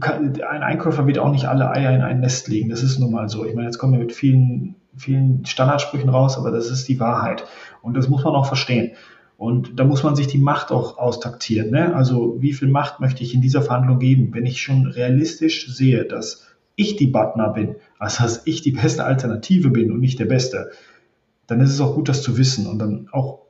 kann, 0.00 0.40
ein 0.40 0.62
Einkäufer 0.62 1.06
wird 1.06 1.18
auch 1.18 1.30
nicht 1.30 1.46
alle 1.46 1.70
Eier 1.70 1.94
in 1.94 2.02
ein 2.02 2.20
Nest 2.20 2.48
legen. 2.48 2.68
Das 2.68 2.82
ist 2.82 2.98
nun 2.98 3.12
mal 3.12 3.28
so. 3.28 3.44
Ich 3.44 3.54
meine, 3.54 3.66
jetzt 3.66 3.78
kommen 3.78 3.92
wir 3.92 4.00
mit 4.00 4.12
vielen, 4.12 4.74
vielen 4.96 5.46
Standardsprüchen 5.46 6.08
raus, 6.08 6.38
aber 6.38 6.50
das 6.50 6.70
ist 6.70 6.88
die 6.88 6.98
Wahrheit. 6.98 7.44
Und 7.82 7.96
das 7.96 8.08
muss 8.08 8.24
man 8.24 8.34
auch 8.34 8.46
verstehen. 8.46 8.92
Und 9.38 9.78
da 9.78 9.84
muss 9.84 10.02
man 10.02 10.16
sich 10.16 10.26
die 10.26 10.38
Macht 10.38 10.72
auch 10.72 10.98
austaktieren. 10.98 11.70
Ne? 11.70 11.94
Also 11.94 12.40
wie 12.40 12.52
viel 12.52 12.68
Macht 12.68 13.00
möchte 13.00 13.22
ich 13.22 13.34
in 13.34 13.42
dieser 13.42 13.62
Verhandlung 13.62 13.98
geben? 13.98 14.32
Wenn 14.32 14.46
ich 14.46 14.62
schon 14.62 14.86
realistisch 14.86 15.68
sehe, 15.68 16.04
dass 16.04 16.46
ich 16.74 16.96
die 16.96 17.06
Butner 17.06 17.50
bin, 17.50 17.76
also 17.98 18.22
dass 18.22 18.46
ich 18.46 18.62
die 18.62 18.72
beste 18.72 19.04
Alternative 19.04 19.70
bin 19.70 19.92
und 19.92 20.00
nicht 20.00 20.18
der 20.18 20.24
Beste, 20.24 20.70
dann 21.46 21.60
ist 21.60 21.70
es 21.70 21.80
auch 21.80 21.94
gut, 21.94 22.08
das 22.08 22.22
zu 22.22 22.38
wissen 22.38 22.66
und 22.66 22.78
dann 22.78 23.08
auch 23.12 23.45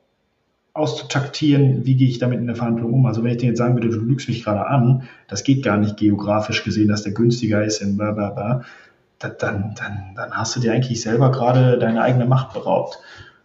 auszutaktieren, 0.77 1.85
wie 1.85 1.95
gehe 1.95 2.07
ich 2.07 2.19
damit 2.19 2.39
in 2.39 2.47
der 2.47 2.55
Verhandlung 2.55 2.93
um. 2.93 3.05
Also 3.05 3.23
wenn 3.23 3.31
ich 3.31 3.37
dir 3.37 3.47
jetzt 3.47 3.57
sagen 3.57 3.75
würde, 3.75 3.89
du 3.89 3.99
lügst 3.99 4.27
mich 4.27 4.43
gerade 4.43 4.67
an, 4.67 5.03
das 5.27 5.43
geht 5.43 5.63
gar 5.63 5.77
nicht 5.77 5.97
geografisch 5.97 6.63
gesehen, 6.63 6.87
dass 6.87 7.03
der 7.03 7.13
günstiger 7.13 7.63
ist 7.63 7.81
in 7.81 7.97
bla 7.97 8.11
bla 8.11 8.29
bla, 8.29 8.61
dann, 9.19 9.35
dann, 9.39 10.13
dann 10.15 10.31
hast 10.31 10.55
du 10.55 10.59
dir 10.59 10.73
eigentlich 10.73 11.01
selber 11.01 11.31
gerade 11.31 11.77
deine 11.79 12.01
eigene 12.01 12.25
Macht 12.25 12.53
beraubt. 12.53 12.99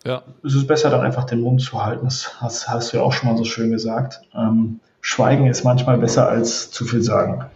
Ja. 0.05 0.23
Es 0.45 0.55
ist 0.55 0.67
besser, 0.67 0.91
dann 0.91 1.01
einfach 1.01 1.25
den 1.25 1.41
Mund 1.41 1.63
zu 1.63 1.83
halten. 1.83 2.05
Das 2.05 2.41
hast, 2.41 2.69
hast 2.69 2.93
du 2.93 2.99
ja 2.99 3.03
auch 3.03 3.13
schon 3.13 3.31
mal 3.31 3.39
so 3.39 3.45
schön 3.45 3.71
gesagt. 3.71 4.21
Ähm, 4.35 4.81
Schweigen 5.01 5.47
ist 5.47 5.65
manchmal 5.65 5.99
besser 5.99 6.29
als 6.29 6.71
zu 6.71 6.85
viel 6.85 7.03
sagen. 7.03 7.47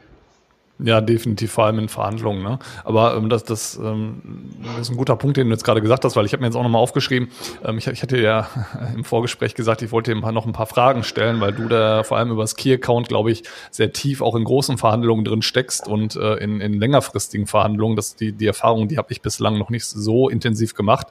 Ja, 0.78 1.00
definitiv, 1.00 1.52
vor 1.52 1.64
allem 1.64 1.78
in 1.78 1.88
Verhandlungen. 1.88 2.42
Ne? 2.42 2.58
Aber 2.84 3.16
ähm, 3.16 3.30
das, 3.30 3.44
das, 3.44 3.76
ähm, 3.76 4.50
ist 4.78 4.90
ein 4.90 4.98
guter 4.98 5.16
Punkt, 5.16 5.38
den 5.38 5.46
du 5.46 5.52
jetzt 5.54 5.64
gerade 5.64 5.80
gesagt 5.80 6.04
hast, 6.04 6.16
weil 6.16 6.26
ich 6.26 6.32
habe 6.32 6.42
mir 6.42 6.48
jetzt 6.48 6.56
auch 6.56 6.62
nochmal 6.62 6.82
aufgeschrieben, 6.82 7.30
ähm, 7.64 7.78
ich, 7.78 7.86
ich 7.86 8.02
hatte 8.02 8.18
ja 8.18 8.46
im 8.94 9.02
Vorgespräch 9.02 9.54
gesagt, 9.54 9.80
ich 9.80 9.90
wollte 9.90 10.14
dir 10.14 10.32
noch 10.32 10.44
ein 10.44 10.52
paar 10.52 10.66
Fragen 10.66 11.02
stellen, 11.02 11.40
weil 11.40 11.52
du 11.52 11.68
da 11.68 12.02
vor 12.02 12.18
allem 12.18 12.30
über 12.30 12.42
das 12.42 12.56
Key-Account, 12.56 13.08
glaube 13.08 13.30
ich, 13.30 13.44
sehr 13.70 13.94
tief 13.94 14.20
auch 14.20 14.34
in 14.34 14.44
großen 14.44 14.76
Verhandlungen 14.76 15.24
drin 15.24 15.40
steckst 15.40 15.88
und 15.88 16.14
äh, 16.16 16.34
in, 16.34 16.60
in 16.60 16.74
längerfristigen 16.74 17.46
Verhandlungen. 17.46 17.96
Das 17.96 18.14
die, 18.14 18.32
die 18.32 18.46
Erfahrung, 18.46 18.88
die 18.88 18.98
habe 18.98 19.12
ich 19.12 19.22
bislang 19.22 19.56
noch 19.56 19.70
nicht 19.70 19.86
so 19.86 20.28
intensiv 20.28 20.74
gemacht. 20.74 21.06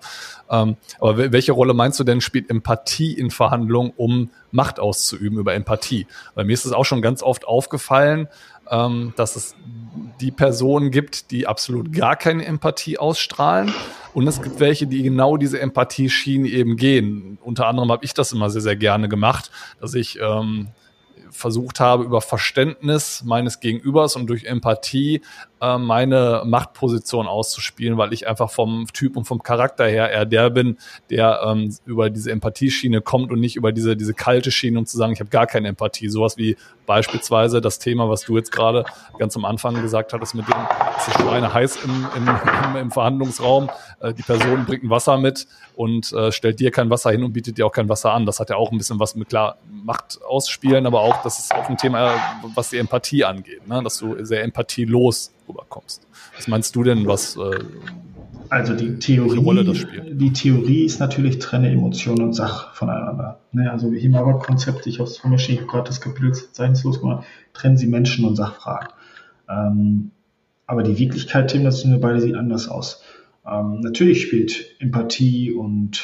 Ähm, 0.49 0.77
aber 0.99 1.31
welche 1.31 1.53
Rolle 1.53 1.73
meinst 1.73 1.99
du 1.99 2.03
denn, 2.03 2.21
spielt 2.21 2.51
Empathie 2.51 3.13
in 3.13 3.31
Verhandlungen, 3.31 3.93
um 3.95 4.29
Macht 4.51 4.79
auszuüben 4.79 5.39
über 5.39 5.55
Empathie? 5.55 6.05
Weil 6.35 6.45
mir 6.45 6.53
ist 6.53 6.65
es 6.65 6.71
auch 6.71 6.85
schon 6.85 7.01
ganz 7.01 7.23
oft 7.23 7.47
aufgefallen, 7.47 8.27
ähm, 8.69 9.13
dass 9.15 9.35
es 9.35 9.55
die 10.21 10.31
Personen 10.31 10.91
gibt, 10.91 11.31
die 11.31 11.47
absolut 11.47 11.91
gar 11.91 12.15
keine 12.15 12.45
Empathie 12.45 12.97
ausstrahlen. 12.97 13.73
Und 14.13 14.27
es 14.27 14.41
gibt 14.41 14.59
welche, 14.59 14.87
die 14.87 15.03
genau 15.03 15.35
diese 15.35 15.59
Empathie-Schiene 15.59 16.47
eben 16.47 16.77
gehen. 16.77 17.37
Unter 17.43 17.67
anderem 17.67 17.91
habe 17.91 18.05
ich 18.05 18.13
das 18.13 18.31
immer 18.31 18.49
sehr, 18.49 18.61
sehr 18.61 18.77
gerne 18.77 19.09
gemacht, 19.09 19.51
dass 19.81 19.93
ich 19.93 20.19
ähm, 20.21 20.69
versucht 21.31 21.79
habe, 21.79 22.03
über 22.03 22.21
Verständnis 22.21 23.23
meines 23.25 23.59
Gegenübers 23.59 24.15
und 24.15 24.27
durch 24.27 24.45
Empathie 24.45 25.21
äh, 25.61 25.77
meine 25.77 26.43
Machtposition 26.45 27.27
auszuspielen, 27.27 27.97
weil 27.97 28.13
ich 28.13 28.27
einfach 28.27 28.51
vom 28.51 28.87
Typ 28.93 29.15
und 29.15 29.25
vom 29.25 29.41
Charakter 29.41 29.87
her 29.87 30.11
eher 30.11 30.25
der 30.25 30.49
bin, 30.49 30.77
der 31.09 31.41
ähm, 31.45 31.75
über 31.85 32.09
diese 32.09 32.31
Empathieschiene 32.31 33.01
kommt 33.01 33.31
und 33.31 33.39
nicht 33.39 33.55
über 33.55 33.71
diese, 33.71 33.95
diese 33.95 34.13
kalte 34.13 34.51
Schiene, 34.51 34.79
um 34.79 34.85
zu 34.85 34.97
sagen, 34.97 35.13
ich 35.13 35.19
habe 35.19 35.29
gar 35.29 35.47
keine 35.47 35.69
Empathie. 35.69 36.09
Sowas 36.09 36.37
wie 36.37 36.57
beispielsweise 36.85 37.61
das 37.61 37.79
Thema, 37.79 38.09
was 38.09 38.21
du 38.21 38.35
jetzt 38.35 38.51
gerade 38.51 38.85
ganz 39.17 39.35
am 39.35 39.45
Anfang 39.45 39.81
gesagt 39.81 40.13
hattest, 40.13 40.35
mit 40.35 40.47
dem, 40.47 40.55
es 40.97 41.07
ist 41.07 41.19
Schweine 41.19 41.53
heiß 41.53 41.83
im, 41.83 42.07
im, 42.15 42.77
im, 42.77 42.91
Verhandlungsraum, 42.91 43.69
äh, 44.01 44.13
die 44.13 44.23
Person 44.23 44.65
bringt 44.65 44.83
ein 44.83 44.89
Wasser 44.89 45.17
mit 45.17 45.47
und 45.75 46.11
äh, 46.13 46.31
stellt 46.31 46.59
dir 46.59 46.71
kein 46.71 46.89
Wasser 46.89 47.11
hin 47.11 47.23
und 47.23 47.33
bietet 47.33 47.57
dir 47.57 47.65
auch 47.65 47.71
kein 47.71 47.89
Wasser 47.89 48.13
an. 48.13 48.25
Das 48.25 48.39
hat 48.39 48.49
ja 48.49 48.57
auch 48.57 48.71
ein 48.71 48.77
bisschen 48.77 48.99
was 48.99 49.15
mit 49.15 49.29
klar 49.29 49.57
Macht 49.83 50.19
ausspielen, 50.27 50.85
aber 50.85 51.01
auch, 51.01 51.21
das 51.23 51.39
ist 51.39 51.53
auch 51.53 51.69
ein 51.69 51.77
Thema, 51.77 52.15
was 52.55 52.71
die 52.71 52.77
Empathie 52.77 53.23
angeht, 53.23 53.67
ne? 53.67 53.81
dass 53.83 53.99
du 53.99 54.23
sehr 54.25 54.43
empathielos 54.43 55.31
rüberkommst. 55.47 56.07
Was 56.35 56.47
meinst 56.47 56.75
du 56.75 56.83
denn, 56.83 57.07
was 57.07 57.37
äh, 57.37 57.59
also 58.49 58.75
die 58.75 58.99
Theorie, 58.99 59.37
Rolle 59.37 59.63
das 59.63 59.77
spielt? 59.77 60.19
Die 60.19 60.33
Theorie 60.33 60.85
ist 60.85 60.99
natürlich 60.99 61.39
trenne 61.39 61.71
Emotion 61.71 62.21
und 62.21 62.33
Sach 62.33 62.73
voneinander. 62.75 63.39
Ne, 63.51 63.71
also 63.71 63.91
wie 63.91 63.99
im 63.99 64.15
Arbeit-Konzept, 64.15 64.85
ich 64.87 64.99
habe 64.99 65.09
es 65.09 65.17
von 65.17 65.31
mir 65.31 65.39
stehen, 65.39 65.65
gerade 65.67 65.87
das 65.87 66.01
Kapitel 66.01 66.31
zeichnungslos 66.33 66.99
gemacht, 66.99 67.25
trennen 67.53 67.77
sie 67.77 67.87
Menschen 67.87 68.25
und 68.25 68.35
Sachfragen. 68.35 68.89
Ähm, 69.49 70.11
aber 70.67 70.83
die 70.83 70.97
Wirklichkeit, 70.97 71.51
Tim, 71.51 71.63
das 71.63 71.81
sind 71.81 71.91
wir 71.91 71.99
beide, 71.99 72.19
sieht 72.19 72.35
anders 72.35 72.67
aus. 72.67 73.03
Ähm, 73.47 73.81
natürlich 73.81 74.23
spielt 74.23 74.75
Empathie 74.79 75.51
und 75.51 76.03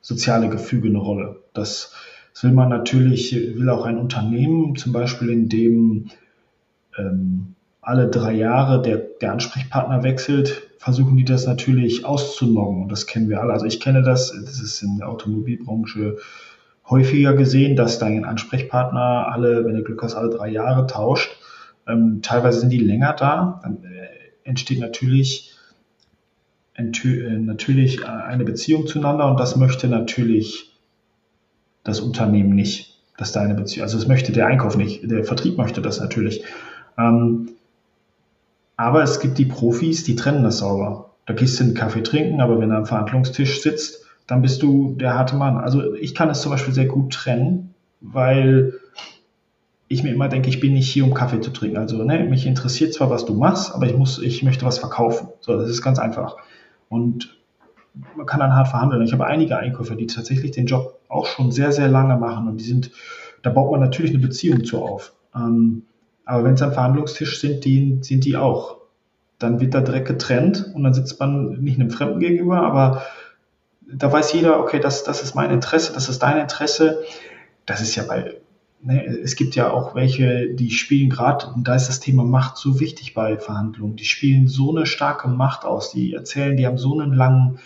soziale 0.00 0.48
Gefüge 0.48 0.88
eine 0.88 0.98
Rolle. 0.98 1.42
Das, 1.54 1.92
das 2.32 2.44
will 2.44 2.52
man 2.52 2.68
natürlich, 2.68 3.32
will 3.34 3.68
auch 3.70 3.84
ein 3.84 3.98
Unternehmen, 3.98 4.76
zum 4.76 4.92
Beispiel 4.92 5.30
in 5.30 5.48
dem 5.48 6.10
ähm, 6.98 7.54
alle 7.84 8.08
drei 8.08 8.32
Jahre 8.32 8.82
der, 8.82 8.96
der 8.96 9.32
Ansprechpartner 9.32 10.02
wechselt, 10.02 10.62
versuchen 10.78 11.16
die 11.16 11.24
das 11.24 11.46
natürlich 11.46 12.04
auszunoggen. 12.04 12.82
Und 12.82 12.92
das 12.92 13.06
kennen 13.06 13.28
wir 13.28 13.40
alle. 13.40 13.52
Also 13.52 13.66
ich 13.66 13.80
kenne 13.80 14.02
das, 14.02 14.32
das 14.32 14.60
ist 14.60 14.82
in 14.82 14.98
der 14.98 15.08
Automobilbranche 15.08 16.18
häufiger 16.88 17.34
gesehen, 17.34 17.76
dass 17.76 17.98
dein 17.98 18.24
Ansprechpartner 18.24 19.28
alle, 19.30 19.64
wenn 19.64 19.74
du 19.74 19.82
Glück 19.82 20.02
hast, 20.02 20.14
alle 20.14 20.30
drei 20.30 20.48
Jahre 20.48 20.86
tauscht. 20.86 21.36
Ähm, 21.86 22.20
teilweise 22.22 22.60
sind 22.60 22.70
die 22.70 22.78
länger 22.78 23.14
da. 23.14 23.60
Dann 23.62 23.84
äh, 23.84 24.48
entsteht 24.48 24.80
natürlich, 24.80 25.52
äh, 26.76 26.82
natürlich 26.82 28.06
eine 28.06 28.44
Beziehung 28.44 28.86
zueinander 28.86 29.30
und 29.30 29.40
das 29.40 29.56
möchte 29.56 29.88
natürlich 29.88 30.78
das 31.82 32.00
Unternehmen 32.00 32.54
nicht, 32.54 32.98
dass 33.16 33.32
da 33.32 33.46
Beziehung, 33.52 33.84
also 33.84 33.98
das 33.98 34.08
möchte 34.08 34.32
der 34.32 34.46
Einkauf 34.46 34.76
nicht, 34.76 35.08
der 35.10 35.24
Vertrieb 35.24 35.56
möchte 35.56 35.82
das 35.82 36.00
natürlich. 36.00 36.44
Ähm, 36.98 37.50
aber 38.76 39.02
es 39.02 39.20
gibt 39.20 39.38
die 39.38 39.44
Profis, 39.44 40.04
die 40.04 40.16
trennen 40.16 40.42
das 40.42 40.58
sauber. 40.58 41.10
Da 41.26 41.34
gehst 41.34 41.58
du 41.58 41.64
einen 41.64 41.74
Kaffee 41.74 42.02
trinken, 42.02 42.40
aber 42.40 42.60
wenn 42.60 42.70
du 42.70 42.76
am 42.76 42.86
Verhandlungstisch 42.86 43.62
sitzt, 43.62 44.04
dann 44.26 44.42
bist 44.42 44.62
du 44.62 44.94
der 44.94 45.14
harte 45.14 45.36
Mann. 45.36 45.58
Also 45.58 45.94
ich 45.94 46.14
kann 46.14 46.30
es 46.30 46.42
zum 46.42 46.50
Beispiel 46.50 46.74
sehr 46.74 46.86
gut 46.86 47.12
trennen, 47.12 47.74
weil 48.00 48.74
ich 49.88 50.02
mir 50.02 50.12
immer 50.12 50.28
denke, 50.28 50.48
ich 50.48 50.60
bin 50.60 50.72
nicht 50.72 50.90
hier, 50.90 51.04
um 51.04 51.14
Kaffee 51.14 51.40
zu 51.40 51.50
trinken. 51.50 51.76
Also 51.76 52.02
ne, 52.02 52.24
mich 52.24 52.46
interessiert 52.46 52.94
zwar, 52.94 53.10
was 53.10 53.26
du 53.26 53.34
machst, 53.34 53.74
aber 53.74 53.86
ich 53.86 53.96
muss, 53.96 54.18
ich 54.18 54.42
möchte 54.42 54.64
was 54.64 54.78
verkaufen. 54.78 55.28
So, 55.40 55.56
das 55.56 55.68
ist 55.68 55.82
ganz 55.82 55.98
einfach. 55.98 56.36
Und 56.88 57.36
man 58.16 58.26
kann 58.26 58.40
dann 58.40 58.54
hart 58.54 58.68
verhandeln. 58.68 59.02
Ich 59.02 59.12
habe 59.12 59.26
einige 59.26 59.56
Einkäufer, 59.56 59.94
die 59.94 60.06
tatsächlich 60.06 60.50
den 60.50 60.66
Job 60.66 61.00
auch 61.08 61.26
schon 61.26 61.52
sehr, 61.52 61.70
sehr 61.70 61.88
lange 61.88 62.16
machen 62.16 62.48
und 62.48 62.56
die 62.58 62.64
sind, 62.64 62.90
da 63.42 63.50
baut 63.50 63.70
man 63.70 63.80
natürlich 63.80 64.10
eine 64.10 64.20
Beziehung 64.20 64.64
zu 64.64 64.82
auf. 64.82 65.12
Ähm, 65.34 65.82
aber 66.24 66.44
wenn 66.44 66.56
sie 66.56 66.64
am 66.64 66.72
Verhandlungstisch 66.72 67.40
sind, 67.40 67.64
die, 67.64 67.98
sind 68.02 68.24
die 68.24 68.36
auch. 68.36 68.78
Dann 69.38 69.60
wird 69.60 69.74
da 69.74 69.80
direkt 69.80 70.08
getrennt 70.08 70.70
und 70.74 70.84
dann 70.84 70.94
sitzt 70.94 71.20
man 71.20 71.60
nicht 71.60 71.78
einem 71.78 71.90
Fremden 71.90 72.20
gegenüber, 72.20 72.62
aber 72.62 73.02
da 73.86 74.10
weiß 74.10 74.32
jeder, 74.32 74.60
okay, 74.60 74.80
das, 74.80 75.04
das 75.04 75.22
ist 75.22 75.34
mein 75.34 75.50
Interesse, 75.50 75.92
das 75.92 76.08
ist 76.08 76.22
dein 76.22 76.38
Interesse. 76.38 77.02
Das 77.66 77.80
ist 77.80 77.96
ja 77.96 78.04
bei, 78.04 78.36
ne, 78.82 79.04
es 79.06 79.36
gibt 79.36 79.54
ja 79.54 79.70
auch 79.70 79.94
welche, 79.94 80.54
die 80.54 80.70
spielen 80.70 81.10
gerade, 81.10 81.46
und 81.48 81.66
da 81.68 81.74
ist 81.74 81.88
das 81.88 82.00
Thema 82.00 82.24
Macht 82.24 82.56
so 82.56 82.80
wichtig 82.80 83.14
bei 83.14 83.38
Verhandlungen, 83.38 83.96
die 83.96 84.04
spielen 84.04 84.48
so 84.48 84.74
eine 84.74 84.86
starke 84.86 85.28
Macht 85.28 85.64
aus, 85.64 85.90
die 85.92 86.14
erzählen, 86.14 86.56
die 86.56 86.66
haben 86.66 86.78
so 86.78 86.98
einen 86.98 87.12
langen, 87.12 87.58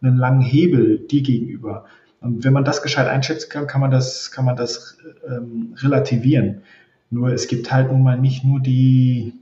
einen 0.00 0.16
langen 0.16 0.42
Hebel 0.42 0.98
dir 0.98 1.22
gegenüber. 1.22 1.84
Und 2.20 2.44
wenn 2.44 2.52
man 2.52 2.64
das 2.64 2.82
gescheit 2.82 3.08
einschätzen 3.08 3.50
kann, 3.50 3.66
kann 3.66 3.80
man 3.80 3.90
das, 3.90 4.30
kann 4.30 4.44
man 4.44 4.56
das 4.56 4.98
ähm, 5.28 5.74
relativieren. 5.78 6.62
Nur 7.10 7.30
es 7.30 7.48
gibt 7.48 7.70
halt 7.72 7.90
nun 7.90 8.02
mal 8.02 8.18
nicht 8.18 8.44
nur 8.44 8.60
die, 8.60 9.34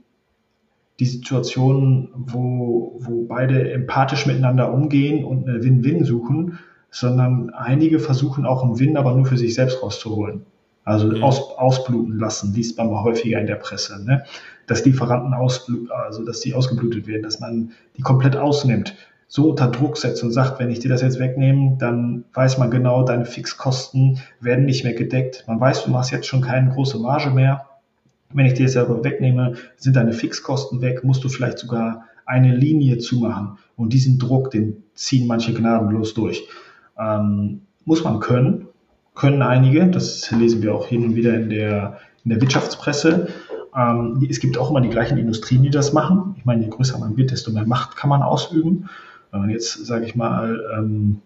die 0.99 1.05
Situation, 1.05 2.09
wo, 2.15 2.95
wo 2.99 3.25
beide 3.25 3.71
empathisch 3.71 4.25
miteinander 4.25 4.71
umgehen 4.71 5.25
und 5.25 5.47
eine 5.47 5.63
Win-Win 5.63 6.03
suchen, 6.03 6.59
sondern 6.91 7.49
einige 7.49 7.99
versuchen 7.99 8.45
auch 8.45 8.63
einen 8.63 8.79
Win, 8.79 8.97
aber 8.97 9.13
nur 9.13 9.25
für 9.25 9.37
sich 9.37 9.53
selbst 9.53 9.83
rauszuholen. 9.83 10.45
Also 10.85 11.07
mhm. 11.07 11.23
aus, 11.23 11.41
ausbluten 11.57 12.19
lassen, 12.19 12.53
liest 12.53 12.77
man 12.77 12.91
mal 12.91 13.03
häufiger 13.03 13.39
in 13.39 13.47
der 13.47 13.55
Presse, 13.55 14.03
ne? 14.05 14.23
dass 14.67 14.85
Lieferanten 14.85 15.33
ausbluten, 15.33 15.89
also 15.91 16.23
dass 16.23 16.41
die 16.41 16.53
ausgeblutet 16.53 17.07
werden, 17.07 17.23
dass 17.23 17.39
man 17.39 17.71
die 17.97 18.01
komplett 18.01 18.37
ausnimmt. 18.37 18.95
So 19.27 19.49
unter 19.49 19.67
Druck 19.67 19.97
setzt 19.97 20.23
und 20.23 20.31
sagt, 20.31 20.59
wenn 20.59 20.69
ich 20.69 20.79
dir 20.79 20.89
das 20.89 21.01
jetzt 21.01 21.19
wegnehme, 21.19 21.77
dann 21.79 22.25
weiß 22.33 22.57
man 22.57 22.71
genau, 22.71 23.03
deine 23.03 23.25
Fixkosten 23.25 24.19
werden 24.39 24.65
nicht 24.65 24.83
mehr 24.83 24.93
gedeckt. 24.93 25.43
Man 25.47 25.59
weiß, 25.59 25.83
du 25.83 25.91
machst 25.91 26.11
jetzt 26.11 26.27
schon 26.27 26.41
keine 26.41 26.71
große 26.71 26.99
Marge 26.99 27.31
mehr. 27.31 27.65
Wenn 28.33 28.45
ich 28.45 28.53
dir 28.53 28.65
das 28.65 28.77
aber 28.77 29.03
wegnehme, 29.03 29.53
sind 29.77 29.95
deine 29.95 30.13
Fixkosten 30.13 30.81
weg, 30.81 31.03
musst 31.03 31.23
du 31.23 31.29
vielleicht 31.29 31.59
sogar 31.59 32.05
eine 32.25 32.55
Linie 32.55 32.97
zumachen. 32.97 33.57
Und 33.75 33.93
diesen 33.93 34.19
Druck, 34.19 34.51
den 34.51 34.83
ziehen 34.93 35.27
manche 35.27 35.53
gnadenlos 35.53 36.13
durch. 36.13 36.47
Ähm, 36.97 37.61
muss 37.83 38.03
man 38.03 38.19
können, 38.19 38.67
können 39.13 39.41
einige, 39.41 39.87
das 39.87 40.29
lesen 40.31 40.61
wir 40.61 40.73
auch 40.73 40.87
hin 40.87 41.03
und 41.03 41.15
wieder 41.15 41.35
in 41.35 41.49
der, 41.49 41.99
in 42.23 42.31
der 42.31 42.41
Wirtschaftspresse. 42.41 43.27
Ähm, 43.75 44.25
es 44.29 44.39
gibt 44.39 44.57
auch 44.57 44.69
immer 44.69 44.81
die 44.81 44.89
gleichen 44.89 45.17
Industrien, 45.17 45.63
die 45.63 45.69
das 45.69 45.93
machen. 45.93 46.35
Ich 46.37 46.45
meine, 46.45 46.63
je 46.63 46.69
größer 46.69 46.97
man 46.97 47.17
wird, 47.17 47.31
desto 47.31 47.51
mehr 47.51 47.65
Macht 47.65 47.95
kann 47.95 48.09
man 48.09 48.21
ausüben. 48.21 48.89
Wenn 49.35 49.41
man 49.41 49.49
jetzt, 49.49 49.85
sage 49.85 50.05
ich 50.05 50.15
mal, 50.15 50.63
ähm, 50.77 51.21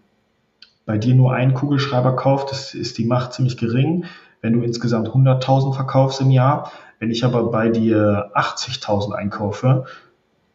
bei 0.87 0.97
dir 0.97 1.13
nur 1.13 1.31
einen 1.31 1.53
Kugelschreiber 1.53 2.15
kauft, 2.15 2.51
das 2.51 2.73
ist 2.73 2.97
die 2.97 3.05
Macht 3.05 3.33
ziemlich 3.33 3.55
gering. 3.55 4.05
Wenn 4.41 4.53
du 4.53 4.63
insgesamt 4.63 5.09
100.000 5.09 5.75
verkaufst 5.75 6.19
im 6.19 6.31
Jahr, 6.31 6.71
wenn 6.97 7.11
ich 7.11 7.23
aber 7.23 7.51
bei 7.51 7.69
dir 7.69 8.31
80.000 8.33 9.11
einkaufe, 9.11 9.85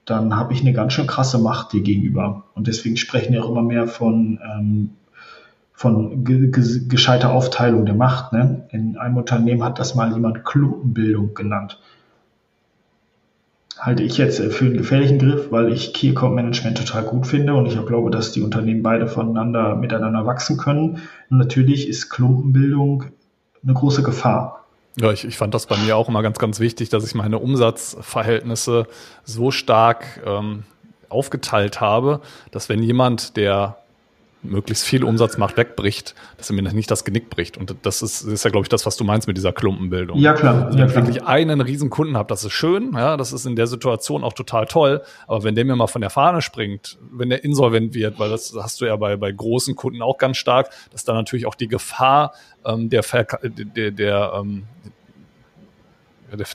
dann 0.05 0.37
habe 0.37 0.53
ich 0.53 0.63
eine 0.63 0.73
ganz 0.73 0.95
schön 0.95 1.07
krasse 1.07 1.39
Macht 1.39 1.73
dir 1.73 1.83
gegenüber. 1.83 2.43
Und 2.57 2.67
deswegen 2.67 2.97
sprechen 2.97 3.33
wir 3.33 3.45
auch 3.45 3.51
immer 3.51 3.63
mehr 3.63 3.87
von, 3.87 4.41
ähm, 4.43 4.91
von 5.73 6.25
ge 6.25 6.51
ge 6.51 6.89
gescheiter 6.89 7.31
Aufteilung 7.31 7.87
der 7.87 7.95
Macht. 7.95 8.33
Ne? 8.33 8.67
In 8.73 8.99
einem 8.99 9.17
Unternehmen 9.17 9.63
hat 9.63 9.79
das 9.79 9.95
mal 9.95 10.13
jemand 10.13 10.45
Klumpenbildung 10.45 11.35
genannt 11.35 11.79
halte 13.79 14.03
ich 14.03 14.19
jetzt 14.19 14.41
für 14.41 14.65
einen 14.65 14.77
gefährlichen 14.77 15.19
Griff, 15.19 15.51
weil 15.51 15.73
ich 15.73 15.93
Key 15.93 16.11
Account 16.11 16.35
Management 16.35 16.79
total 16.79 17.03
gut 17.03 17.27
finde 17.27 17.55
und 17.55 17.67
ich 17.67 17.79
auch 17.79 17.87
glaube, 17.87 18.11
dass 18.11 18.33
die 18.33 18.43
Unternehmen 18.43 18.83
beide 18.83 19.07
voneinander 19.07 19.77
miteinander 19.77 20.27
wachsen 20.27 20.57
können. 20.57 21.03
Und 21.31 21.39
natürlich 21.39 21.89
ist 21.89 22.09
Klumpenbildung 22.11 23.05
eine 23.63 23.75
große 23.75 24.03
Gefahr. 24.03 24.65
Ja, 24.97 25.11
ich, 25.11 25.25
ich 25.25 25.37
fand 25.37 25.55
das 25.55 25.67
bei 25.67 25.77
mir 25.77 25.97
auch 25.97 26.09
immer 26.09 26.23
ganz, 26.23 26.39
ganz 26.39 26.61
wichtig, 26.61 26.89
dass 26.89 27.05
ich 27.05 27.15
meine 27.15 27.39
Umsatzverhältnisse 27.39 28.87
so 29.25 29.51
stark 29.51 30.21
ähm, 30.25 30.63
aufgeteilt 31.09 31.81
habe, 31.81 32.21
dass 32.53 32.69
wenn 32.69 32.83
jemand, 32.83 33.37
der 33.37 33.79
möglichst 34.45 34.85
viel 34.85 35.05
Umsatz 35.05 35.39
macht, 35.39 35.57
wegbricht, 35.57 36.15
dass 36.37 36.51
er 36.51 36.57
mir 36.57 36.63
nicht 36.63 36.91
das 36.91 37.05
Genick 37.05 37.31
bricht. 37.31 37.57
Und 37.57 37.75
das 37.83 38.03
ist, 38.03 38.23
ist 38.23 38.45
ja, 38.45 38.51
glaube 38.51 38.65
ich, 38.65 38.69
das, 38.69 38.87
was 38.87 38.97
du 38.97 39.05
meinst 39.05 39.27
mit 39.27 39.37
dieser 39.37 39.53
Klumpenbildung. 39.53 40.19
Ja, 40.19 40.35
klar. 40.35 40.67
Also, 40.67 40.79
wenn 40.79 40.87
ich 40.87 40.95
ja, 40.95 40.97
wirklich 40.97 41.25
einen 41.25 41.61
riesen 41.61 41.91
Kunden 41.91 42.17
habe, 42.17 42.29
das 42.29 42.45
ist 42.45 42.53
schön, 42.53 42.93
ja, 42.95 43.17
das 43.17 43.33
ist 43.33 43.47
in 43.47 43.57
der 43.57 43.67
Situation 43.67 44.23
auch 44.23 44.33
total 44.33 44.67
toll. 44.67 45.03
Aber 45.27 45.45
wenn 45.45 45.55
der 45.55 45.65
mir 45.65 45.77
mal 45.77 45.87
von 45.87 46.01
der 46.01 46.11
Fahne 46.11 46.43
springt, 46.43 46.99
wenn 47.11 47.31
der 47.31 47.45
insolvent 47.45 47.95
wird, 47.95 48.19
weil 48.19 48.31
das 48.31 48.55
hast 48.57 48.81
du 48.81 48.85
ja 48.85 48.97
bei, 48.97 49.17
bei 49.17 49.33
großen 49.33 49.75
Kunden 49.75 50.03
auch 50.03 50.19
ganz 50.19 50.37
stark, 50.37 50.71
dass 50.93 51.05
da 51.05 51.15
natürlich 51.15 51.47
auch 51.47 51.55
die 51.55 51.69
Gefahr 51.69 52.33
ähm, 52.65 52.91
der, 52.91 53.03
Verka 53.03 53.39
der, 53.43 53.91
der, 53.91 54.33
ähm, 54.37 54.65
der, 56.33 56.47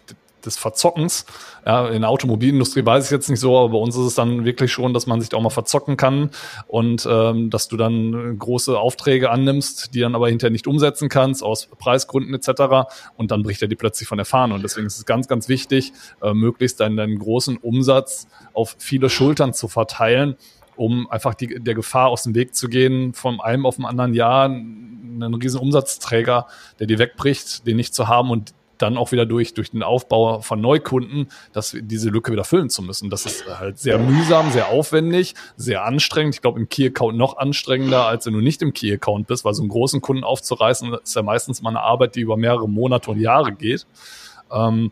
des 0.45 0.57
Verzockens. 0.57 1.25
Ja, 1.65 1.87
in 1.87 2.01
der 2.01 2.09
Automobilindustrie 2.09 2.85
weiß 2.85 3.05
ich 3.05 3.11
jetzt 3.11 3.29
nicht 3.29 3.39
so, 3.39 3.57
aber 3.57 3.69
bei 3.69 3.77
uns 3.77 3.95
ist 3.95 4.05
es 4.05 4.15
dann 4.15 4.45
wirklich 4.45 4.71
schon, 4.71 4.93
dass 4.93 5.07
man 5.07 5.19
sich 5.19 5.29
da 5.29 5.37
auch 5.37 5.41
mal 5.41 5.49
verzocken 5.49 5.97
kann 5.97 6.31
und 6.67 7.07
ähm, 7.09 7.49
dass 7.49 7.67
du 7.67 7.77
dann 7.77 8.37
große 8.37 8.77
Aufträge 8.77 9.29
annimmst, 9.29 9.93
die 9.93 9.99
dann 9.99 10.15
aber 10.15 10.29
hinterher 10.29 10.51
nicht 10.51 10.67
umsetzen 10.67 11.09
kannst, 11.09 11.43
aus 11.43 11.67
Preisgründen 11.77 12.33
etc. 12.33 12.89
Und 13.17 13.31
dann 13.31 13.43
bricht 13.43 13.61
er 13.61 13.67
die 13.67 13.75
plötzlich 13.75 14.07
von 14.07 14.17
der 14.17 14.25
Fahne. 14.25 14.53
Und 14.53 14.63
deswegen 14.63 14.87
ist 14.87 14.97
es 14.97 15.05
ganz, 15.05 15.27
ganz 15.27 15.49
wichtig, 15.49 15.93
äh, 16.21 16.33
möglichst 16.33 16.79
deinen, 16.79 16.97
deinen 16.97 17.19
großen 17.19 17.57
Umsatz 17.57 18.27
auf 18.53 18.75
viele 18.79 19.09
Schultern 19.09 19.53
zu 19.53 19.67
verteilen 19.67 20.35
um 20.79 21.09
einfach 21.11 21.33
die, 21.33 21.61
der 21.61 21.75
Gefahr 21.75 22.07
aus 22.07 22.23
dem 22.23 22.35
Weg 22.35 22.55
zu 22.55 22.69
gehen, 22.69 23.13
von 23.13 23.41
einem 23.41 23.65
auf 23.65 23.75
den 23.75 23.85
anderen 23.85 24.13
Jahr 24.13 24.45
einen 24.45 25.33
riesen 25.33 25.59
Umsatzträger, 25.59 26.47
der 26.79 26.87
dir 26.87 26.99
wegbricht, 26.99 27.67
den 27.67 27.75
nicht 27.75 27.93
zu 27.93 28.07
haben 28.07 28.31
und 28.31 28.53
dann 28.81 28.97
auch 28.97 29.11
wieder 29.11 29.25
durch, 29.25 29.53
durch 29.53 29.71
den 29.71 29.83
Aufbau 29.83 30.41
von 30.41 30.59
Neukunden, 30.59 31.27
dass 31.53 31.75
diese 31.79 32.09
Lücke 32.09 32.31
wieder 32.31 32.43
füllen 32.43 32.69
zu 32.69 32.81
müssen. 32.81 33.09
Das 33.09 33.25
ist 33.25 33.45
halt 33.59 33.77
sehr 33.77 33.99
mühsam, 33.99 34.51
sehr 34.51 34.69
aufwendig, 34.69 35.35
sehr 35.55 35.85
anstrengend. 35.85 36.35
Ich 36.35 36.41
glaube, 36.41 36.59
im 36.59 36.69
Key-Account 36.69 37.17
noch 37.17 37.37
anstrengender, 37.37 38.05
als 38.05 38.25
wenn 38.25 38.33
du 38.33 38.41
nicht 38.41 38.61
im 38.61 38.73
Key-Account 38.73 39.27
bist, 39.27 39.45
weil 39.45 39.53
so 39.53 39.61
einen 39.61 39.69
großen 39.69 40.01
Kunden 40.01 40.23
aufzureißen, 40.23 40.93
ist 41.03 41.15
ja 41.15 41.21
meistens 41.21 41.61
mal 41.61 41.69
eine 41.69 41.81
Arbeit, 41.81 42.15
die 42.15 42.21
über 42.21 42.37
mehrere 42.37 42.67
Monate 42.67 43.11
und 43.11 43.19
Jahre 43.19 43.53
geht. 43.53 43.85
Ähm, 44.51 44.91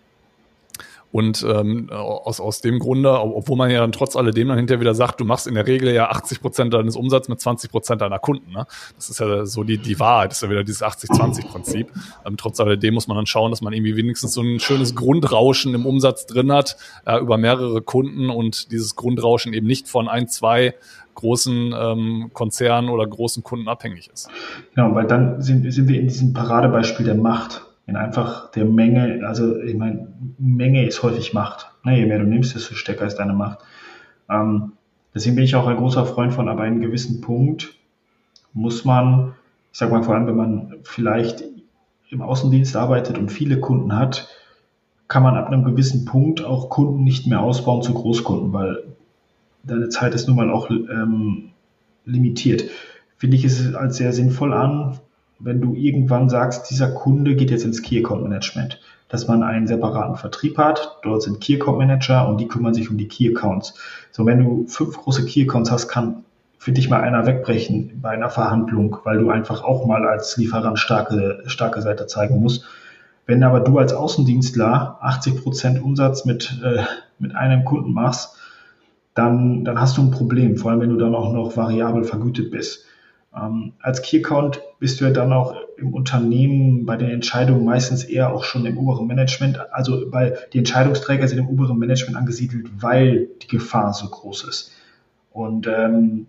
und 1.11 1.45
ähm, 1.47 1.89
aus, 1.89 2.39
aus 2.41 2.61
dem 2.61 2.79
Grunde, 2.79 3.11
obwohl 3.19 3.57
man 3.57 3.71
ja 3.71 3.79
dann 3.79 3.91
trotz 3.91 4.15
alledem 4.15 4.49
dann 4.49 4.57
hinterher 4.57 4.81
wieder 4.81 4.93
sagt, 4.93 5.19
du 5.19 5.25
machst 5.25 5.47
in 5.47 5.55
der 5.55 5.65
Regel 5.65 5.93
ja 5.93 6.09
80 6.09 6.41
Prozent 6.41 6.73
deines 6.73 6.95
Umsatzes 6.95 7.29
mit 7.29 7.39
20 7.39 7.71
Prozent 7.71 8.01
deiner 8.01 8.19
Kunden. 8.19 8.51
Ne? 8.51 8.65
Das 8.95 9.09
ist 9.09 9.19
ja 9.19 9.45
so 9.45 9.63
die, 9.63 9.77
die 9.77 9.99
Wahrheit, 9.99 10.31
das 10.31 10.37
ist 10.37 10.43
ja 10.43 10.49
wieder 10.49 10.63
dieses 10.63 10.83
80-20-Prinzip. 10.83 11.91
Ähm, 12.25 12.35
trotz 12.37 12.59
alledem 12.59 12.93
muss 12.93 13.07
man 13.07 13.15
dann 13.15 13.25
schauen, 13.25 13.51
dass 13.51 13.61
man 13.61 13.73
irgendwie 13.73 13.95
wenigstens 13.95 14.33
so 14.33 14.41
ein 14.41 14.59
schönes 14.59 14.95
Grundrauschen 14.95 15.73
im 15.73 15.85
Umsatz 15.85 16.25
drin 16.25 16.51
hat, 16.51 16.77
äh, 17.05 17.17
über 17.19 17.37
mehrere 17.37 17.81
Kunden 17.81 18.29
und 18.29 18.71
dieses 18.71 18.95
Grundrauschen 18.95 19.53
eben 19.53 19.67
nicht 19.67 19.87
von 19.87 20.09
ein, 20.09 20.27
zwei 20.27 20.75
großen 21.15 21.73
ähm, 21.75 22.31
Konzernen 22.33 22.89
oder 22.89 23.07
großen 23.07 23.43
Kunden 23.43 23.67
abhängig 23.67 24.09
ist. 24.13 24.29
Genau, 24.75 24.93
weil 24.93 25.07
dann 25.07 25.41
sind, 25.41 25.71
sind 25.71 25.87
wir 25.87 25.99
in 25.99 26.07
diesem 26.07 26.33
Paradebeispiel 26.33 27.05
der 27.05 27.15
Macht 27.15 27.66
in 27.87 27.95
einfach 27.95 28.51
der 28.51 28.65
Menge, 28.65 29.25
also 29.25 29.57
ich 29.59 29.75
meine, 29.75 30.13
Menge 30.37 30.85
ist 30.85 31.01
häufig 31.03 31.33
Macht. 31.33 31.71
Ne? 31.83 31.97
Je 31.97 32.05
mehr 32.05 32.19
du 32.19 32.25
nimmst, 32.25 32.53
desto 32.53 32.75
stärker 32.75 33.07
ist 33.07 33.15
deine 33.15 33.33
Macht. 33.33 33.59
Ähm, 34.29 34.73
deswegen 35.15 35.35
bin 35.35 35.45
ich 35.45 35.55
auch 35.55 35.67
ein 35.67 35.77
großer 35.77 36.05
Freund 36.05 36.33
von, 36.33 36.49
aber 36.49 36.63
einen 36.63 36.81
gewissen 36.81 37.21
Punkt 37.21 37.73
muss 38.53 38.83
man, 38.83 39.33
ich 39.71 39.79
sag 39.79 39.89
mal 39.89 40.03
vor 40.03 40.15
allem, 40.15 40.27
wenn 40.27 40.35
man 40.35 40.75
vielleicht 40.83 41.43
im 42.09 42.21
Außendienst 42.21 42.75
arbeitet 42.75 43.17
und 43.17 43.31
viele 43.31 43.59
Kunden 43.59 43.95
hat, 43.95 44.27
kann 45.07 45.23
man 45.23 45.37
ab 45.37 45.47
einem 45.47 45.63
gewissen 45.63 46.03
Punkt 46.03 46.43
auch 46.43 46.69
Kunden 46.69 47.03
nicht 47.05 47.27
mehr 47.27 47.41
ausbauen 47.41 47.81
zu 47.83 47.93
Großkunden, 47.93 48.51
weil 48.51 48.83
deine 49.63 49.87
Zeit 49.87 50.13
ist 50.13 50.27
nun 50.27 50.35
mal 50.35 50.49
auch 50.49 50.69
ähm, 50.69 51.51
limitiert. 52.03 52.65
Finde 53.15 53.37
ich 53.37 53.45
es 53.45 53.73
als 53.75 53.95
sehr 53.95 54.11
sinnvoll 54.11 54.53
an, 54.53 54.99
wenn 55.39 55.61
du 55.61 55.73
irgendwann 55.73 56.29
sagst, 56.29 56.69
dieser 56.69 56.89
Kunde 56.89 57.35
geht 57.35 57.51
jetzt 57.51 57.65
ins 57.65 57.81
Key 57.81 57.99
Account 57.99 58.23
Management, 58.23 58.79
dass 59.09 59.27
man 59.27 59.43
einen 59.43 59.67
separaten 59.67 60.15
Vertrieb 60.15 60.57
hat, 60.57 60.97
dort 61.03 61.23
sind 61.23 61.41
Key 61.41 61.55
Account 61.55 61.77
Manager 61.77 62.27
und 62.27 62.39
die 62.39 62.47
kümmern 62.47 62.73
sich 62.73 62.89
um 62.89 62.97
die 62.97 63.07
Key 63.07 63.29
Accounts. 63.29 63.75
So, 64.11 64.25
wenn 64.25 64.43
du 64.43 64.65
fünf 64.67 64.97
große 64.97 65.25
Key 65.25 65.43
Accounts 65.43 65.71
hast, 65.71 65.87
kann 65.87 66.23
für 66.57 66.71
dich 66.71 66.89
mal 66.89 67.01
einer 67.01 67.25
wegbrechen 67.25 67.99
bei 68.01 68.09
einer 68.09 68.29
Verhandlung, 68.29 68.97
weil 69.03 69.19
du 69.19 69.29
einfach 69.29 69.63
auch 69.63 69.85
mal 69.85 70.05
als 70.07 70.35
Lieferant 70.37 70.79
starke, 70.79 71.43
starke 71.45 71.81
Seite 71.81 72.07
zeigen 72.07 72.41
musst. 72.41 72.65
Wenn 73.25 73.43
aber 73.43 73.59
du 73.59 73.77
als 73.77 73.93
Außendienstler 73.93 74.97
80 75.01 75.43
Prozent 75.43 75.81
Umsatz 75.81 76.25
mit, 76.25 76.59
äh, 76.63 76.83
mit 77.19 77.35
einem 77.35 77.63
Kunden 77.63 77.93
machst, 77.93 78.35
dann, 79.13 79.65
dann 79.65 79.79
hast 79.79 79.97
du 79.97 80.01
ein 80.01 80.11
Problem, 80.11 80.57
vor 80.57 80.71
allem 80.71 80.81
wenn 80.81 80.89
du 80.89 80.97
dann 80.97 81.15
auch 81.15 81.33
noch 81.33 81.57
variabel 81.57 82.03
vergütet 82.03 82.51
bist. 82.51 82.85
Ähm, 83.35 83.73
als 83.79 84.01
Key 84.01 84.19
Account 84.19 84.61
bist 84.79 84.99
du 84.99 85.05
ja 85.05 85.11
dann 85.11 85.33
auch 85.33 85.55
im 85.77 85.93
Unternehmen 85.93 86.85
bei 86.85 86.95
den 86.97 87.09
Entscheidungen 87.09 87.65
meistens 87.65 88.03
eher 88.03 88.33
auch 88.33 88.43
schon 88.43 88.65
im 88.65 88.77
oberen 88.77 89.07
Management, 89.07 89.59
also 89.71 90.11
weil 90.11 90.37
die 90.53 90.59
Entscheidungsträger 90.59 91.27
sind 91.27 91.39
im 91.39 91.49
oberen 91.49 91.77
Management 91.77 92.17
angesiedelt, 92.17 92.67
weil 92.79 93.27
die 93.41 93.47
Gefahr 93.47 93.93
so 93.93 94.07
groß 94.07 94.45
ist. 94.45 94.71
Und 95.31 95.67
ähm, 95.67 96.27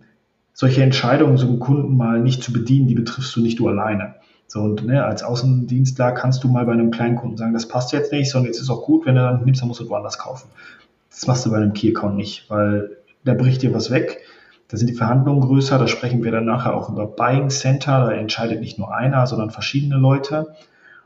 solche 0.53 0.83
Entscheidungen, 0.83 1.37
so 1.37 1.47
einen 1.47 1.59
Kunden 1.59 1.95
mal 1.95 2.19
nicht 2.19 2.43
zu 2.43 2.51
bedienen, 2.51 2.87
die 2.87 2.95
betriffst 2.95 3.35
du 3.35 3.41
nicht 3.41 3.59
du 3.59 3.69
alleine. 3.69 4.15
So, 4.47 4.61
und 4.61 4.85
ne, 4.85 5.05
als 5.05 5.23
Außendienstler 5.23 6.11
kannst 6.11 6.43
du 6.43 6.47
mal 6.47 6.65
bei 6.65 6.73
einem 6.73 6.91
kleinen 6.91 7.15
Kunden 7.15 7.37
sagen, 7.37 7.53
das 7.53 7.67
passt 7.67 7.93
jetzt 7.93 8.11
nicht, 8.11 8.29
sondern 8.29 8.47
jetzt 8.47 8.59
ist 8.59 8.69
auch 8.69 8.83
gut, 8.83 9.05
wenn 9.05 9.15
du 9.15 9.21
dann 9.21 9.45
nimmst, 9.45 9.61
dann 9.61 9.67
musst 9.67 9.79
du 9.79 9.87
woanders 9.89 10.17
kaufen. 10.17 10.49
Das 11.09 11.27
machst 11.27 11.45
du 11.45 11.51
bei 11.51 11.57
einem 11.57 11.73
Key 11.73 11.89
Account 11.89 12.17
nicht, 12.17 12.49
weil 12.49 12.97
da 13.23 13.35
bricht 13.35 13.61
dir 13.61 13.73
was 13.73 13.91
weg 13.91 14.21
da 14.69 14.77
sind 14.77 14.87
die 14.87 14.95
Verhandlungen 14.95 15.41
größer, 15.41 15.77
da 15.77 15.87
sprechen 15.87 16.23
wir 16.23 16.31
dann 16.31 16.45
nachher 16.45 16.75
auch 16.75 16.89
über 16.89 17.07
Buying 17.07 17.49
Center, 17.49 18.05
da 18.05 18.11
entscheidet 18.11 18.61
nicht 18.61 18.77
nur 18.77 18.95
einer, 18.95 19.25
sondern 19.25 19.49
verschiedene 19.49 19.97
Leute. 19.97 20.55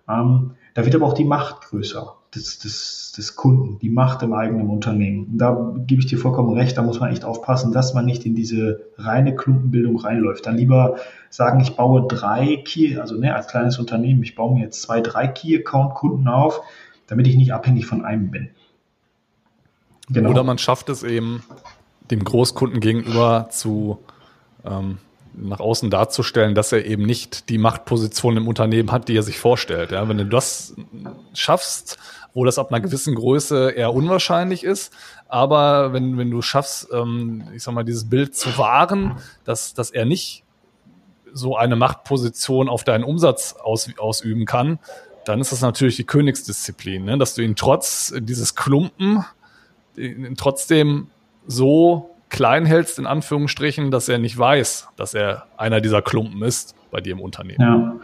Ähm, 0.08 0.52
da 0.74 0.84
wird 0.84 0.96
aber 0.96 1.06
auch 1.06 1.14
die 1.14 1.24
Macht 1.24 1.62
größer 1.62 2.14
des, 2.36 2.60
des, 2.60 3.14
des 3.16 3.36
Kunden, 3.36 3.80
die 3.80 3.90
Macht 3.90 4.22
im 4.22 4.34
eigenen 4.34 4.70
Unternehmen. 4.70 5.28
Und 5.32 5.38
da 5.38 5.74
gebe 5.88 6.02
ich 6.02 6.08
dir 6.08 6.18
vollkommen 6.18 6.54
recht, 6.54 6.78
da 6.78 6.82
muss 6.82 7.00
man 7.00 7.12
echt 7.12 7.24
aufpassen, 7.24 7.72
dass 7.72 7.94
man 7.94 8.06
nicht 8.06 8.26
in 8.26 8.36
diese 8.36 8.82
reine 8.98 9.36
Klumpenbildung 9.36 9.98
reinläuft. 9.98 10.46
Dann 10.46 10.58
lieber 10.58 10.98
sagen, 11.30 11.62
ich 11.62 11.76
baue 11.78 12.06
drei 12.08 12.58
Key, 12.66 12.98
also 13.00 13.16
ne, 13.16 13.34
als 13.34 13.48
kleines 13.48 13.80
Unternehmen, 13.80 14.24
ich 14.24 14.36
baue 14.36 14.56
mir 14.56 14.64
jetzt 14.64 14.82
zwei, 14.82 15.00
drei 15.00 15.28
Key-Account-Kunden 15.28 16.28
auf, 16.28 16.62
damit 17.08 17.28
ich 17.28 17.38
nicht 17.38 17.54
abhängig 17.54 17.86
von 17.86 18.04
einem 18.04 18.30
bin. 18.30 18.50
Genau. 20.10 20.32
Oder 20.32 20.44
man 20.44 20.58
schafft 20.58 20.90
es 20.90 21.04
eben, 21.04 21.44
dem 22.12 22.24
Großkunden 22.24 22.80
gegenüber 22.80 23.48
zu 23.50 24.00
ähm, 24.66 24.98
nach 25.36 25.60
außen 25.60 25.90
darzustellen, 25.90 26.54
dass 26.54 26.72
er 26.72 26.86
eben 26.86 27.06
nicht 27.06 27.50
die 27.50 27.58
Machtposition 27.58 28.38
im 28.38 28.48
Unternehmen 28.48 28.92
hat, 28.92 29.08
die 29.08 29.18
er 29.18 29.24
sich 29.24 29.40
vorstellt. 29.40 29.92
Ja, 29.92 30.08
wenn 30.08 30.18
du 30.18 30.26
das 30.26 30.76
schaffst, 31.34 31.98
wo 32.34 32.46
das 32.46 32.60
ab 32.60 32.72
einer 32.72 32.82
gewissen 32.82 33.16
Größe 33.16 33.72
eher 33.72 33.94
unwahrscheinlich 33.94 34.64
ist. 34.64 34.94
Aber 35.28 35.94
wenn, 35.94 36.18
wenn 36.18 36.30
du 36.30 36.42
schaffst, 36.42 36.88
ähm, 36.92 37.48
ich 37.56 37.64
sag 37.64 37.74
mal, 37.74 37.84
dieses 37.84 38.10
Bild 38.10 38.36
zu 38.36 38.58
wahren, 38.58 39.18
dass, 39.44 39.74
dass 39.74 39.90
er 39.92 40.06
nicht 40.06 40.44
so 41.34 41.58
eine 41.58 41.76
Machtposition 41.76 42.70
auf 42.70 42.84
deinen 42.84 43.04
Umsatz 43.04 43.56
aus, 43.64 43.90
ausüben 43.98 44.46
kann, 44.46 44.80
dann 45.26 45.40
ist 45.40 45.52
das 45.52 45.62
natürlich 45.62 45.96
die 45.96 46.04
Königsdisziplin, 46.04 47.06
ne? 47.06 47.18
dass 47.18 47.34
du 47.34 47.42
ihn 47.42 47.56
trotz 47.56 48.14
dieses 48.16 48.56
Klumpen 48.56 49.26
trotzdem 50.38 51.08
so 51.48 52.14
klein 52.30 52.66
hältst, 52.66 52.98
in 52.98 53.06
Anführungsstrichen, 53.06 53.92
dass 53.92 54.10
er 54.10 54.18
nicht 54.18 54.38
weiß, 54.38 54.90
dass 54.96 55.14
er 55.14 55.44
einer 55.56 55.82
dieser 55.82 56.02
Klumpen 56.02 56.42
ist 56.42 56.76
bei 56.90 57.00
dir 57.00 57.14
im 57.14 57.22
Unternehmen. 57.22 57.62
Ja, 57.62 57.96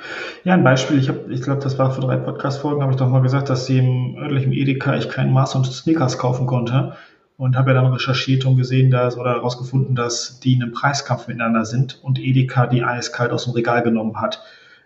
ja 0.43 0.53
ein 0.53 0.63
Beispiel, 0.63 0.99
ich, 0.99 1.09
ich 1.29 1.41
glaube, 1.41 1.61
das 1.61 1.79
war 1.79 1.91
für 1.91 2.01
drei 2.01 2.17
Podcast-Folgen, 2.17 2.81
habe 2.81 2.91
ich 2.91 2.97
doch 2.97 3.09
mal 3.09 3.21
gesagt, 3.21 3.49
dass 3.49 3.65
sie 3.65 3.79
im 3.79 4.17
örtlichen 4.17 4.53
Edeka 4.53 4.95
ich 4.95 5.09
keinen 5.09 5.33
Maß 5.33 5.55
und 5.55 5.65
Sneakers 5.65 6.19
kaufen 6.19 6.45
konnte 6.45 6.93
und 7.37 7.57
habe 7.57 7.71
ja 7.71 7.81
dann 7.81 7.91
recherchiert 7.91 8.45
und 8.45 8.57
gesehen, 8.57 8.91
dass 8.91 9.17
oder 9.17 9.31
herausgefunden, 9.31 9.95
dass 9.95 10.39
die 10.41 10.53
in 10.53 10.61
einem 10.61 10.73
Preiskampf 10.73 11.27
miteinander 11.27 11.65
sind 11.65 11.99
und 12.03 12.19
Edeka 12.19 12.67
die 12.67 12.83
eiskalt 12.83 13.31
aus 13.31 13.45
dem 13.45 13.53
Regal 13.53 13.81
genommen 13.81 14.21
hat. 14.21 14.43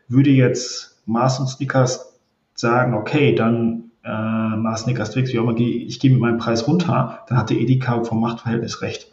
Würde 0.08 0.30
jetzt 0.30 1.02
Mars 1.06 1.40
und 1.40 1.48
Snickers 1.48 2.20
sagen, 2.54 2.94
okay, 2.94 3.36
dann 3.36 3.92
äh, 4.04 4.10
Mars 4.10 4.82
Snickers 4.82 5.12
Twix, 5.12 5.32
wie 5.32 5.40
auch 5.40 5.44
immer, 5.44 5.58
ich 5.58 6.00
gehe 6.00 6.12
mit 6.12 6.20
meinem 6.20 6.38
Preis 6.38 6.68
runter, 6.68 7.20
dann 7.28 7.38
hat 7.38 7.50
der 7.50 7.58
Edeka 7.58 8.04
vom 8.04 8.20
Machtverhältnis 8.22 8.82
recht. 8.82 9.08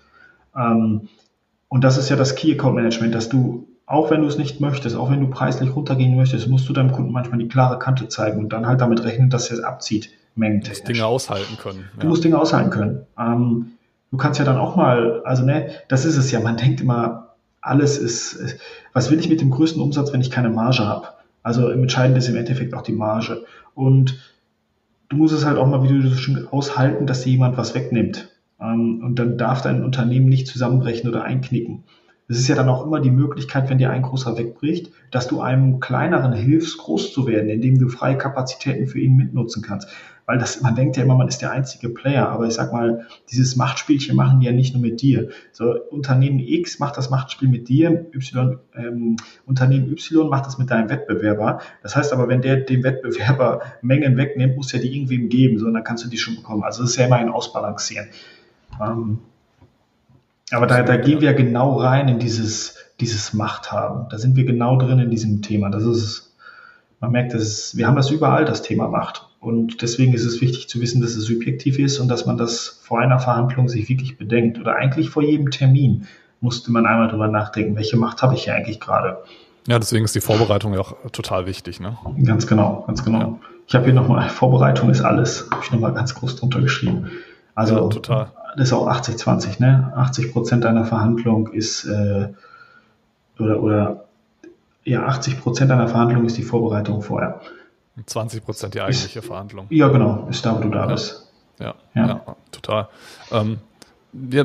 Ähm, 0.56 1.08
und 1.68 1.84
das 1.84 1.96
ist 1.96 2.08
ja 2.08 2.16
das 2.16 2.34
Key 2.34 2.52
Account 2.52 2.74
Management, 2.74 3.14
dass 3.14 3.28
du, 3.28 3.68
auch 3.86 4.10
wenn 4.10 4.22
du 4.22 4.26
es 4.26 4.38
nicht 4.38 4.60
möchtest, 4.60 4.96
auch 4.96 5.10
wenn 5.10 5.20
du 5.20 5.28
preislich 5.28 5.74
runtergehen 5.74 6.16
möchtest, 6.16 6.48
musst 6.48 6.68
du 6.68 6.72
deinem 6.72 6.90
Kunden 6.90 7.12
manchmal 7.12 7.38
die 7.38 7.48
klare 7.48 7.78
Kante 7.78 8.08
zeigen 8.08 8.38
und 8.38 8.52
dann 8.52 8.66
halt 8.66 8.80
damit 8.80 9.04
rechnen, 9.04 9.30
dass 9.30 9.50
er 9.50 9.58
es 9.58 9.62
abzieht, 9.62 10.10
mengentechnisch. 10.34 10.78
Du 10.78 10.82
musst 10.82 10.88
Dinge 10.88 11.06
aushalten 11.06 11.56
können. 11.56 11.78
Ja. 11.94 12.00
Du 12.00 12.08
musst 12.08 12.24
Dinge 12.24 12.38
aushalten 12.38 12.70
können. 12.70 13.06
Ähm, 13.18 13.72
du 14.10 14.16
kannst 14.16 14.40
ja 14.40 14.44
dann 14.44 14.58
auch 14.58 14.74
mal, 14.74 15.22
also 15.24 15.44
ne, 15.44 15.70
das 15.88 16.04
ist 16.04 16.16
es 16.16 16.30
ja, 16.32 16.40
man 16.40 16.56
denkt 16.56 16.80
immer, 16.80 17.36
alles 17.60 17.98
ist, 17.98 18.56
was 18.92 19.10
will 19.10 19.20
ich 19.20 19.28
mit 19.28 19.40
dem 19.40 19.50
größten 19.50 19.80
Umsatz, 19.80 20.12
wenn 20.12 20.20
ich 20.20 20.30
keine 20.30 20.50
Marge 20.50 20.86
habe? 20.86 21.08
Also 21.42 21.70
im 21.70 21.82
Entscheidenden 21.82 22.18
ist 22.18 22.28
im 22.28 22.36
Endeffekt 22.36 22.74
auch 22.74 22.82
die 22.82 22.92
Marge. 22.92 23.44
Und 23.74 24.18
du 25.10 25.16
musst 25.16 25.34
es 25.34 25.44
halt 25.44 25.58
auch 25.58 25.66
mal, 25.66 25.82
wie 25.82 25.88
du 25.88 26.14
schon 26.14 26.48
aushalten, 26.48 27.06
dass 27.06 27.22
dir 27.22 27.32
jemand 27.32 27.58
was 27.58 27.74
wegnimmt. 27.74 28.30
Ähm, 28.60 29.02
und 29.04 29.18
dann 29.18 29.36
darf 29.36 29.60
dein 29.60 29.84
Unternehmen 29.84 30.28
nicht 30.28 30.46
zusammenbrechen 30.46 31.10
oder 31.10 31.24
einknicken. 31.24 31.84
Es 32.28 32.38
ist 32.38 32.46
ja 32.46 32.54
dann 32.54 32.68
auch 32.68 32.86
immer 32.86 33.00
die 33.00 33.10
Möglichkeit, 33.10 33.68
wenn 33.68 33.78
dir 33.78 33.90
ein 33.90 34.02
großer 34.02 34.38
wegbricht, 34.38 34.92
dass 35.10 35.26
du 35.26 35.40
einem 35.40 35.80
kleineren 35.80 36.32
hilfst, 36.32 36.78
groß 36.78 37.12
zu 37.12 37.26
werden, 37.26 37.50
indem 37.50 37.78
du 37.78 37.88
freie 37.88 38.16
Kapazitäten 38.16 38.86
für 38.86 39.00
ihn 39.00 39.16
mitnutzen 39.16 39.62
kannst. 39.62 39.88
Weil 40.30 40.38
das, 40.38 40.60
man 40.60 40.76
denkt 40.76 40.96
ja 40.96 41.02
immer, 41.02 41.16
man 41.16 41.26
ist 41.26 41.42
der 41.42 41.50
einzige 41.50 41.88
Player, 41.88 42.28
aber 42.28 42.46
ich 42.46 42.54
sag 42.54 42.72
mal, 42.72 43.04
dieses 43.32 43.56
Machtspielchen 43.56 44.14
machen 44.14 44.38
die 44.38 44.46
ja 44.46 44.52
nicht 44.52 44.74
nur 44.74 44.80
mit 44.80 45.02
dir. 45.02 45.30
So, 45.50 45.74
Unternehmen 45.90 46.38
X 46.38 46.78
macht 46.78 46.96
das 46.96 47.10
Machtspiel 47.10 47.48
mit 47.48 47.68
dir, 47.68 48.06
Y, 48.14 48.60
ähm, 48.76 49.16
Unternehmen 49.44 49.90
Y 49.90 50.28
macht 50.28 50.46
das 50.46 50.56
mit 50.56 50.70
deinem 50.70 50.88
Wettbewerber. 50.88 51.58
Das 51.82 51.96
heißt 51.96 52.12
aber, 52.12 52.28
wenn 52.28 52.42
der 52.42 52.58
dem 52.58 52.84
Wettbewerber 52.84 53.62
Mengen 53.82 54.16
wegnimmt, 54.16 54.54
muss 54.54 54.72
er 54.72 54.78
die 54.78 54.94
irgendwem 54.94 55.30
geben, 55.30 55.58
so, 55.58 55.68
dann 55.68 55.82
kannst 55.82 56.04
du 56.04 56.08
die 56.08 56.16
schon 56.16 56.36
bekommen. 56.36 56.62
Also 56.62 56.82
das 56.82 56.92
ist 56.92 56.96
ja 56.96 57.06
immer 57.06 57.16
ein 57.16 57.28
Ausbalancieren. 57.28 58.06
Ähm, 58.80 59.18
aber 60.52 60.68
da, 60.68 60.84
da 60.84 60.96
gehen 60.96 61.20
wir 61.20 61.34
genau 61.34 61.76
rein 61.76 62.06
in 62.06 62.20
dieses, 62.20 62.76
dieses 63.00 63.34
Machthaben. 63.34 64.08
Da 64.10 64.18
sind 64.18 64.36
wir 64.36 64.44
genau 64.44 64.78
drin 64.78 65.00
in 65.00 65.10
diesem 65.10 65.42
Thema. 65.42 65.70
Das 65.70 65.82
ist, 65.82 66.36
man 67.00 67.10
merkt, 67.10 67.34
dass 67.34 67.76
wir 67.76 67.88
haben 67.88 67.96
das 67.96 68.10
überall, 68.10 68.44
das 68.44 68.62
Thema 68.62 68.86
Macht. 68.86 69.26
Und 69.40 69.80
deswegen 69.82 70.12
ist 70.12 70.24
es 70.24 70.40
wichtig 70.40 70.68
zu 70.68 70.80
wissen, 70.80 71.00
dass 71.00 71.16
es 71.16 71.24
subjektiv 71.24 71.78
ist 71.78 71.98
und 71.98 72.08
dass 72.08 72.26
man 72.26 72.36
das 72.36 72.80
vor 72.82 73.00
einer 73.00 73.18
Verhandlung 73.18 73.68
sich 73.68 73.88
wirklich 73.88 74.18
bedenkt. 74.18 74.60
Oder 74.60 74.76
eigentlich 74.76 75.08
vor 75.08 75.22
jedem 75.22 75.50
Termin 75.50 76.06
musste 76.40 76.70
man 76.70 76.86
einmal 76.86 77.08
drüber 77.08 77.28
nachdenken, 77.28 77.74
welche 77.76 77.96
Macht 77.96 78.22
habe 78.22 78.34
ich 78.34 78.44
hier 78.44 78.54
eigentlich 78.54 78.80
gerade. 78.80 79.18
Ja, 79.66 79.78
deswegen 79.78 80.04
ist 80.04 80.14
die 80.14 80.20
Vorbereitung 80.20 80.74
ja 80.74 80.80
auch 80.80 80.94
total 81.12 81.46
wichtig. 81.46 81.80
Ne? 81.80 81.96
Ganz 82.24 82.46
genau, 82.46 82.84
ganz 82.86 83.04
genau. 83.04 83.18
Ja. 83.18 83.38
Ich 83.66 83.74
habe 83.74 83.84
hier 83.84 83.94
nochmal, 83.94 84.28
Vorbereitung 84.28 84.90
ist 84.90 85.00
alles, 85.00 85.48
habe 85.50 85.62
ich 85.64 85.72
nochmal 85.72 85.94
ganz 85.94 86.14
groß 86.14 86.36
drunter 86.36 86.60
geschrieben. 86.60 87.10
Also 87.54 87.74
ja, 87.76 87.88
total 87.88 88.32
das 88.56 88.68
ist 88.68 88.72
auch 88.72 88.88
80-20, 88.88 89.60
ne? 89.60 89.92
80 89.96 90.32
Prozent 90.32 90.64
deiner 90.64 90.84
Verhandlung 90.84 91.48
ist, 91.48 91.84
äh, 91.84 92.28
oder, 93.38 93.62
oder, 93.62 94.04
ja, 94.84 95.04
80 95.04 95.40
Prozent 95.40 95.70
deiner 95.70 95.88
Verhandlung 95.88 96.24
ist 96.24 96.36
die 96.36 96.42
Vorbereitung 96.42 97.02
vorher. 97.02 97.40
20 98.06 98.44
Prozent 98.44 98.74
die 98.74 98.80
eigentliche 98.80 99.18
ist, 99.20 99.26
Verhandlung. 99.26 99.66
Ja, 99.70 99.88
genau, 99.88 100.26
ist 100.30 100.44
da, 100.44 100.56
wo 100.56 100.62
du 100.62 100.70
da 100.70 100.80
ja. 100.80 100.86
bist. 100.86 101.32
Ja, 101.58 101.74
ja. 101.94 102.06
ja 102.06 102.36
total. 102.52 102.88
Ähm, 103.32 103.58
ja, 104.30 104.44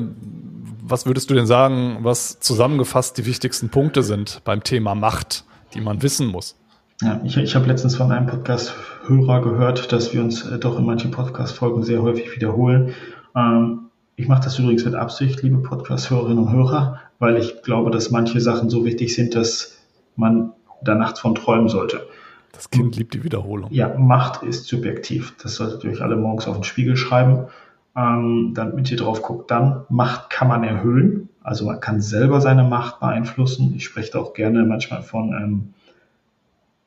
was 0.84 1.06
würdest 1.06 1.30
du 1.30 1.34
denn 1.34 1.48
sagen, 1.48 2.00
was 2.02 2.40
zusammengefasst 2.40 3.18
die 3.18 3.26
wichtigsten 3.26 3.70
Punkte 3.70 4.04
sind 4.04 4.42
beim 4.44 4.64
Thema 4.64 4.96
Macht, 4.96 5.44
die 5.74 5.82
man 5.82 6.02
wissen 6.02 6.28
muss? 6.28 6.56
Ja, 7.02 7.20
ich, 7.24 7.36
ich 7.36 7.56
habe 7.56 7.66
letztens 7.66 7.96
von 7.96 8.12
einem 8.12 8.28
Podcast-Hörer 8.28 9.42
gehört, 9.42 9.92
dass 9.92 10.14
wir 10.14 10.22
uns 10.22 10.46
äh, 10.46 10.60
doch 10.60 10.80
in 10.80 10.86
manchen 10.86 11.12
Podcast-Folgen 11.12 11.84
sehr 11.84 12.02
häufig 12.02 12.34
wiederholen. 12.34 12.94
Ähm, 13.36 13.90
ich 14.16 14.30
mache 14.30 14.44
das 14.46 14.58
übrigens 14.60 14.86
mit 14.86 14.96
Absicht, 14.96 15.42
liebe 15.42 15.58
Podcast-Hörerinnen 15.58 16.46
und 16.46 16.54
Hörer, 16.54 17.02
weil 17.20 17.36
ich 17.36 17.64
glaube, 17.64 17.92
dass 17.92 18.12
manche 18.12 18.40
Sachen 18.40 18.70
so 18.70 18.86
wichtig 18.86 19.14
sind, 19.14 19.36
dass 19.36 19.78
man 20.16 20.54
da 20.82 20.96
nachts 20.96 21.20
von 21.20 21.36
träumen 21.36 21.68
sollte. 21.68 22.08
Das 22.56 22.70
Kind 22.70 22.96
liebt 22.96 23.14
die 23.14 23.24
Wiederholung. 23.24 23.72
Ja, 23.72 23.98
Macht 23.98 24.44
ist 24.44 24.66
subjektiv. 24.66 25.36
Das 25.44 25.56
solltet 25.56 25.84
ihr 25.84 25.92
euch 25.92 26.02
alle 26.02 26.16
morgens 26.16 26.48
auf 26.48 26.56
den 26.56 26.64
Spiegel 26.64 26.96
schreiben, 26.96 27.48
ähm, 27.96 28.54
damit 28.56 28.90
ihr 28.90 28.98
drauf 28.98 29.22
guckt. 29.22 29.52
Dann, 29.52 29.84
Macht 29.90 30.30
kann 30.30 30.48
man 30.48 30.64
erhöhen. 30.64 31.30
Also 31.44 31.66
man 31.66 31.80
kann 31.80 32.02
selber 32.02 32.42
seine 32.42 32.64
Macht 32.64 33.00
beeinflussen. 33.00 33.74
Ich 33.76 33.86
spreche 33.86 34.12
da 34.14 34.20
auch 34.20 34.34
gerne 34.34 34.64
manchmal 34.64 35.04
von 35.04 35.34
ähm, 35.34 35.74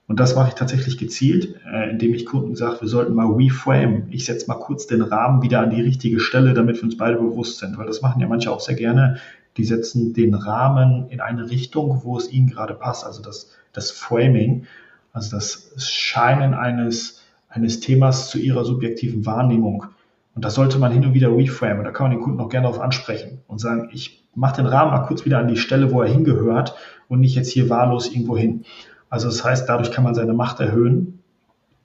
und 0.09 0.19
das 0.19 0.35
mache 0.35 0.49
ich 0.49 0.55
tatsächlich 0.55 0.97
gezielt, 0.97 1.57
äh, 1.71 1.91
indem 1.91 2.15
ich 2.15 2.25
Kunden 2.25 2.57
sage, 2.57 2.81
wir 2.81 2.89
sollten 2.89 3.15
mal 3.15 3.31
reframe. 3.31 4.05
Ich 4.11 4.25
setze 4.25 4.49
mal 4.49 4.55
kurz 4.55 4.87
den 4.87 5.03
Rahmen 5.03 5.43
wieder 5.43 5.61
an 5.61 5.69
die 5.69 5.83
richtige 5.83 6.19
Stelle, 6.19 6.55
damit 6.55 6.77
wir 6.77 6.85
uns 6.85 6.97
beide 6.97 7.19
bewusst 7.19 7.59
sind, 7.59 7.77
weil 7.77 7.87
das 7.87 8.01
machen 8.01 8.21
ja 8.21 8.27
manche 8.27 8.51
auch 8.51 8.61
sehr 8.61 8.75
gerne. 8.75 9.19
Die 9.59 9.65
setzen 9.65 10.15
den 10.15 10.35
Rahmen 10.35 11.11
in 11.11 11.21
eine 11.21 11.51
Richtung, 11.51 12.01
wo 12.05 12.17
es 12.17 12.33
ihnen 12.33 12.49
gerade 12.49 12.73
passt, 12.73 13.05
also 13.05 13.23
das, 13.23 13.51
das 13.75 13.91
Framing, 13.91 14.65
also 15.19 15.37
das 15.37 15.73
Scheinen 15.85 16.55
eines, 16.55 17.25
eines 17.49 17.81
Themas 17.81 18.31
zu 18.31 18.39
ihrer 18.39 18.65
subjektiven 18.65 19.27
Wahrnehmung. 19.27 19.87
Und 20.37 20.45
das 20.45 20.55
sollte 20.55 20.79
man 20.79 20.93
hin 20.93 21.05
und 21.05 21.15
wieder 21.15 21.37
reframe. 21.37 21.83
Da 21.83 21.91
kann 21.91 22.05
man 22.05 22.17
den 22.17 22.23
Kunden 22.23 22.41
auch 22.41 22.49
gerne 22.49 22.69
darauf 22.69 22.81
ansprechen 22.81 23.41
und 23.49 23.59
sagen, 23.59 23.89
ich 23.93 24.25
mache 24.37 24.57
den 24.57 24.67
Rahmen 24.67 24.93
mal 24.93 25.07
kurz 25.07 25.25
wieder 25.25 25.39
an 25.39 25.49
die 25.49 25.57
Stelle, 25.57 25.91
wo 25.91 26.01
er 26.01 26.09
hingehört 26.09 26.77
und 27.09 27.19
nicht 27.19 27.35
jetzt 27.35 27.51
hier 27.51 27.69
wahllos 27.69 28.13
irgendwo 28.13 28.37
hin. 28.37 28.65
Also 29.11 29.27
das 29.27 29.43
heißt, 29.43 29.69
dadurch 29.69 29.91
kann 29.91 30.05
man 30.05 30.15
seine 30.15 30.35
Macht 30.35 30.61
erhöhen. 30.61 31.19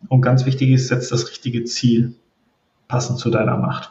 Und 0.09 0.21
ganz 0.21 0.45
wichtig 0.45 0.69
ist, 0.69 0.89
setz 0.89 1.09
das 1.09 1.29
richtige 1.31 1.63
Ziel 1.63 2.13
passend 2.88 3.17
zu 3.17 3.31
deiner 3.31 3.57
Macht. 3.57 3.89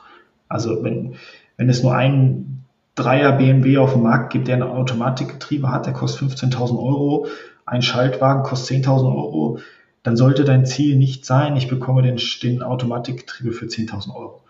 Also 0.49 0.85
wenn, 0.85 1.15
wenn 1.57 1.69
es 1.69 1.83
nur 1.83 1.97
einen 1.97 2.65
Dreier 2.95 3.33
BMW 3.33 3.79
auf 3.79 3.95
dem 3.95 4.03
Markt 4.03 4.33
gibt, 4.33 4.47
der 4.47 4.57
ein 4.57 4.63
Automatikgetriebe 4.63 5.69
hat, 5.73 5.87
der 5.87 5.95
kostet 5.95 6.31
15.000 6.31 6.79
Euro, 6.79 7.27
ein 7.67 7.83
Schaltwagen 7.83 8.43
kostet 8.43 8.85
10.000 8.85 9.07
Euro, 9.07 9.59
dann 10.03 10.17
sollte 10.17 10.45
dein 10.45 10.67
Ziel 10.67 10.97
nicht 10.97 11.25
sein, 11.25 11.57
ich 11.57 11.69
bekomme 11.69 12.03
den, 12.03 12.21
den 12.43 12.63
Automatikgetriebe 12.63 13.53
für 13.53 13.67
10.000 13.67 14.15
Euro. 14.15 14.41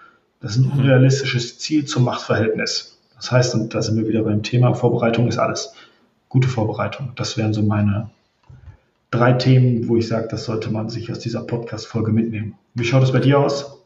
Das 0.40 0.56
ist 0.56 0.64
ein 0.64 0.72
mhm. 0.72 0.80
unrealistisches 0.80 1.58
Ziel 1.58 1.84
zum 1.84 2.04
Machtverhältnis. 2.04 2.98
Das 3.16 3.30
heißt, 3.30 3.54
und 3.54 3.74
da 3.74 3.82
sind 3.82 3.96
wir 3.96 4.08
wieder 4.08 4.22
beim 4.22 4.42
Thema, 4.42 4.74
Vorbereitung 4.74 5.28
ist 5.28 5.38
alles. 5.38 5.74
Gute 6.28 6.48
Vorbereitung. 6.48 7.12
Das 7.14 7.36
wären 7.36 7.52
so 7.52 7.62
meine 7.62 8.10
drei 9.10 9.34
Themen, 9.34 9.88
wo 9.88 9.96
ich 9.96 10.08
sage, 10.08 10.26
das 10.28 10.44
sollte 10.44 10.70
man 10.70 10.88
sich 10.88 11.12
aus 11.12 11.18
dieser 11.18 11.42
Podcast-Folge 11.42 12.12
mitnehmen. 12.12 12.54
Wie 12.74 12.84
schaut 12.84 13.02
es 13.02 13.12
bei 13.12 13.20
dir 13.20 13.38
aus? 13.38 13.82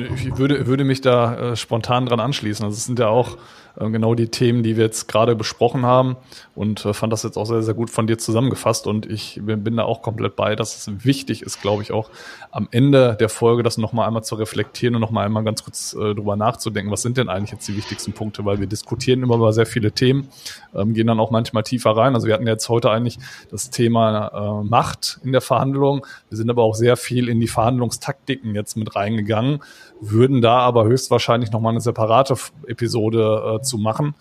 Ich 0.00 0.36
würde, 0.38 0.66
würde 0.66 0.84
mich 0.84 1.00
da 1.00 1.52
äh, 1.52 1.56
spontan 1.56 2.06
dran 2.06 2.20
anschließen. 2.20 2.64
Also 2.64 2.76
es 2.76 2.84
sind 2.84 2.98
ja 2.98 3.08
auch 3.08 3.36
äh, 3.76 3.90
genau 3.90 4.14
die 4.14 4.28
Themen, 4.28 4.62
die 4.62 4.76
wir 4.76 4.84
jetzt 4.84 5.08
gerade 5.08 5.34
besprochen 5.34 5.84
haben 5.84 6.16
und 6.54 6.84
äh, 6.84 6.92
fand 6.92 7.12
das 7.12 7.22
jetzt 7.22 7.36
auch 7.36 7.46
sehr, 7.46 7.62
sehr 7.62 7.74
gut 7.74 7.90
von 7.90 8.06
dir 8.06 8.18
zusammengefasst 8.18 8.86
und 8.86 9.06
ich 9.06 9.40
bin, 9.42 9.76
da 9.76 9.84
auch 9.84 10.02
komplett 10.02 10.36
bei, 10.36 10.54
dass 10.54 10.76
es 10.76 11.04
wichtig 11.04 11.42
ist, 11.42 11.60
glaube 11.60 11.82
ich, 11.82 11.90
auch 11.90 12.10
am 12.52 12.68
Ende 12.70 13.16
der 13.18 13.28
Folge 13.28 13.62
das 13.62 13.76
nochmal 13.76 14.06
einmal 14.06 14.22
zu 14.22 14.36
reflektieren 14.36 14.94
und 14.94 15.00
nochmal 15.00 15.26
einmal 15.26 15.42
ganz 15.42 15.64
kurz 15.64 15.94
äh, 15.94 16.14
drüber 16.14 16.36
nachzudenken, 16.36 16.92
was 16.92 17.02
sind 17.02 17.16
denn 17.16 17.28
eigentlich 17.28 17.50
jetzt 17.50 17.66
die 17.66 17.76
wichtigsten 17.76 18.12
Punkte, 18.12 18.44
weil 18.44 18.60
wir 18.60 18.68
diskutieren 18.68 19.22
immer 19.22 19.34
über 19.34 19.52
sehr 19.52 19.66
viele 19.66 19.90
Themen, 19.90 20.28
ähm, 20.74 20.94
gehen 20.94 21.08
dann 21.08 21.18
auch 21.18 21.30
manchmal 21.30 21.64
tiefer 21.64 21.96
rein. 21.96 22.14
Also 22.14 22.26
wir 22.28 22.34
hatten 22.34 22.46
jetzt 22.46 22.68
heute 22.68 22.90
eigentlich 22.90 23.18
das 23.50 23.70
Thema 23.70 24.60
äh, 24.62 24.64
Macht 24.64 25.18
in 25.24 25.32
der 25.32 25.40
Verhandlung. 25.40 26.06
Wir 26.28 26.36
sind 26.36 26.48
aber 26.50 26.62
auch 26.62 26.74
sehr 26.74 26.96
viel 26.96 27.28
in 27.28 27.40
die 27.40 27.48
Verhandlungstaktiken 27.48 28.54
jetzt 28.54 28.76
mit 28.76 28.94
reingegangen, 28.94 29.60
würden 30.00 30.42
da 30.42 30.58
aber 30.58 30.84
höchstwahrscheinlich 30.84 31.50
nochmal 31.52 31.72
eine 31.72 31.80
separate 31.80 32.36
Episode 32.66 33.58
äh, 33.58 33.62
zu 33.62 33.78
machen, 33.78 34.14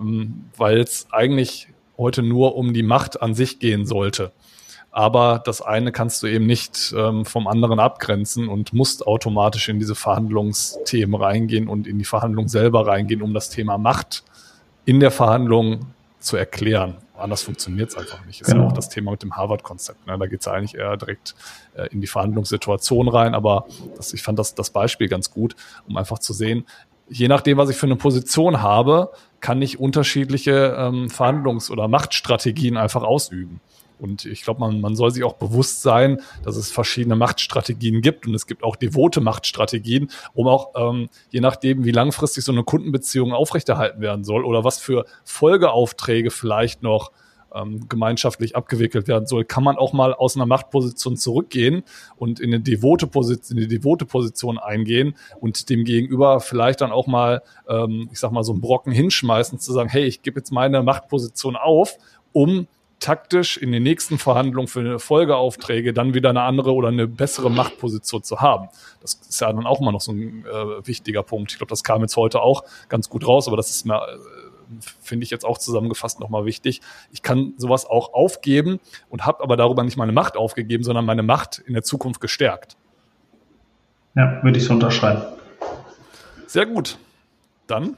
ähm, 0.00 0.44
weil 0.56 0.78
es 0.78 1.06
eigentlich 1.10 1.68
heute 1.96 2.22
nur 2.22 2.56
um 2.56 2.72
die 2.72 2.82
Macht 2.82 3.22
an 3.22 3.34
sich 3.34 3.58
gehen 3.58 3.86
sollte. 3.86 4.32
aber 4.90 5.42
das 5.44 5.60
eine 5.60 5.90
kannst 5.90 6.22
du 6.22 6.28
eben 6.28 6.46
nicht 6.46 6.94
ähm, 6.96 7.24
vom 7.24 7.48
anderen 7.48 7.80
abgrenzen 7.80 8.48
und 8.48 8.72
musst 8.72 9.06
automatisch 9.08 9.68
in 9.68 9.80
diese 9.80 9.96
Verhandlungsthemen 9.96 11.20
reingehen 11.20 11.66
und 11.66 11.88
in 11.88 11.98
die 11.98 12.04
Verhandlung 12.04 12.46
selber 12.46 12.86
reingehen, 12.86 13.20
um 13.20 13.34
das 13.34 13.50
Thema 13.50 13.76
Macht 13.76 14.22
in 14.84 15.00
der 15.00 15.10
Verhandlung 15.10 15.86
zu 16.24 16.36
erklären. 16.36 16.96
Anders 17.16 17.42
funktioniert 17.42 17.90
es 17.90 17.96
einfach 17.96 18.24
nicht. 18.26 18.40
Das 18.40 18.48
genau. 18.48 18.62
ist 18.62 18.64
ja 18.64 18.70
auch 18.70 18.76
das 18.76 18.88
Thema 18.88 19.10
mit 19.12 19.22
dem 19.22 19.36
Harvard-Konzept. 19.36 20.06
Ne? 20.06 20.18
Da 20.18 20.26
geht 20.26 20.40
es 20.40 20.48
eigentlich 20.48 20.74
eher 20.74 20.96
direkt 20.96 21.34
äh, 21.74 21.86
in 21.88 22.00
die 22.00 22.06
Verhandlungssituation 22.06 23.08
rein. 23.08 23.34
Aber 23.34 23.66
das, 23.96 24.12
ich 24.12 24.22
fand 24.22 24.38
das, 24.38 24.54
das 24.54 24.70
Beispiel 24.70 25.08
ganz 25.08 25.30
gut, 25.30 25.54
um 25.86 25.96
einfach 25.96 26.18
zu 26.18 26.32
sehen, 26.32 26.66
je 27.08 27.28
nachdem, 27.28 27.58
was 27.58 27.68
ich 27.70 27.76
für 27.76 27.86
eine 27.86 27.96
Position 27.96 28.62
habe, 28.62 29.12
kann 29.40 29.60
ich 29.62 29.78
unterschiedliche 29.78 30.74
ähm, 30.78 31.08
Verhandlungs- 31.08 31.70
oder 31.70 31.86
Machtstrategien 31.86 32.76
einfach 32.76 33.02
ausüben. 33.02 33.60
Und 33.98 34.24
ich 34.24 34.42
glaube, 34.42 34.60
man, 34.60 34.80
man 34.80 34.96
soll 34.96 35.10
sich 35.10 35.24
auch 35.24 35.34
bewusst 35.34 35.82
sein, 35.82 36.20
dass 36.42 36.56
es 36.56 36.70
verschiedene 36.70 37.16
Machtstrategien 37.16 38.00
gibt 38.00 38.26
und 38.26 38.34
es 38.34 38.46
gibt 38.46 38.62
auch 38.62 38.76
devote 38.76 39.20
Machtstrategien, 39.20 40.10
um 40.34 40.48
auch 40.48 40.72
ähm, 40.76 41.08
je 41.30 41.40
nachdem, 41.40 41.84
wie 41.84 41.92
langfristig 41.92 42.44
so 42.44 42.52
eine 42.52 42.64
Kundenbeziehung 42.64 43.32
aufrechterhalten 43.32 44.00
werden 44.00 44.24
soll 44.24 44.44
oder 44.44 44.64
was 44.64 44.78
für 44.78 45.04
Folgeaufträge 45.24 46.30
vielleicht 46.30 46.82
noch 46.82 47.12
ähm, 47.54 47.88
gemeinschaftlich 47.88 48.56
abgewickelt 48.56 49.08
werden 49.08 49.26
soll, 49.26 49.44
kann 49.44 49.64
man 49.64 49.76
auch 49.76 49.92
mal 49.92 50.12
aus 50.12 50.36
einer 50.36 50.46
Machtposition 50.46 51.16
zurückgehen 51.16 51.84
und 52.16 52.40
in 52.40 52.52
eine 52.52 52.60
devote 52.60 53.06
Position, 53.06 53.58
in 53.58 53.68
die 53.68 53.76
devote 53.78 54.04
Position 54.04 54.58
eingehen 54.58 55.14
und 55.40 55.70
dem 55.70 55.84
Gegenüber 55.84 56.40
vielleicht 56.40 56.80
dann 56.80 56.90
auch 56.90 57.06
mal, 57.06 57.42
ähm, 57.68 58.08
ich 58.12 58.18
sag 58.18 58.32
mal, 58.32 58.42
so 58.42 58.52
einen 58.52 58.60
Brocken 58.60 58.92
hinschmeißen, 58.92 59.58
zu 59.58 59.72
sagen, 59.72 59.88
hey, 59.88 60.04
ich 60.04 60.22
gebe 60.22 60.40
jetzt 60.40 60.50
meine 60.50 60.82
Machtposition 60.82 61.56
auf, 61.56 61.96
um 62.32 62.66
taktisch 63.00 63.56
in 63.56 63.72
den 63.72 63.82
nächsten 63.82 64.18
Verhandlungen 64.18 64.68
für 64.68 64.98
Folgeaufträge 64.98 65.92
dann 65.92 66.14
wieder 66.14 66.30
eine 66.30 66.42
andere 66.42 66.72
oder 66.72 66.88
eine 66.88 67.06
bessere 67.06 67.50
Machtposition 67.50 68.22
zu 68.22 68.40
haben. 68.40 68.68
Das 69.00 69.14
ist 69.14 69.40
ja 69.40 69.52
dann 69.52 69.66
auch 69.66 69.80
immer 69.80 69.92
noch 69.92 70.00
so 70.00 70.12
ein 70.12 70.44
äh, 70.46 70.86
wichtiger 70.86 71.22
Punkt. 71.22 71.52
Ich 71.52 71.58
glaube, 71.58 71.70
das 71.70 71.84
kam 71.84 72.00
jetzt 72.02 72.16
heute 72.16 72.40
auch 72.40 72.64
ganz 72.88 73.08
gut 73.08 73.26
raus, 73.26 73.46
aber 73.46 73.56
das 73.56 73.70
ist 73.70 73.84
mir, 73.84 73.96
äh, 73.96 74.18
finde 75.02 75.24
ich 75.24 75.30
jetzt 75.30 75.44
auch 75.44 75.58
zusammengefasst 75.58 76.20
nochmal 76.20 76.44
wichtig. 76.44 76.80
Ich 77.12 77.22
kann 77.22 77.54
sowas 77.58 77.84
auch 77.84 78.14
aufgeben 78.14 78.80
und 79.10 79.26
habe 79.26 79.42
aber 79.42 79.56
darüber 79.56 79.84
nicht 79.84 79.96
meine 79.96 80.12
Macht 80.12 80.36
aufgegeben, 80.36 80.84
sondern 80.84 81.04
meine 81.04 81.22
Macht 81.22 81.58
in 81.58 81.74
der 81.74 81.82
Zukunft 81.82 82.20
gestärkt. 82.20 82.76
Ja, 84.14 84.42
würde 84.42 84.58
ich 84.58 84.64
so 84.64 84.72
unterschreiben. 84.72 85.22
Sehr 86.46 86.66
gut. 86.66 86.98
Dann 87.66 87.96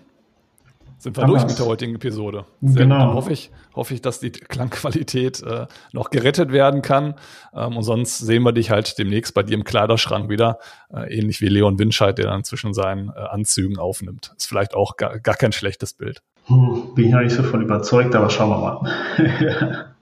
sind 0.98 1.16
wir 1.16 1.24
durch 1.26 1.46
mit 1.46 1.58
der 1.58 1.66
heutigen 1.66 1.94
Episode. 1.94 2.46
Sehr 2.62 2.84
genau. 2.84 2.98
Dann 2.98 3.14
hoffe 3.14 3.32
ich, 3.32 3.50
hoffe 3.74 3.94
ich, 3.94 4.02
dass 4.02 4.20
die 4.20 4.30
Klangqualität 4.30 5.42
äh, 5.42 5.66
noch 5.92 6.10
gerettet 6.10 6.52
werden 6.52 6.82
kann. 6.82 7.14
Ähm, 7.54 7.76
und 7.76 7.82
sonst 7.82 8.18
sehen 8.18 8.42
wir 8.42 8.52
dich 8.52 8.70
halt 8.70 8.98
demnächst 8.98 9.34
bei 9.34 9.42
dir 9.42 9.54
im 9.54 9.64
Kleiderschrank 9.64 10.30
wieder, 10.30 10.58
äh, 10.92 11.14
ähnlich 11.14 11.40
wie 11.40 11.48
Leon 11.48 11.78
Winscheid, 11.78 12.16
der 12.16 12.26
dann 12.26 12.44
zwischen 12.44 12.72
seinen 12.72 13.10
äh, 13.10 13.12
Anzügen 13.12 13.78
aufnimmt. 13.78 14.32
Ist 14.36 14.46
vielleicht 14.46 14.74
auch 14.74 14.96
gar, 14.96 15.18
gar 15.18 15.36
kein 15.36 15.52
schlechtes 15.52 15.92
Bild. 15.92 16.22
Hm, 16.46 16.94
bin 16.94 17.06
ich 17.06 17.12
noch 17.12 17.20
nicht 17.20 17.34
so 17.34 17.42
voll 17.42 17.62
überzeugt, 17.62 18.14
aber 18.14 18.30
schauen 18.30 18.50
wir 18.50 18.58
mal. 18.58 19.94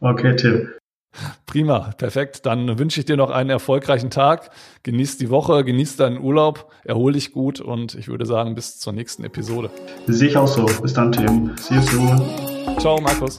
okay, 0.00 0.34
Tim. 0.36 0.68
Prima, 1.46 1.92
perfekt. 1.98 2.46
Dann 2.46 2.78
wünsche 2.78 3.00
ich 3.00 3.06
dir 3.06 3.16
noch 3.16 3.30
einen 3.30 3.50
erfolgreichen 3.50 4.10
Tag. 4.10 4.50
Genieß 4.82 5.18
die 5.18 5.30
Woche, 5.30 5.64
genieß 5.64 5.96
deinen 5.96 6.18
Urlaub, 6.18 6.70
erhol 6.84 7.12
dich 7.12 7.32
gut 7.32 7.60
und 7.60 7.94
ich 7.94 8.08
würde 8.08 8.26
sagen, 8.26 8.54
bis 8.54 8.78
zur 8.78 8.92
nächsten 8.92 9.24
Episode. 9.24 9.70
Sehe 10.06 10.28
ich 10.28 10.36
auch 10.36 10.48
so. 10.48 10.66
Bis 10.80 10.94
dann, 10.94 11.12
Tim. 11.12 11.52
See 11.58 11.74
you 11.74 11.82
soon. 11.82 12.78
Ciao, 12.78 13.00
Markus. 13.00 13.36